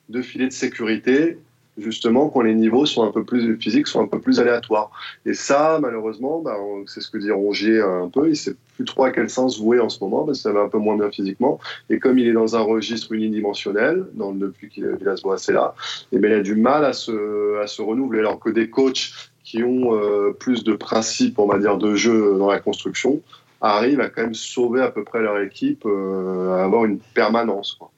de 0.10 0.22
filet 0.22 0.48
de 0.48 0.54
sécurité 0.54 1.38
justement 1.78 2.30
quand 2.30 2.42
les 2.42 2.54
niveaux 2.54 2.86
sont 2.86 3.04
un 3.04 3.12
peu 3.12 3.24
plus 3.24 3.58
physiques, 3.58 3.88
sont 3.88 4.02
un 4.02 4.08
peu 4.08 4.20
plus 4.20 4.40
aléatoires. 4.40 4.92
Et 5.26 5.34
ça, 5.34 5.80
malheureusement, 5.82 6.40
bah, 6.40 6.56
c'est 6.88 7.02
ce 7.02 7.10
que 7.10 7.18
dit 7.18 7.32
Rongier 7.32 7.82
un 7.82 8.10
peu, 8.10 8.30
il 8.30 8.36
sait 8.36 8.56
plus 8.76 8.86
trop 8.86 9.06
à 9.06 9.12
quel 9.12 9.30
sens 9.30 9.60
vouer 9.60 9.80
en 9.80 9.90
ce 9.90 10.04
moment, 10.04 10.26
parce 10.26 10.42
ça 10.42 10.52
va 10.52 10.62
un 10.62 10.70
peu 10.70 10.78
moins 10.78 10.98
bien 10.98 11.12
physiquement. 11.12 11.60
Et 11.90 12.00
comme 12.00 12.18
il 12.18 12.28
est 12.28 12.34
dans 12.34 12.56
un 12.56 12.62
registre 12.62 13.12
unidimensionnel, 13.14 14.06
dans, 14.14 14.34
depuis 14.34 14.70
qu'il 14.70 14.86
Villas-Boas 15.00 15.38
est 15.48 15.54
là, 15.54 15.76
et 16.12 16.18
eh 16.18 16.20
bien, 16.20 16.32
il 16.32 16.36
a 16.36 16.42
du 16.42 16.56
mal 16.56 16.86
à 16.86 16.94
se, 16.94 17.60
à 17.62 17.68
se 17.68 17.82
renouveler, 17.82 18.20
alors 18.20 18.40
que 18.40 18.50
des 18.50 18.70
coachs 18.70 19.12
qui 19.44 19.64
ont 19.64 19.94
euh, 19.94 20.32
plus 20.32 20.64
de 20.64 20.74
principes, 20.74 21.38
on 21.38 21.48
va 21.48 21.60
dire, 21.60 21.78
de 21.78 21.96
jeu 21.96 22.38
dans 22.38 22.50
la 22.50 22.60
construction, 22.60 23.22
arrivent 23.62 24.02
à 24.02 24.10
quand 24.10 24.24
même 24.24 24.34
sauver 24.34 24.82
à 24.82 24.90
peu 24.90 25.04
près 25.04 25.22
leur 25.22 25.40
équipe, 25.40 25.86
euh, 25.86 26.54
à 26.56 26.64
avoir 26.64 26.86
une 26.86 27.00
permanence. 27.00 27.78
Quoi. 27.80 27.92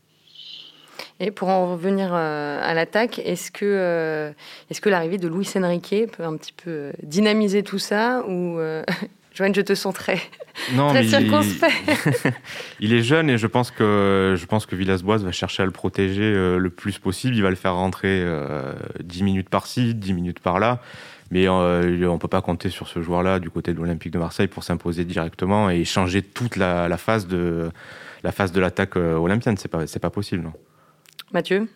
Et 1.19 1.31
pour 1.31 1.47
en 1.47 1.71
revenir 1.71 2.09
euh, 2.11 2.59
à 2.61 2.73
l'attaque, 2.73 3.19
est-ce 3.19 3.49
que, 3.49 3.63
euh, 3.63 4.31
est-ce 4.69 4.81
que 4.81 4.89
l'arrivée 4.89 5.17
de 5.17 5.29
Luis 5.29 5.49
Enrique 5.55 5.95
peut 6.11 6.23
un 6.23 6.35
petit 6.35 6.51
peu 6.51 6.69
euh, 6.69 6.91
dynamiser 7.03 7.63
tout 7.63 7.79
ça 7.79 8.23
ou 8.27 8.59
Joanne, 9.33 9.55
je 9.55 9.61
te 9.61 9.75
sens 9.75 9.93
très, 9.93 10.21
non, 10.73 10.89
très 10.89 11.03
circonspect. 11.03 11.73
Il... 12.79 12.93
est 12.93 13.01
jeune 13.01 13.29
et 13.29 13.37
je 13.37 13.47
pense 13.47 13.69
que, 13.69 14.35
je 14.37 14.45
pense 14.45 14.65
que 14.65 14.77
Villas-Boas 14.77 15.17
va 15.17 15.33
chercher 15.33 15.63
à 15.63 15.65
le 15.65 15.73
protéger 15.73 16.31
le 16.57 16.69
plus 16.69 16.99
possible. 16.99 17.35
Il 17.35 17.43
va 17.43 17.49
le 17.49 17.57
faire 17.57 17.75
rentrer 17.75 18.25
10 19.03 19.23
minutes 19.23 19.49
par-ci, 19.49 19.93
10 19.93 20.13
minutes 20.13 20.39
par-là. 20.39 20.79
Mais 21.31 21.49
on 21.49 21.81
ne 21.81 22.17
peut 22.17 22.29
pas 22.29 22.41
compter 22.41 22.69
sur 22.69 22.87
ce 22.87 23.01
joueur-là 23.01 23.39
du 23.39 23.49
côté 23.49 23.73
de 23.73 23.77
l'Olympique 23.77 24.13
de 24.13 24.19
Marseille 24.19 24.47
pour 24.47 24.63
s'imposer 24.63 25.03
directement 25.03 25.69
et 25.69 25.83
changer 25.83 26.21
toute 26.21 26.55
la, 26.55 26.87
la 26.87 26.97
phase 26.97 27.27
de 27.27 27.71
la 28.23 28.31
phase 28.31 28.53
de 28.53 28.61
l'attaque 28.61 28.95
olympienne. 28.95 29.57
C'est 29.57 29.67
pas, 29.67 29.85
c'est 29.85 29.99
pas 29.99 30.11
possible. 30.11 30.43
Non. 30.43 30.53
Mathieu 31.35 31.67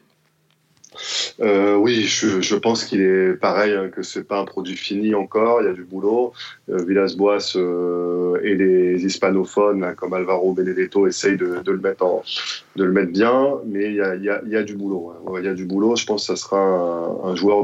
euh, 1.41 1.75
oui, 1.75 2.01
je, 2.01 2.55
pense 2.55 2.83
qu'il 2.83 3.01
est 3.01 3.33
pareil, 3.33 3.73
hein, 3.73 3.89
que 3.89 4.01
c'est 4.01 4.23
pas 4.23 4.39
un 4.39 4.45
produit 4.45 4.75
fini 4.75 5.13
encore. 5.13 5.61
Il 5.61 5.65
y 5.65 5.69
a 5.69 5.73
du 5.73 5.83
boulot. 5.83 6.33
Euh, 6.69 6.83
Villas-Boas 6.83 7.55
euh, 7.55 8.39
et 8.43 8.55
les 8.55 9.05
hispanophones 9.05 9.93
comme 9.95 10.13
Alvaro 10.13 10.53
Benedetto 10.53 11.07
essayent 11.07 11.37
de, 11.37 11.61
le 11.65 12.91
mettre 12.91 13.11
bien, 13.11 13.57
mais 13.65 13.85
il 13.85 13.95
y 13.95 14.55
a, 14.55 14.63
du 14.63 14.75
boulot. 14.75 15.13
Il 15.37 15.45
y 15.45 15.47
a 15.47 15.53
du 15.53 15.65
boulot. 15.65 15.95
Je 15.95 16.05
pense 16.05 16.27
que 16.27 16.35
ça 16.35 16.41
sera 16.41 16.59
un, 16.59 17.35
joueur 17.35 17.63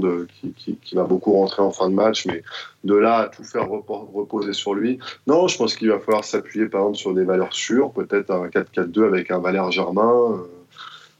qui, 0.58 0.78
qui, 0.82 0.96
va 0.96 1.04
beaucoup 1.04 1.34
rentrer 1.34 1.62
en 1.62 1.72
fin 1.72 1.90
de 1.90 1.96
match, 1.96 2.26
mais 2.28 2.44
de 2.84 2.96
là 2.96 3.18
à 3.18 3.28
tout 3.30 3.44
faire 3.44 3.68
reposer 3.68 4.54
sur 4.54 4.76
lui, 4.76 5.00
non. 5.28 5.48
Je 5.48 5.58
pense 5.58 5.76
qu'il 5.76 5.90
va 5.90 6.00
falloir 6.00 6.24
s'appuyer 6.24 6.68
par 6.68 6.82
exemple 6.82 6.98
sur 6.98 7.14
des 7.14 7.24
valeurs 7.24 7.54
sûres, 7.54 7.92
peut-être 7.92 8.32
un 8.32 8.48
4-4-2 8.48 9.06
avec 9.06 9.32
un 9.32 9.40
Valère 9.40 9.72
Germain 9.72 10.44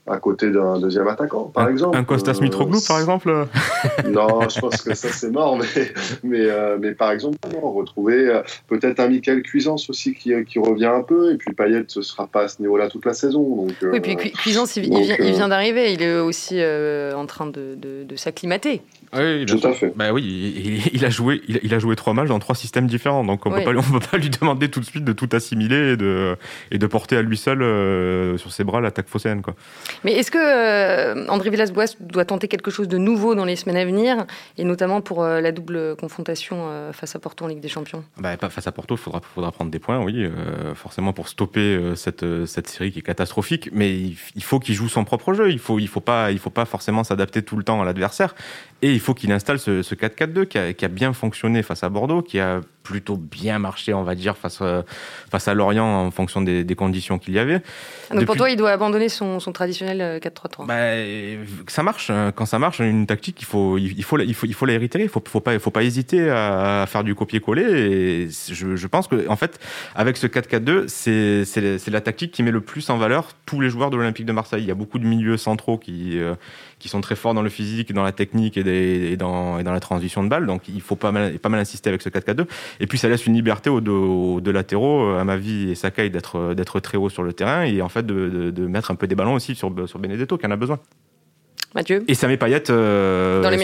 à 0.06 0.18
côté 0.18 0.50
d'un 0.50 0.78
deuxième 0.78 1.08
attaquant, 1.08 1.50
par 1.52 1.68
exemple. 1.68 1.96
Un 1.96 2.04
Costas 2.04 2.38
Mitroglou, 2.40 2.78
par 2.86 2.98
exemple 2.98 3.28
Non, 4.08 4.48
je 4.48 4.60
pense 4.60 4.82
que 4.82 4.94
ça 4.94 5.08
c'est 5.08 5.30
mort, 5.30 5.56
mais, 5.56 5.92
mais, 6.22 6.44
euh, 6.44 6.78
mais 6.80 6.92
par 6.92 7.10
exemple, 7.10 7.38
on 7.60 7.72
retrouver 7.72 8.28
euh, 8.28 8.42
peut-être 8.68 9.00
un 9.00 9.08
Michael 9.08 9.42
Cuisance 9.42 9.90
aussi 9.90 10.14
qui, 10.14 10.32
qui 10.44 10.58
revient 10.58 10.86
un 10.86 11.02
peu, 11.02 11.32
et 11.32 11.36
puis 11.36 11.52
Payet 11.52 11.84
ne 11.96 12.02
sera 12.02 12.26
pas 12.26 12.42
à 12.42 12.48
ce 12.48 12.62
niveau-là 12.62 12.88
toute 12.88 13.04
la 13.04 13.14
saison. 13.14 13.42
Donc, 13.42 13.72
oui, 13.82 14.00
puis 14.00 14.16
Cuisance, 14.16 14.76
il, 14.76 14.82
vient, 14.82 15.16
il 15.18 15.32
vient 15.32 15.48
d'arriver, 15.48 15.92
il 15.92 16.02
est 16.02 16.18
aussi 16.18 16.60
en 16.62 17.26
train 17.26 17.46
de, 17.46 17.74
de, 17.76 18.04
de 18.04 18.16
s'acclimater. 18.16 18.82
Oui, 19.14 19.46
Tout 19.46 19.60
à 19.62 19.72
fait. 19.72 19.92
Bah 19.94 20.12
oui, 20.12 20.82
il, 20.92 21.04
a 21.04 21.10
joué, 21.10 21.42
il, 21.48 21.72
a 21.74 21.78
joué 21.78 21.96
trois 21.96 22.12
matchs 22.12 22.28
dans 22.28 22.38
trois 22.38 22.54
systèmes 22.54 22.86
différents, 22.86 23.24
donc 23.24 23.46
on 23.46 23.50
ne 23.50 23.56
peut 23.56 24.00
pas 24.10 24.16
lui 24.16 24.30
demander 24.30 24.68
tout 24.68 24.80
de 24.80 24.84
suite 24.84 25.04
de 25.04 25.12
tout 25.12 25.28
assimiler 25.32 25.92
et 25.92 25.96
de, 25.96 26.36
et 26.70 26.78
de 26.78 26.86
porter 26.86 27.16
à 27.16 27.22
lui 27.22 27.36
seul 27.36 27.62
euh, 27.62 28.36
sur 28.38 28.52
ses 28.52 28.64
bras 28.64 28.80
l'attaque 28.80 29.08
phocéenne. 29.08 29.42
Quoi. 29.42 29.54
Mais 30.04 30.12
est-ce 30.12 30.30
que 30.30 30.38
euh, 30.38 31.26
André 31.28 31.50
Villas-Boas 31.50 31.96
doit 32.00 32.24
tenter 32.24 32.48
quelque 32.48 32.70
chose 32.70 32.88
de 32.88 32.98
nouveau 32.98 33.34
dans 33.34 33.44
les 33.44 33.56
semaines 33.56 33.76
à 33.76 33.84
venir, 33.84 34.26
et 34.58 34.64
notamment 34.64 35.00
pour 35.00 35.22
euh, 35.22 35.40
la 35.40 35.52
double 35.52 35.96
confrontation 35.96 36.68
face 36.92 37.14
à 37.14 37.18
Porto 37.18 37.44
en 37.44 37.48
Ligue 37.48 37.60
des 37.60 37.68
Champions? 37.68 38.04
Bah, 38.18 38.36
Face 38.48 38.66
à 38.66 38.72
Porto, 38.72 38.94
il 38.94 38.98
faudra, 38.98 39.20
faudra 39.34 39.52
prendre 39.52 39.70
des 39.70 39.78
points, 39.78 40.02
oui, 40.02 40.28
forcément 40.74 41.12
pour 41.12 41.28
stopper 41.28 41.92
cette, 41.96 42.24
cette 42.46 42.68
série 42.68 42.92
qui 42.92 43.00
est 43.00 43.02
catastrophique, 43.02 43.70
mais 43.72 43.92
il, 43.96 44.42
faut 44.42 44.60
qu'il 44.60 44.74
joue 44.74 44.88
son 44.88 45.04
propre 45.04 45.34
jeu, 45.34 45.50
il 45.50 45.54
ne 45.54 45.60
faut, 45.60 45.78
il 45.78 45.88
faut, 45.88 46.00
pas, 46.00 46.30
il 46.30 46.38
faut 46.38 46.50
pas 46.50 46.64
forcément 46.64 47.04
s'adapter 47.04 47.42
tout 47.42 47.56
le 47.56 47.64
temps 47.64 47.82
à 47.82 47.84
l'adversaire, 47.84 48.34
et 48.82 48.95
il 48.96 49.00
faut 49.00 49.14
qu'il 49.14 49.30
installe 49.32 49.58
ce, 49.58 49.82
4-4-2 49.82 50.46
qui 50.46 50.58
a, 50.58 50.72
qui 50.72 50.84
a, 50.84 50.88
bien 50.88 51.12
fonctionné 51.12 51.62
face 51.62 51.84
à 51.84 51.88
Bordeaux, 51.88 52.22
qui 52.22 52.40
a 52.40 52.60
plutôt 52.82 53.16
bien 53.16 53.58
marché, 53.58 53.92
on 53.94 54.04
va 54.04 54.14
dire, 54.14 54.36
face, 54.36 54.60
à, 54.62 54.84
face 55.30 55.48
à 55.48 55.54
Lorient 55.54 55.84
en 55.84 56.10
fonction 56.10 56.40
des, 56.40 56.64
conditions 56.76 57.18
qu'il 57.18 57.34
y 57.34 57.38
avait. 57.38 57.60
Donc 58.12 58.24
pour 58.26 58.36
toi, 58.36 58.48
il 58.48 58.56
doit 58.56 58.70
abandonner 58.70 59.08
son, 59.08 59.40
son 59.40 59.52
traditionnel 59.52 60.20
4-3-3 60.20 60.66
bah, 60.66 61.64
Ça 61.66 61.82
marche. 61.82 62.10
Hein. 62.10 62.32
Quand 62.34 62.46
ça 62.46 62.58
marche, 62.58 62.78
une 62.78 63.06
tactique, 63.06 63.40
il 63.40 63.44
faut, 63.44 63.76
il 63.76 64.02
faut, 64.04 64.18
il 64.18 64.34
faut, 64.34 64.46
il 64.46 64.54
faut 64.54 64.66
la 64.66 64.78
réitérer. 64.78 65.04
Il 65.04 65.06
ne 65.06 65.10
faut, 65.10 65.22
faut, 65.26 65.40
pas, 65.40 65.58
faut 65.58 65.70
pas 65.70 65.82
hésiter 65.82 66.30
à 66.30 66.84
faire 66.86 67.02
du 67.02 67.14
copier-coller. 67.14 67.64
Et 67.64 68.28
je, 68.28 68.76
je, 68.76 68.86
pense 68.86 69.08
que, 69.08 69.28
en 69.28 69.36
fait, 69.36 69.58
avec 69.94 70.16
ce 70.16 70.26
4-4-2, 70.26 70.86
c'est 70.86 71.90
la 71.90 72.00
tactique 72.00 72.30
qui 72.30 72.42
met 72.42 72.52
le 72.52 72.60
plus 72.60 72.88
en 72.90 72.98
valeur 72.98 73.32
tous 73.46 73.60
les 73.60 73.68
joueurs 73.68 73.90
de 73.90 73.96
l'Olympique 73.96 74.26
de 74.26 74.32
Marseille. 74.32 74.62
Il 74.62 74.68
y 74.68 74.72
a 74.72 74.74
beaucoup 74.74 74.98
de 74.98 75.06
milieux 75.06 75.36
centraux 75.36 75.78
qui, 75.78 76.18
euh, 76.18 76.34
qui 76.78 76.88
sont 76.88 77.00
très 77.00 77.16
forts 77.16 77.34
dans 77.34 77.42
le 77.42 77.48
physique, 77.48 77.92
dans 77.92 78.02
la 78.02 78.12
technique 78.12 78.56
et, 78.58 79.16
dans, 79.16 79.58
et 79.58 79.64
dans 79.64 79.72
la 79.72 79.80
transition 79.80 80.22
de 80.22 80.28
balle. 80.28 80.46
Donc 80.46 80.68
il 80.68 80.80
faut 80.80 80.96
pas 80.96 81.12
mal, 81.12 81.38
pas 81.38 81.48
mal 81.48 81.60
insister 81.60 81.88
avec 81.88 82.02
ce 82.02 82.08
4-4-2. 82.08 82.46
Et 82.80 82.86
puis 82.86 82.98
ça 82.98 83.08
laisse 83.08 83.26
une 83.26 83.34
liberté 83.34 83.70
aux 83.70 83.80
deux, 83.80 84.52
latéraux, 84.52 85.10
à 85.14 85.24
ma 85.24 85.36
vie 85.36 85.70
et 85.70 85.74
Sakai, 85.74 86.10
d'être, 86.10 86.54
d'être 86.54 86.80
très 86.80 86.98
haut 86.98 87.08
sur 87.08 87.22
le 87.22 87.32
terrain 87.32 87.62
et 87.62 87.80
en 87.82 87.88
fait 87.88 88.04
de, 88.04 88.50
de, 88.50 88.66
mettre 88.66 88.90
un 88.90 88.94
peu 88.94 89.06
des 89.06 89.14
ballons 89.14 89.34
aussi 89.34 89.54
sur, 89.54 89.72
sur 89.88 89.98
Benedetto 89.98 90.36
qui 90.36 90.46
en 90.46 90.50
a 90.50 90.56
besoin. 90.56 90.78
Mathieu? 91.74 92.04
Et 92.08 92.14
ça 92.14 92.26
met 92.26 92.36
Payet 92.36 92.70
euh, 92.70 93.42
dans, 93.42 93.50
les 93.50 93.58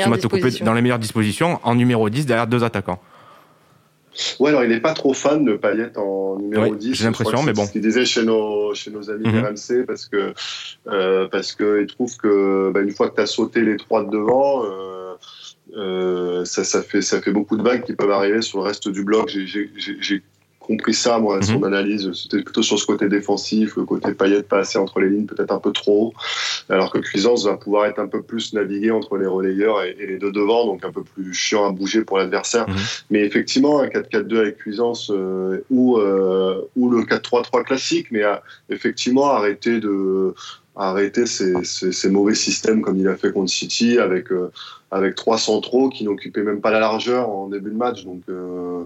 dans 0.64 0.75
les 0.75 0.83
meilleures 0.83 0.98
dispositions 0.98 1.61
en 1.62 1.75
numéro 1.75 2.09
10 2.11 2.27
derrière 2.27 2.46
deux 2.46 2.62
attaquants. 2.62 3.01
Ouais, 4.38 4.51
alors 4.51 4.62
il 4.64 4.70
n'est 4.70 4.81
pas 4.81 4.92
trop 4.92 5.14
fan 5.14 5.44
de 5.44 5.55
Payet 5.55 5.96
en 5.96 6.37
numéro 6.38 6.75
10. 6.75 6.94
J'ai 6.94 7.05
l'impression, 7.05 7.42
mais 7.42 7.53
bon. 7.53 7.66
Ce 7.66 7.72
qu'il 7.72 7.81
disait 7.81 8.05
chez 8.05 8.25
nos, 8.25 8.75
chez 8.75 8.90
nos 8.90 9.11
amis 9.11 9.29
mm 9.29 9.44
RMC, 9.44 9.87
parce 9.87 10.07
que, 10.07 10.35
euh, 10.88 11.29
parce 11.29 11.53
que 11.53 11.85
trouve 11.85 12.16
que, 12.16 12.70
bah, 12.72 12.81
une 12.81 12.90
fois 12.90 13.09
que 13.11 13.16
tu 13.16 13.20
as 13.20 13.27
sauté 13.27 13.62
les 13.62 13.77
trois 13.77 14.05
de 14.05 14.11
devant, 14.11 14.64
euh, 14.64 15.14
euh, 15.77 16.44
ça, 16.44 16.64
ça, 16.64 16.83
fait, 16.83 17.01
ça 17.01 17.22
fait 17.22 17.33
beaucoup 17.33 17.57
de 17.57 17.62
vagues 17.62 17.85
qui 17.85 17.94
peuvent 17.94 18.11
arriver 18.11 18.42
sur 18.42 18.59
le 18.59 18.64
reste 18.64 18.88
du 18.88 19.05
bloc. 19.05 19.29
J'ai 19.29 20.22
compris 20.62 20.94
ça, 20.94 21.18
moi, 21.18 21.42
son 21.42 21.59
mhm. 21.59 21.64
analyse. 21.64 22.12
C'était 22.12 22.42
plutôt 22.42 22.62
sur 22.62 22.79
ce 22.79 22.87
côté 22.87 23.09
défensif, 23.09 23.77
le 23.77 23.85
côté 23.85 24.12
paillette 24.14 24.48
passer 24.48 24.79
entre 24.79 25.01
les 25.01 25.11
lignes 25.11 25.27
peut-être 25.27 25.53
un 25.53 25.59
peu 25.59 25.72
trop, 25.72 26.14
alors 26.68 26.90
que 26.90 26.98
Cuisance 26.98 27.44
va 27.44 27.57
pouvoir 27.57 27.87
être 27.87 27.98
un 27.98 28.07
peu 28.07 28.22
plus 28.22 28.53
navigué 28.55 28.90
entre 28.90 29.16
les 29.18 29.27
relayeurs 29.27 29.83
et, 29.83 29.96
les 29.98 30.18
deux 30.18 30.33
devant, 30.33 30.66
donc 30.66 30.85
un 30.85 30.92
peu 30.92 31.03
plus 31.03 31.35
chiant 31.35 31.66
à 31.66 31.70
bouger 31.70 32.03
pour 32.03 32.18
l'adversaire. 32.18 32.68
Mhm. 32.68 32.77
Mais 33.11 33.20
effectivement, 33.20 33.81
un 33.81 33.87
4-4-2 33.87 34.38
avec 34.38 34.57
Cuisance 34.59 35.11
euh, 35.11 35.64
ou, 35.70 35.98
euh, 35.98 36.62
ou 36.77 36.90
le 36.90 37.03
4-3-3 37.03 37.64
classique, 37.64 38.07
mais 38.11 38.22
effectivement 38.70 39.27
arrêter 39.31 39.81
de 39.81 40.35
arrêter 40.76 41.26
ces, 41.26 42.11
mauvais 42.11 42.35
systèmes 42.35 42.82
comme 42.82 42.98
il 42.98 43.08
a 43.08 43.16
fait 43.16 43.32
contre 43.32 43.50
City 43.50 43.98
avec 43.98 44.32
euh, 44.32 44.50
avec 44.92 45.14
trois 45.14 45.38
centraux 45.38 45.88
qui 45.88 46.04
n'occupaient 46.04 46.42
même 46.42 46.61
pas 46.61 46.70
la 46.70 46.78
largeur 46.78 47.30
en 47.30 47.48
début 47.48 47.70
de 47.70 47.76
match. 47.76 48.04
Donc, 48.04 48.20
euh, 48.28 48.85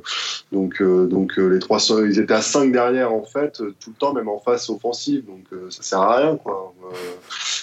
donc, 0.52 0.80
euh, 0.80 1.06
donc 1.06 1.36
euh, 1.36 1.48
les 1.48 1.58
trois, 1.58 1.80
ils 2.06 2.20
étaient 2.20 2.32
à 2.32 2.42
5 2.42 2.70
derrière 2.70 3.12
en 3.12 3.24
fait, 3.24 3.56
tout 3.56 3.90
le 3.90 3.96
temps, 3.98 4.14
même 4.14 4.28
en 4.28 4.38
face 4.38 4.70
offensive. 4.70 5.24
Donc 5.26 5.46
ça 5.68 5.82
sert 5.82 6.00
à 6.00 6.16
rien. 6.18 6.36
Quoi. 6.36 6.72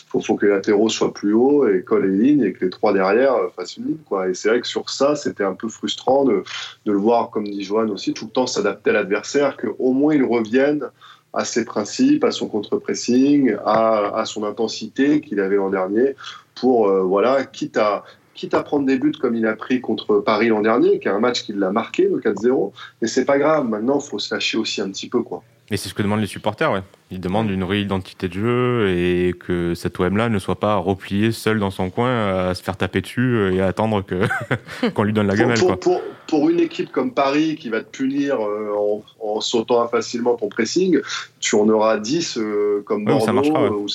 faut, 0.09 0.19
faut 0.19 0.35
que 0.35 0.45
les 0.45 0.51
latéraux 0.51 0.89
soient 0.89 1.13
plus 1.13 1.33
hauts 1.33 1.65
et 1.69 1.83
collent 1.83 2.11
les 2.11 2.17
lignes 2.17 2.43
et 2.43 2.51
que 2.51 2.65
les 2.65 2.69
trois 2.69 2.91
derrière 2.91 3.33
fassent 3.55 3.77
une 3.77 3.85
ligne. 3.85 3.97
Quoi. 4.05 4.27
Et 4.27 4.33
c'est 4.33 4.49
vrai 4.49 4.59
que 4.59 4.67
sur 4.67 4.89
ça, 4.89 5.15
c'était 5.15 5.45
un 5.45 5.55
peu 5.55 5.69
frustrant 5.69 6.25
de, 6.25 6.43
de 6.85 6.91
le 6.91 6.97
voir, 6.97 7.29
comme 7.29 7.47
dit 7.47 7.63
Joanne 7.63 7.91
aussi, 7.91 8.13
tout 8.13 8.25
le 8.25 8.31
temps 8.31 8.45
s'adapter 8.45 8.89
à 8.89 8.93
l'adversaire, 8.93 9.55
qu'au 9.55 9.93
moins 9.93 10.13
ils 10.13 10.25
reviennent 10.25 10.89
à 11.33 11.45
ses 11.45 11.65
principes, 11.65 12.23
à 12.23 12.31
son 12.31 12.47
contre-pressing, 12.47 13.55
à, 13.65 14.19
à, 14.19 14.25
son 14.25 14.43
intensité 14.43 15.21
qu'il 15.21 15.39
avait 15.39 15.55
l'an 15.55 15.69
dernier, 15.69 16.15
pour, 16.55 16.87
voilà, 17.03 17.43
quitte 17.43 17.77
à, 17.77 18.03
quitte 18.33 18.53
à 18.53 18.63
prendre 18.63 18.85
des 18.85 18.97
buts 18.97 19.13
comme 19.19 19.35
il 19.35 19.45
a 19.45 19.55
pris 19.55 19.81
contre 19.81 20.19
Paris 20.19 20.49
l'an 20.49 20.61
dernier, 20.61 20.99
qui 20.99 21.07
est 21.07 21.11
un 21.11 21.19
match 21.19 21.43
qui 21.43 21.53
l'a 21.53 21.71
marqué, 21.71 22.03
le 22.03 22.19
4-0. 22.19 22.71
Mais 23.01 23.07
c'est 23.07 23.25
pas 23.25 23.37
grave, 23.37 23.67
maintenant, 23.67 23.99
il 23.99 24.07
faut 24.07 24.19
se 24.19 24.33
lâcher 24.33 24.57
aussi 24.57 24.81
un 24.81 24.89
petit 24.89 25.09
peu. 25.09 25.21
quoi. 25.21 25.43
Et 25.71 25.77
c'est 25.77 25.87
ce 25.87 25.93
que 25.93 26.03
demandent 26.03 26.19
les 26.19 26.27
supporters, 26.27 26.71
ouais. 26.71 26.81
Ils 27.09 27.21
demandent 27.21 27.49
une 27.49 27.63
réidentité 27.63 28.27
de 28.27 28.33
jeu 28.33 28.89
et 28.89 29.33
que 29.33 29.75
cet 29.75 29.99
OM-là 29.99 30.27
ne 30.27 30.39
soit 30.39 30.59
pas 30.59 30.75
replié 30.75 31.31
seul 31.31 31.59
dans 31.59 31.71
son 31.71 31.89
coin 31.89 32.49
à 32.49 32.53
se 32.53 32.61
faire 32.61 32.75
taper 32.75 33.01
dessus 33.01 33.53
et 33.53 33.61
à 33.61 33.67
attendre 33.67 34.01
que 34.03 34.27
qu'on 34.93 35.03
lui 35.03 35.13
donne 35.13 35.27
la 35.27 35.35
gamelle. 35.35 35.59
Pour, 35.59 35.79
pour, 35.79 36.01
pour, 36.27 36.49
une 36.49 36.59
équipe 36.59 36.91
comme 36.91 37.13
Paris 37.13 37.55
qui 37.55 37.69
va 37.69 37.81
te 37.81 37.89
punir 37.89 38.41
euh, 38.41 38.71
en, 38.75 39.03
en 39.19 39.41
sautant 39.41 39.87
facilement 39.87 40.35
ton 40.35 40.49
pressing, 40.49 40.99
tu 41.39 41.55
en 41.55 41.69
auras 41.69 41.97
10 41.97 42.37
euh, 42.37 42.83
comme 42.85 43.05
Bordeaux, 43.05 43.85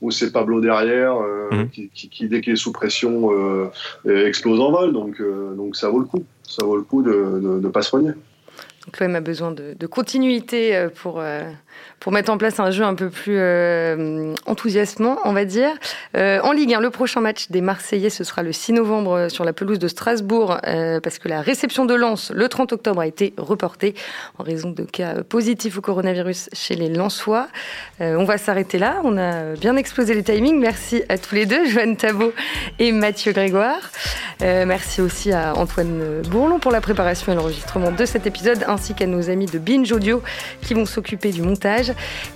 où 0.00 0.10
c'est 0.10 0.32
Pablo 0.32 0.60
derrière, 0.60 1.16
euh, 1.16 1.48
mhm. 1.50 1.70
qui, 1.70 1.88
qui, 1.88 2.28
dès 2.28 2.42
qu'il 2.42 2.52
est 2.52 2.56
sous 2.56 2.72
pression, 2.72 3.30
explose 4.06 4.60
en 4.60 4.70
vol. 4.70 4.92
Donc, 4.92 5.20
donc 5.56 5.74
ça 5.74 5.88
vaut 5.88 6.00
le 6.00 6.06
coup. 6.06 6.24
Ça 6.42 6.64
vaut 6.64 6.76
le 6.76 6.82
coup 6.82 7.02
de 7.02 7.60
ne 7.62 7.68
pas 7.68 7.82
se 7.82 7.90
soigner. 7.90 8.12
L'OM 9.00 9.14
a 9.14 9.20
besoin 9.20 9.50
de, 9.52 9.74
de 9.78 9.86
continuité 9.86 10.88
pour, 10.94 11.22
pour 12.00 12.12
mettre 12.12 12.30
en 12.30 12.38
place 12.38 12.60
un 12.60 12.70
jeu 12.70 12.84
un 12.84 12.94
peu 12.94 13.10
plus 13.10 13.36
euh, 13.38 14.34
enthousiasmant, 14.46 15.18
on 15.24 15.32
va 15.32 15.44
dire. 15.44 15.70
Euh, 16.16 16.40
en 16.42 16.52
Ligue 16.52 16.74
1, 16.74 16.80
le 16.80 16.90
prochain 16.90 17.20
match 17.20 17.50
des 17.50 17.60
Marseillais, 17.60 18.10
ce 18.10 18.24
sera 18.24 18.42
le 18.42 18.52
6 18.52 18.74
novembre 18.74 19.12
euh, 19.12 19.28
sur 19.28 19.44
la 19.44 19.52
pelouse 19.52 19.78
de 19.78 19.88
Strasbourg, 19.88 20.58
parce 21.02 21.18
que 21.18 21.28
la 21.28 21.40
réception 21.40 21.84
de 21.84 21.94
Lens, 21.94 22.32
le 22.34 22.48
30 22.48 22.72
octobre, 22.72 23.00
a 23.00 23.06
été 23.06 23.34
reportée 23.36 23.94
en 24.38 24.42
raison 24.42 24.70
de 24.70 24.84
cas 24.84 25.22
positifs 25.22 25.78
au 25.78 25.80
coronavirus 25.80 26.50
chez 26.52 26.74
les 26.74 26.88
Lensois. 26.88 27.48
on 28.00 28.24
va 28.24 28.38
s'arrêter 28.38 28.78
là. 28.78 29.00
On 29.04 29.16
a 29.16 29.54
bien 29.54 29.76
explosé 29.76 30.14
les 30.14 30.22
timings. 30.22 30.58
Merci 30.58 31.02
à 31.08 31.18
tous 31.18 31.34
les 31.34 31.46
deux, 31.46 31.66
Joanne 31.66 31.96
Tabot 31.96 32.32
et 32.78 32.92
Mathieu 32.92 33.32
Grégoire. 33.32 33.90
merci 34.40 35.00
aussi 35.00 35.32
à 35.32 35.54
Antoine 35.56 36.22
Bourlon 36.28 36.58
pour 36.58 36.72
la 36.72 36.80
préparation 36.80 37.32
et 37.32 37.34
l'enregistrement 37.34 37.90
de 37.90 38.04
cet 38.04 38.26
épisode, 38.26 38.64
ainsi 38.66 38.94
qu'à 38.94 39.06
nos 39.06 39.30
amis 39.30 39.46
de 39.46 39.58
Binge 39.58 39.90
Audio 39.92 40.22
qui 40.62 40.74
vont 40.74 40.86
s'occuper 40.86 41.30
du 41.30 41.42
montage 41.42 41.67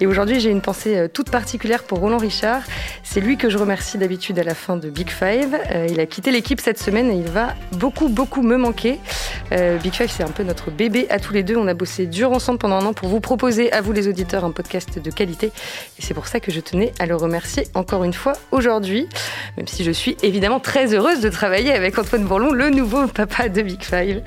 et 0.00 0.06
aujourd'hui, 0.06 0.40
j'ai 0.40 0.50
une 0.50 0.60
pensée 0.60 0.96
euh, 0.96 1.08
toute 1.08 1.30
particulière 1.30 1.84
pour 1.84 1.98
Roland 1.98 2.18
Richard. 2.18 2.62
C'est 3.02 3.20
lui 3.20 3.36
que 3.36 3.48
je 3.48 3.58
remercie 3.58 3.98
d'habitude 3.98 4.38
à 4.38 4.42
la 4.42 4.54
fin 4.54 4.76
de 4.76 4.90
Big 4.90 5.10
Five. 5.10 5.56
Euh, 5.70 5.86
il 5.88 6.00
a 6.00 6.06
quitté 6.06 6.30
l'équipe 6.30 6.60
cette 6.60 6.78
semaine 6.78 7.10
et 7.10 7.16
il 7.16 7.28
va 7.28 7.54
beaucoup, 7.72 8.08
beaucoup 8.08 8.42
me 8.42 8.56
manquer. 8.56 8.98
Euh, 9.52 9.78
Big 9.78 9.94
Five, 9.94 10.10
c'est 10.14 10.22
un 10.22 10.30
peu 10.30 10.42
notre 10.42 10.70
bébé 10.70 11.06
à 11.08 11.18
tous 11.18 11.32
les 11.32 11.42
deux. 11.42 11.56
On 11.56 11.66
a 11.66 11.74
bossé 11.74 12.06
dur 12.06 12.32
ensemble 12.32 12.58
pendant 12.58 12.76
un 12.76 12.86
an 12.86 12.92
pour 12.92 13.08
vous 13.08 13.20
proposer, 13.20 13.72
à 13.72 13.80
vous 13.80 13.92
les 13.92 14.08
auditeurs, 14.08 14.44
un 14.44 14.50
podcast 14.50 14.98
de 14.98 15.10
qualité. 15.10 15.46
Et 15.98 16.02
c'est 16.02 16.14
pour 16.14 16.26
ça 16.26 16.40
que 16.40 16.50
je 16.50 16.60
tenais 16.60 16.92
à 16.98 17.06
le 17.06 17.16
remercier 17.16 17.66
encore 17.74 18.04
une 18.04 18.14
fois 18.14 18.34
aujourd'hui, 18.50 19.08
même 19.56 19.66
si 19.66 19.84
je 19.84 19.90
suis 19.90 20.16
évidemment 20.22 20.60
très 20.60 20.94
heureuse 20.94 21.20
de 21.20 21.28
travailler 21.28 21.72
avec 21.72 21.98
Antoine 21.98 22.24
Bourlon, 22.24 22.52
le 22.52 22.70
nouveau 22.70 23.06
papa 23.06 23.48
de 23.48 23.62
Big 23.62 23.82
Five. 23.82 24.22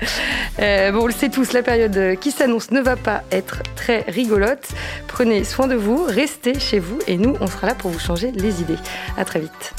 bon, 0.58 1.02
on 1.02 1.06
le 1.06 1.12
sait 1.12 1.28
tous, 1.28 1.52
la 1.52 1.62
période 1.62 2.18
qui 2.20 2.30
s'annonce 2.30 2.70
ne 2.70 2.80
va 2.80 2.96
pas 2.96 3.22
être 3.30 3.62
très 3.76 4.04
rigolote. 4.08 4.68
Prenez 5.06 5.44
soin 5.44 5.66
de 5.66 5.74
vous, 5.74 6.04
restez 6.04 6.58
chez 6.58 6.78
vous 6.78 6.98
et 7.06 7.16
nous, 7.16 7.36
on 7.40 7.46
sera 7.46 7.66
là 7.66 7.74
pour 7.74 7.90
vous 7.90 7.98
changer 7.98 8.32
les 8.32 8.60
idées. 8.60 8.78
À 9.16 9.24
très 9.24 9.40
vite. 9.40 9.74